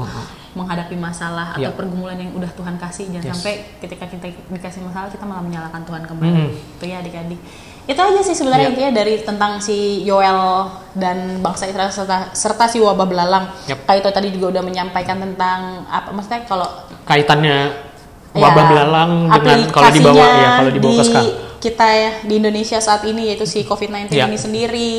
menghadapi 0.50 0.94
masalah 0.94 1.54
atau 1.54 1.62
Ya. 1.62 1.70
pergumulan 1.70 2.16
yang 2.16 2.34
udah 2.34 2.50
Tuhan 2.50 2.76
kasih 2.76 3.08
jangan 3.10 3.24
Yes. 3.24 3.34
sampai 3.36 3.54
ketika 3.78 4.04
kita 4.06 4.26
dikasih 4.48 4.82
masalah 4.82 5.06
kita 5.06 5.22
malah 5.22 5.40
menyalahkan 5.40 5.82
Tuhan 5.82 6.02
kembali 6.02 6.34
Mm. 6.34 6.50
itu 6.74 6.84
ya 6.84 6.96
adik-adik 6.98 7.40
itu 7.84 7.96
aja 7.96 8.20
sih 8.20 8.34
sebenarnya 8.34 8.68
Ya. 8.68 8.72
intinya 8.74 8.92
dari 8.94 9.14
tentang 9.18 9.52
si 9.58 10.02
Yoel 10.02 10.68
dan 10.92 11.40
bangsa 11.40 11.64
Israel 11.64 11.88
serta, 11.88 12.32
serta 12.32 12.66
si 12.66 12.76
wabah 12.78 13.06
belalang 13.06 13.48
Yap. 13.64 13.86
kayak 13.86 13.98
itu 14.02 14.10
tadi 14.10 14.28
juga 14.30 14.46
udah 14.52 14.62
menyampaikan 14.62 15.16
tentang 15.16 15.86
apa 15.86 16.10
maksudnya 16.10 16.44
kalau 16.44 16.68
Kaitannya 17.04 17.88
wabah 18.34 18.60
ya, 18.60 18.68
belalang 18.68 19.10
dengan 19.32 19.60
kalau 19.68 19.88
dibawa 19.88 20.26
ya 20.28 20.48
kalau 20.58 20.70
dibawa 20.70 20.92
ke 20.92 20.98
di 20.98 21.06
sekarang. 21.06 21.30
kita 21.58 21.86
ya 21.88 22.10
di 22.22 22.34
Indonesia 22.36 22.78
saat 22.78 23.02
ini 23.02 23.22
yaitu 23.26 23.46
si 23.46 23.62
COVID-19 23.62 24.12
Ya. 24.12 24.26
ini 24.26 24.36
sendiri 24.36 24.90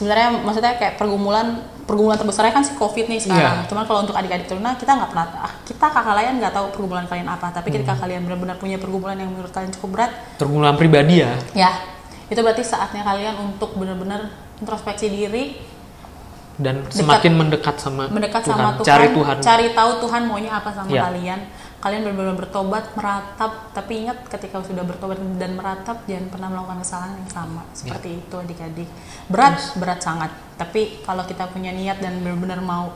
sebenarnya 0.00 0.40
maksudnya 0.40 0.72
kayak 0.74 0.96
pergumulan 0.96 1.60
pergumulan 1.84 2.16
terbesarnya 2.16 2.50
kan 2.50 2.64
si 2.64 2.72
COVID 2.72 3.04
nih 3.04 3.20
sekarang. 3.20 3.56
Iya. 3.60 3.68
Cuman 3.68 3.84
kalau 3.84 4.00
untuk 4.00 4.16
adik-adik 4.16 4.46
teruna 4.46 4.72
kita 4.72 4.96
nggak 4.96 5.10
pernah 5.10 5.26
ah, 5.38 5.52
kita 5.60 5.76
kakak 5.82 6.04
kalian 6.06 6.34
nggak 6.40 6.52
tahu 6.52 6.66
pergumulan 6.72 7.04
kalian 7.04 7.28
apa. 7.28 7.52
Tapi 7.52 7.68
ketika 7.68 7.92
Hmm. 7.92 8.00
kalian 8.00 8.20
benar-benar 8.24 8.56
punya 8.56 8.80
pergumulan 8.80 9.14
yang 9.14 9.28
menurut 9.28 9.50
kalian 9.50 9.68
cukup 9.70 9.90
berat, 9.92 10.12
Pergumulan 10.36 10.74
pribadi 10.74 11.20
ya. 11.20 11.36
ya 11.52 11.70
itu 12.26 12.38
berarti 12.38 12.62
saatnya 12.62 13.02
kalian 13.02 13.34
untuk 13.44 13.74
benar-benar 13.74 14.30
introspeksi 14.56 15.10
diri, 15.10 15.58
dan 16.56 16.80
Dekat- 16.80 16.94
semakin 16.94 17.32
mendekat 17.34 17.76
sama 17.76 18.06
mendekat 18.06 18.40
Tuhan, 18.40 18.54
sama 18.54 18.70
Tuhan, 18.76 18.86
cari 18.86 19.06
Tuhan. 19.10 19.36
cari 19.40 19.66
tahu 19.72 19.90
Tuhan 20.00 20.22
maunya 20.24 20.52
apa 20.54 20.70
sama 20.70 20.88
Ya. 20.88 21.02
kalian. 21.04 21.40
Kalian 21.80 22.04
benar-benar 22.04 22.36
bertobat, 22.36 22.92
meratap, 22.92 23.72
tapi 23.72 24.04
ingat 24.04 24.28
ketika 24.28 24.60
sudah 24.60 24.84
bertobat 24.84 25.16
dan 25.40 25.56
meratap 25.56 26.04
jangan 26.04 26.28
pernah 26.28 26.48
melakukan 26.52 26.84
kesalahan 26.84 27.16
yang 27.16 27.32
sama. 27.32 27.62
Ya. 27.64 27.96
Seperti 27.96 28.08
itu 28.20 28.34
adik-adik. 28.36 28.88
Berat, 29.32 29.56
berat 29.80 30.00
sangat. 30.04 30.28
Tapi 30.60 31.00
kalau 31.00 31.24
kita 31.24 31.48
punya 31.48 31.72
niat 31.72 32.04
dan 32.04 32.20
benar-benar 32.20 32.60
mau 32.60 32.92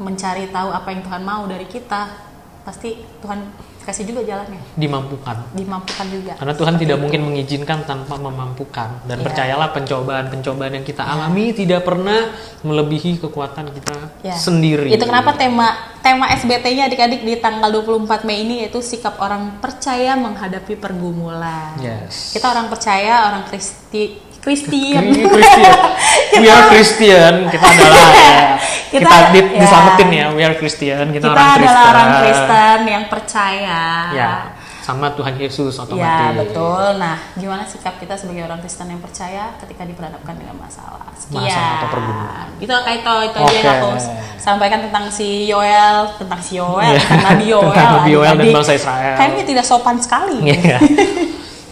mencari 0.00 0.48
tahu 0.48 0.72
apa 0.72 0.88
yang 0.88 1.04
Tuhan 1.04 1.22
mau 1.22 1.44
dari 1.44 1.68
kita, 1.68 2.32
pasti 2.64 2.96
Tuhan 3.20 3.44
kasih 3.84 4.08
juga 4.08 4.24
jalannya, 4.24 4.56
dimampukan. 4.74 5.52
dimampukan 5.52 6.06
juga. 6.08 6.32
Karena 6.34 6.56
Tuhan 6.56 6.72
Seperti 6.72 6.82
tidak 6.82 6.96
itu. 6.96 7.02
mungkin 7.04 7.20
mengizinkan 7.22 7.78
tanpa 7.84 8.16
memampukan. 8.16 8.88
Dan 9.04 9.20
Iya. 9.20 9.24
percayalah 9.28 9.68
pencobaan-pencobaan 9.70 10.72
yang 10.74 10.86
kita 10.88 11.04
alami 11.04 11.52
tidak 11.52 11.84
pernah 11.84 12.32
melebihi 12.62 13.20
kekuatan 13.20 13.68
kita 13.70 13.96
Ya. 14.22 14.32
sendiri. 14.32 14.88
Itu 14.88 15.04
kenapa 15.04 15.36
tema 15.36 15.68
tema 16.00 16.32
SBT-nya 16.32 16.88
adik-adik 16.88 17.20
di 17.22 17.36
tanggal 17.36 17.68
24 17.68 18.24
Mei 18.24 18.40
ini 18.40 18.64
yaitu 18.64 18.80
sikap 18.80 19.20
orang 19.20 19.60
percaya 19.60 20.16
menghadapi 20.16 20.80
pergumulan. 20.80 21.76
Yes. 21.76 22.32
Kita 22.32 22.50
orang 22.50 22.68
percaya, 22.68 23.28
orang 23.28 23.44
Kristi 23.44 24.23
Kristian. 24.44 25.02
Kri- 25.08 25.24
Christian. 25.24 25.74
We 26.40 26.46
are 26.46 26.64
Christian. 26.68 27.32
Kita 27.48 27.64
adalah 27.66 28.06
ya, 28.12 28.38
kita, 28.92 29.08
Kita- 29.08 29.30
di, 29.30 29.40
ya. 29.40 29.58
diselamatin 29.58 30.08
ya. 30.10 30.26
We 30.30 30.42
are 30.42 30.54
Christian. 30.54 31.04
Kita, 31.08 31.24
Kita 31.24 31.32
orang 31.32 31.48
Kristen. 31.50 31.64
adalah 31.66 31.84
orang 31.90 32.08
Kristen 32.20 32.78
yang 32.84 33.04
percaya. 33.08 33.80
Ya, 34.12 34.32
sama 34.78 35.08
Tuhan 35.10 35.34
Yesus 35.34 35.72
Ya, 35.72 35.82
otomatis. 35.82 36.36
betul. 36.38 36.84
Nah, 37.00 37.16
gimana 37.34 37.64
sikap 37.64 37.96
kita 37.96 38.12
sebagai 38.14 38.44
orang 38.44 38.60
Kristen 38.60 38.84
yang 38.86 39.00
percaya 39.00 39.56
ketika 39.56 39.82
diperhadapkan 39.82 40.36
dengan 40.36 40.60
masalah? 40.60 41.08
Sekian. 41.16 41.40
Masalah 41.40 41.72
atau 41.74 41.88
pergumulan. 41.88 42.46
Itu 42.60 42.74
kayak 42.76 42.98
itu 43.00 43.14
itu 43.24 43.38
aja 43.40 43.56
yang 43.56 43.74
aku 43.80 43.90
sampaikan 44.36 44.78
tentang 44.78 45.08
si 45.08 45.48
Yoel, 45.48 46.04
tentang 46.14 46.36
si 46.38 46.60
Yoel, 46.60 46.84
Iya. 46.90 47.00
tentang 47.00 47.22
Nabi 47.32 47.44
Yoel. 47.48 47.72
Tentang 47.72 47.92
Nabi 47.96 48.10
Yoel 48.12 48.34
dan 48.36 48.48
bangsa 48.52 48.72
Israel. 48.76 49.14
Kayaknya 49.16 49.44
tidak 49.48 49.64
sopan 49.64 49.96
sekali. 49.96 50.38
Iya. 50.44 50.78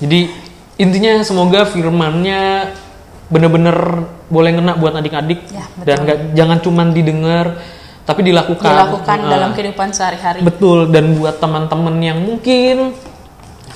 Jadi 0.00 0.20
intinya 0.80 1.20
semoga 1.24 1.68
firmannya 1.68 2.72
bener-bener 3.32 3.76
boleh 4.28 4.50
ngena 4.56 4.76
buat 4.76 4.92
adik-adik 4.92 5.40
Ya, 5.48 5.64
betul. 5.72 5.84
dan 5.88 5.96
nggak 6.04 6.18
jangan 6.36 6.58
cuman 6.60 6.86
didengar 6.92 7.46
tapi 8.02 8.26
dilakukan. 8.26 8.66
Dilakukan 8.66 9.18
Nah, 9.24 9.30
dalam 9.30 9.50
kehidupan 9.54 9.88
sehari-hari. 9.94 10.42
Betul 10.42 10.90
dan 10.90 11.14
buat 11.14 11.38
teman-teman 11.38 11.96
yang 12.02 12.18
mungkin 12.18 12.98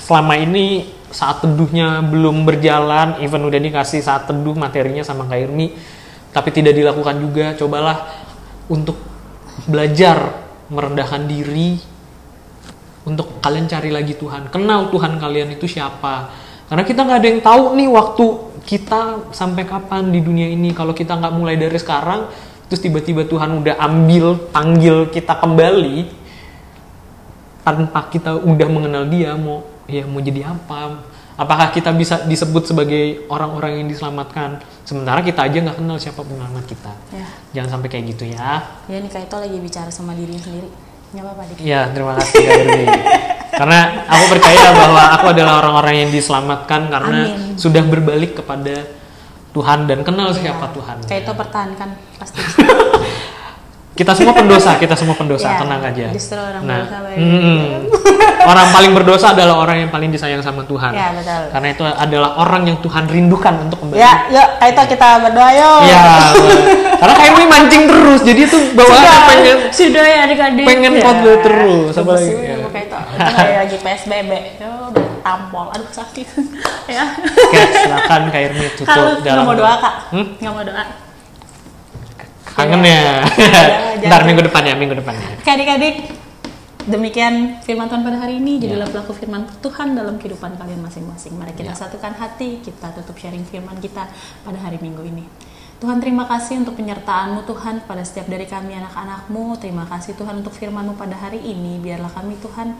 selama 0.03 0.35
ini 0.35 0.83
saat 1.07 1.39
teduhnya 1.39 2.03
belum 2.03 2.43
berjalan, 2.43 3.23
even 3.23 3.47
udah 3.47 3.55
dikasih 3.55 4.03
saat 4.03 4.27
teduh 4.27 4.51
materinya 4.51 4.99
sama 5.01 5.23
Kak 5.25 5.39
Irmi, 5.39 5.71
tapi 6.35 6.51
tidak 6.51 6.75
dilakukan 6.75 7.15
juga, 7.23 7.55
cobalah 7.55 8.03
untuk 8.67 8.99
belajar 9.63 10.35
merendahkan 10.67 11.23
diri, 11.23 11.79
untuk 13.07 13.39
kalian 13.39 13.71
cari 13.71 13.87
lagi 13.87 14.19
Tuhan, 14.19 14.51
kenal 14.51 14.91
Tuhan 14.91 15.15
kalian 15.15 15.55
itu 15.55 15.65
siapa. 15.71 16.45
Karena 16.67 16.83
kita 16.83 16.99
nggak 17.01 17.19
ada 17.19 17.27
yang 17.27 17.41
tahu 17.41 17.63
nih 17.73 17.89
waktu 17.89 18.25
kita 18.61 19.01
sampai 19.31 19.63
kapan 19.63 20.11
di 20.11 20.19
dunia 20.19 20.47
ini. 20.47 20.71
Kalau 20.71 20.91
kita 20.91 21.15
nggak 21.15 21.33
mulai 21.33 21.55
dari 21.55 21.75
sekarang, 21.75 22.27
terus 22.67 22.79
tiba-tiba 22.79 23.23
Tuhan 23.23 23.55
udah 23.55 23.79
ambil, 23.79 24.35
panggil 24.51 25.07
kita 25.07 25.39
kembali, 25.39 26.11
tanpa 27.63 28.07
kita 28.07 28.35
udah 28.37 28.67
mengenal 28.67 29.03
dia 29.05 29.35
mau 29.35 29.59
ya 29.87 30.03
mau 30.03 30.19
jadi 30.19 30.47
apa 30.47 31.03
apakah 31.35 31.67
kita 31.69 31.91
bisa 31.91 32.23
disebut 32.23 32.63
sebagai 32.65 33.27
orang-orang 33.27 33.83
yang 33.83 33.87
diselamatkan 33.87 34.59
sementara 34.83 35.19
kita 35.19 35.43
aja 35.43 35.57
nggak 35.61 35.77
kenal 35.77 35.95
siapa 35.95 36.23
penyelamat 36.23 36.63
kita 36.63 36.91
Ya. 37.11 37.27
jangan 37.51 37.69
sampai 37.75 37.87
kayak 37.87 38.05
gitu 38.11 38.23
ya 38.25 38.63
Ya 38.87 38.99
nih 38.99 39.11
kayak 39.11 39.27
itu 39.27 39.35
lagi 39.37 39.57
bicara 39.59 39.91
sama 39.91 40.11
dirinya 40.11 40.39
sendiri. 40.39 40.69
Nggak 41.07 41.23
apa-apa 41.23 41.43
dik. 41.47 41.57
ya 41.63 41.81
terima 41.91 42.13
kasih 42.15 42.39
Kak 42.39 42.55
karena 43.49 43.79
aku 44.05 44.23
percaya 44.29 44.71
bahwa 44.71 45.01
aku 45.13 45.25
adalah 45.29 45.53
orang-orang 45.59 45.95
yang 46.01 46.09
diselamatkan 46.09 46.87
karena 46.87 47.19
Amin. 47.29 47.55
sudah 47.55 47.81
berbalik 47.81 48.35
kepada 48.35 48.83
Tuhan 49.49 49.85
dan 49.85 50.01
kenal 50.01 50.29
siapa 50.31 50.69
Tuhan 50.69 51.01
Kayak 51.03 51.21
itu 51.23 51.31
pertahankan 51.33 51.89
pasti. 52.15 52.39
kita 53.97 54.13
semua 54.13 54.29
pendosa 54.31 54.77
kita 54.77 54.93
semua 54.93 55.17
pendosa 55.17 55.47
Ya, 55.47 55.57
tenang 55.57 55.81
aja 55.81 56.13
justru 56.13 56.37
orang 56.37 56.61
nah 56.61 56.85
berdosa 56.85 56.99
baik. 57.01 57.17
mm, 57.17 57.61
orang 58.45 58.67
paling 58.69 58.91
berdosa 58.93 59.27
adalah 59.33 59.55
orang 59.57 59.77
yang 59.81 59.89
paling 59.89 60.13
disayang 60.13 60.37
sama 60.39 60.61
Tuhan 60.69 60.93
Ya, 60.93 61.17
betul. 61.17 61.41
karena 61.49 61.67
itu 61.73 61.81
adalah 61.81 62.29
orang 62.37 62.61
yang 62.63 62.77
Tuhan 62.77 63.09
rindukan 63.09 63.57
untuk 63.57 63.81
kembali 63.81 63.97
ya, 63.97 64.29
yuk 64.29 64.47
itu 64.61 64.81
kita 64.93 65.07
berdoa 65.17 65.49
yuk. 65.49 65.79
Iya, 65.81 66.01
karena 66.93 67.13
kayak 67.15 67.31
ini 67.33 67.45
mancing 67.47 67.83
terus 67.87 68.19
jadi 68.21 68.41
itu 68.43 68.57
Sudah, 68.77 69.17
pengen 69.25 69.57
sudah 69.73 70.05
ya 70.05 70.19
adik-adik. 70.29 70.65
pengen 70.69 70.93
Ya. 70.93 71.35
terus, 71.41 71.91
apa 71.91 72.01
Lepas 72.05 72.21
lagi? 72.21 72.33
Ya. 72.37 72.56
Kayak 72.77 72.85
itu. 72.85 72.97
Itu 73.17 73.31
kayak 73.33 73.57
lagi 73.59 73.77
PSBB. 73.81 74.31
Ya 74.57 74.69
udah 74.87 75.05
tampol. 75.19 75.65
Aduh 75.71 75.89
sakit. 75.89 76.27
ya. 76.95 77.03
Oke, 77.17 77.59
silakan 77.73 78.21
Kak 78.29 78.41
Irmi 78.43 78.65
tutup 78.71 78.85
Kalau 78.85 79.05
nggak 79.13 79.25
dalam 79.25 79.43
mau 79.43 79.55
doa 79.55 79.73
kak, 79.75 79.93
Hmm? 80.09 80.25
nggak 80.37 80.53
mau 80.53 80.63
doa. 80.63 80.83
kangen 82.57 82.81
ya 82.81 83.21
Jangan, 83.21 84.01
ntar 84.09 84.21
minggu 84.25 84.41
depan 84.41 84.65
ya 84.65 84.73
minggu 84.73 84.97
depannya 84.97 85.29
Oke 85.37 85.45
adik-adik, 85.47 86.09
demikian 86.85 87.61
firman 87.61 87.85
Tuhan 87.85 88.01
pada 88.01 88.17
hari 88.17 88.41
ini. 88.41 88.57
Jadilah 88.57 88.89
pelaku 88.89 89.13
firman 89.13 89.45
Tuhan 89.61 89.93
dalam 89.93 90.17
kehidupan 90.17 90.57
kalian 90.57 90.81
masing-masing. 90.81 91.37
Mari 91.37 91.53
kita 91.53 91.69
Ya. 91.69 91.77
satukan 91.77 92.17
hati, 92.17 92.57
kita 92.59 92.97
tutup 92.97 93.13
sharing 93.13 93.45
firman 93.45 93.77
kita 93.77 94.09
pada 94.41 94.57
hari 94.57 94.81
Minggu 94.81 95.05
ini. 95.05 95.29
Tuhan 95.77 96.01
terima 96.01 96.25
kasih 96.25 96.65
untuk 96.65 96.73
penyertaan-Mu 96.73 97.45
Tuhan 97.45 97.85
pada 97.85 98.01
setiap 98.01 98.25
dari 98.25 98.49
kami 98.49 98.73
anak-anak-Mu. 98.81 99.61
Terima 99.61 99.85
kasih 99.85 100.17
Tuhan 100.17 100.41
untuk 100.41 100.49
firman-Mu 100.57 100.97
pada 100.97 101.13
hari 101.13 101.37
ini. 101.37 101.77
Biarlah 101.77 102.09
kami 102.09 102.33
Tuhan 102.41 102.73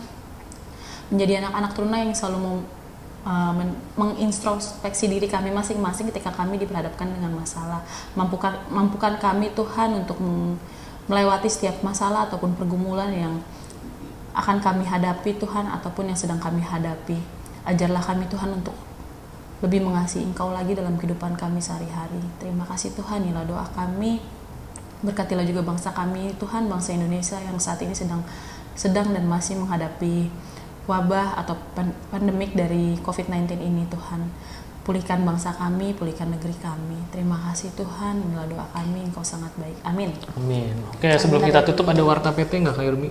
menjadi 1.13 1.45
anak-anak 1.45 1.71
teruna 1.77 2.01
yang 2.01 2.17
selalu 2.17 2.37
mau 2.41 2.57
uh, 3.21 3.53
men- 3.53 3.77
mengintrospeksi 3.93 5.13
diri 5.13 5.29
kami 5.29 5.53
masing-masing 5.53 6.09
ketika 6.09 6.33
kami 6.33 6.57
diperhadapkan 6.57 7.05
dengan 7.05 7.37
masalah. 7.37 7.85
Mampukan 8.17 8.65
mampukan 8.73 9.21
kami 9.21 9.53
Tuhan 9.53 9.93
untuk 9.93 10.17
melewati 11.05 11.53
setiap 11.53 11.85
masalah 11.85 12.25
ataupun 12.33 12.57
pergumulan 12.57 13.13
yang 13.13 13.37
akan 14.33 14.57
kami 14.57 14.89
hadapi 14.89 15.37
Tuhan 15.37 15.69
ataupun 15.69 16.09
yang 16.09 16.17
sedang 16.17 16.41
kami 16.41 16.65
hadapi. 16.65 17.21
Ajarlah 17.61 18.01
kami 18.01 18.25
Tuhan 18.25 18.57
untuk 18.57 18.73
lebih 19.57 19.81
mengasihi 19.81 20.21
Engkau 20.21 20.53
lagi 20.53 20.77
dalam 20.77 21.01
kehidupan 21.01 21.33
kami 21.33 21.57
sehari-hari. 21.57 22.21
Terima 22.37 22.61
kasih 22.69 22.93
Tuhan, 22.93 23.25
inilah 23.25 23.45
doa 23.49 23.65
kami. 23.73 24.21
Berkatilah 25.01 25.45
juga 25.45 25.65
bangsa 25.65 25.93
kami, 25.93 26.33
Tuhan, 26.37 26.69
bangsa 26.69 26.93
Indonesia 26.93 27.37
yang 27.41 27.57
saat 27.57 27.81
ini 27.81 27.93
sedang 27.93 28.21
sedang 28.77 29.09
dan 29.09 29.25
masih 29.25 29.57
menghadapi 29.57 30.29
wabah 30.85 31.41
atau 31.41 31.57
pan- 31.73 31.97
pandemik 32.13 32.53
dari 32.53 32.97
COVID-19 33.01 33.57
ini, 33.57 33.89
Tuhan. 33.89 34.29
Pulihkan 34.85 35.25
bangsa 35.25 35.51
kami, 35.51 35.91
pulihkan 35.97 36.31
negeri 36.31 36.55
kami. 36.63 36.95
Terima 37.11 37.35
kasih 37.49 37.73
Tuhan, 37.75 38.23
inilah 38.23 38.47
doa 38.47 38.65
kami, 38.71 39.09
Engkau 39.09 39.25
sangat 39.25 39.51
baik. 39.57 39.75
Amin. 39.83 40.13
Amin. 40.37 40.77
Oke, 40.93 41.11
sebelum 41.17 41.43
kita 41.43 41.65
tutup 41.65 41.89
ada 41.89 42.01
warta 42.05 42.29
PT 42.31 42.61
nggak 42.63 42.77
Kak 42.77 42.85
Yurmi? 42.85 43.09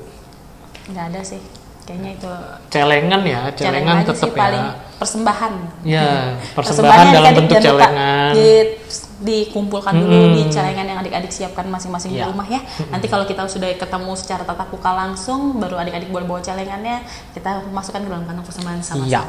Nggak 0.88 1.04
ada 1.10 1.20
sih, 1.26 1.42
kayaknya 1.86 2.10
itu 2.12 2.32
Celengan 2.66 3.20
ya, 3.22 3.40
celengan 3.54 3.96
aja 3.96 4.04
tetap 4.04 4.20
sih 4.20 4.30
paling 4.32 4.64
ya. 4.66 4.74
persembahan. 4.96 5.52
Ya, 5.80 6.02
Persembahannya 6.58 6.58
persembahan 6.58 7.06
dalam 7.06 7.22
adik-adik 7.24 7.38
bentuk 7.40 7.56
celengan. 7.62 8.30
di- 8.32 8.68
dikumpulkan 9.16 9.94
dulu 9.96 10.12
Mm-mm. 10.12 10.36
di 10.36 10.42
celengan 10.46 10.84
yang 10.84 10.98
adik-adik 10.98 11.30
siapkan 11.30 11.64
masing-masing 11.66 12.12
di 12.12 12.20
Iya. 12.20 12.28
rumah 12.28 12.44
ya. 12.44 12.60
Nanti 12.90 13.06
kalau 13.06 13.24
kita 13.24 13.46
sudah 13.46 13.72
ketemu 13.72 14.12
secara 14.12 14.42
tatap 14.42 14.68
muka 14.68 14.92
langsung, 14.92 15.56
baru 15.56 15.78
adik-adik 15.78 16.10
boleh 16.10 16.26
bawa 16.26 16.38
celengannya, 16.38 17.00
kita 17.32 17.64
masukkan 17.70 18.02
ke 18.02 18.08
dalam 18.08 18.24
kantong 18.24 18.44
persembahan 18.44 18.80
sama-sama. 18.80 19.24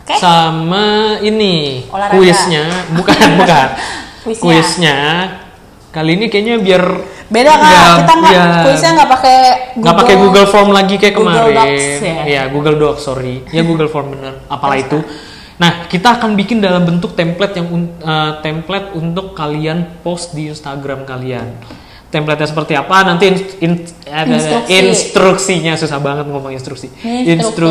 Oke? 0.00 0.14
Sama 0.16 0.86
ini 1.20 1.86
Olahraga. 1.86 2.16
kuisnya, 2.16 2.64
bukan 2.90 3.28
bukan. 3.36 3.68
Kuisnya. 4.20 4.42
kuisnya 4.42 4.96
kali 5.90 6.12
ini 6.12 6.26
kayaknya 6.26 6.58
biar 6.58 6.84
Beda 7.30 7.52
kak, 7.52 7.62
nggak- 7.62 7.96
kita 7.96 8.12
nggak 8.12 8.32
ya, 8.34 8.44
kuisnya 8.60 8.90
nggak 8.92 9.10
pakai 9.10 9.38
nggak 9.78 9.96
pakai 9.96 10.14
Google 10.18 10.48
Form 10.50 10.68
lagi 10.70 10.94
kayak 10.98 11.14
Google 11.14 11.30
kemarin. 11.46 11.54
Docs, 11.56 11.86
ya. 12.02 12.22
Iya, 12.26 12.42
Google 12.50 12.76
Docs, 12.76 13.00
sorry. 13.00 13.34
Ya 13.48 13.62
Google 13.62 13.86
Form 13.86 14.06
bener. 14.10 14.42
Apalah 14.46 14.74
itu. 14.76 14.98
Nah, 15.56 15.86
kita 15.86 16.16
akan 16.16 16.34
bikin 16.34 16.58
dalam 16.58 16.82
bentuk 16.82 17.14
template 17.14 17.54
yang 17.54 17.70
eh, 17.70 18.32
template 18.40 18.90
untuk 18.92 19.32
kalian 19.32 20.02
post 20.02 20.32
di 20.32 20.48
Instagram 20.48 21.04
kalian. 21.04 21.54
Template-nya 22.10 22.50
seperti 22.50 22.74
apa? 22.74 23.06
Nanti 23.06 23.30
in- 23.30 23.46
in- 23.60 23.86
Instruksi. 24.26 24.74
instruksinya 24.74 25.78
susah 25.78 26.02
banget 26.02 26.26
ngomong 26.26 26.50
instruksi. 26.50 26.90
Instruktur. 26.98 27.70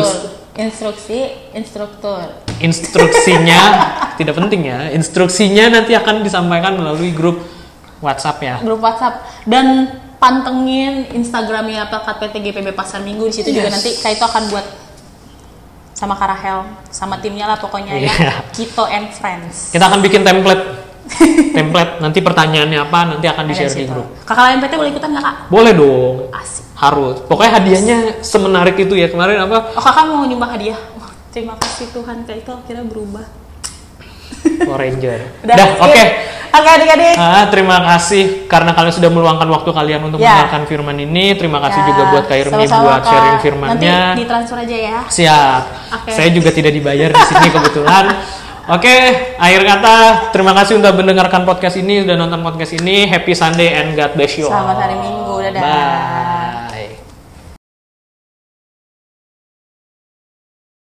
Instruksi, 0.50 1.18
instruktur. 1.52 2.24
instruksinya 2.58 3.60
tidak 4.18 4.34
penting 4.34 4.64
ya. 4.64 4.88
Instruksinya 4.90 5.68
nanti 5.70 5.92
akan 5.92 6.24
disampaikan 6.24 6.74
melalui 6.74 7.12
grup 7.12 7.59
WhatsApp 8.00 8.36
ya. 8.40 8.54
grup 8.60 8.80
WhatsApp 8.80 9.20
dan 9.44 9.88
pantengin 10.16 11.08
Instagramnya 11.10 11.86
Pelkat 11.86 12.16
PT 12.18 12.34
GPB 12.42 12.72
Pasar 12.72 13.00
Minggu 13.00 13.24
di 13.24 13.34
situ 13.34 13.48
juga 13.50 13.68
Yes. 13.68 13.74
nanti 13.74 13.90
Kak 13.94 14.10
itu 14.10 14.24
akan 14.26 14.42
buat 14.48 14.66
sama 15.92 16.14
Kak 16.14 16.28
Rahel 16.28 16.58
sama 16.88 17.16
timnya 17.16 17.44
lah 17.44 17.56
pokoknya 17.56 17.92
ya 17.94 18.08
Iya. 18.08 18.32
Kito 18.50 18.84
and 18.84 19.08
Friends. 19.10 19.68
Kita 19.70 19.84
akan 19.86 20.00
bikin 20.00 20.20
template. 20.20 20.88
template 21.50 21.98
nanti 21.98 22.20
pertanyaannya 22.20 22.78
apa 22.80 22.98
nanti 23.10 23.26
akan 23.26 23.44
di 23.44 23.52
share 23.52 23.68
di 23.68 23.84
grup. 23.84 24.06
Kakak 24.22 24.44
lain 24.46 24.58
PT 24.60 24.72
boleh 24.74 24.90
ikutan 24.90 25.08
nggak 25.10 25.24
kak? 25.24 25.36
Boleh 25.48 25.72
dong. 25.74 26.30
Asik. 26.30 26.64
Harus. 26.72 27.20
Pokoknya 27.26 27.52
hadiahnya 27.54 27.96
semenarik 28.20 28.78
itu 28.78 28.94
ya. 28.94 29.08
Kemarin 29.08 29.42
apa? 29.42 29.74
Oh 29.74 29.82
kakak 29.82 30.04
mau 30.06 30.22
nyumbang 30.22 30.54
hadiah? 30.54 30.78
Wah, 30.96 31.10
terima 31.28 31.52
kasih 31.56 31.90
Tuhan 31.90 32.24
Kak 32.24 32.36
itu 32.38 32.50
akhirnya 32.50 32.84
berubah. 32.86 33.26
Power 34.60 34.78
Ranger. 34.78 35.18
Udah, 35.42 35.54
Dah, 35.54 35.68
oke. 35.82 36.04
Oke 36.50 36.66
adik-adik. 36.66 37.14
Ah, 37.14 37.46
terima 37.46 37.78
kasih 37.78 38.50
karena 38.50 38.74
kalian 38.74 38.90
sudah 38.90 39.06
meluangkan 39.06 39.46
waktu 39.46 39.70
kalian 39.70 40.02
untuk 40.02 40.18
Ya. 40.18 40.34
mendengarkan 40.34 40.62
firman 40.66 40.98
ini. 40.98 41.38
Terima 41.38 41.62
kasih 41.62 41.78
Ya, 41.78 41.86
juga 41.86 42.02
buat 42.10 42.24
Kak 42.26 42.38
Irmi 42.42 42.64
buat 42.66 42.74
Kak. 42.98 43.06
sharing 43.06 43.38
firmannya. 43.38 43.78
Nanti 44.10 44.20
ditransfer 44.20 44.58
aja 44.58 44.76
ya. 44.76 44.98
Siap. 45.06 45.62
Oke. 45.94 46.10
Saya 46.10 46.28
juga 46.34 46.50
tidak 46.50 46.74
dibayar 46.74 47.14
di 47.14 47.22
sini 47.24 47.48
kebetulan. 47.48 48.04
Oke, 48.66 48.94
akhir 49.34 49.62
kata 49.62 49.94
terima 50.30 50.52
kasih 50.54 50.78
sudah 50.78 50.90
mendengarkan 50.90 51.42
podcast 51.42 51.78
ini, 51.78 52.02
sudah 52.02 52.14
nonton 52.14 52.42
podcast 52.42 52.74
ini. 52.74 53.06
Happy 53.06 53.30
Sunday 53.30 53.70
and 53.70 53.94
God 53.94 54.10
bless 54.14 54.34
you. 54.34 54.46
all. 54.46 54.54
Selamat 54.54 54.76
hari 54.78 54.96
Minggu. 54.98 55.34
Dadah. 55.42 55.62
Bye. 55.62 56.39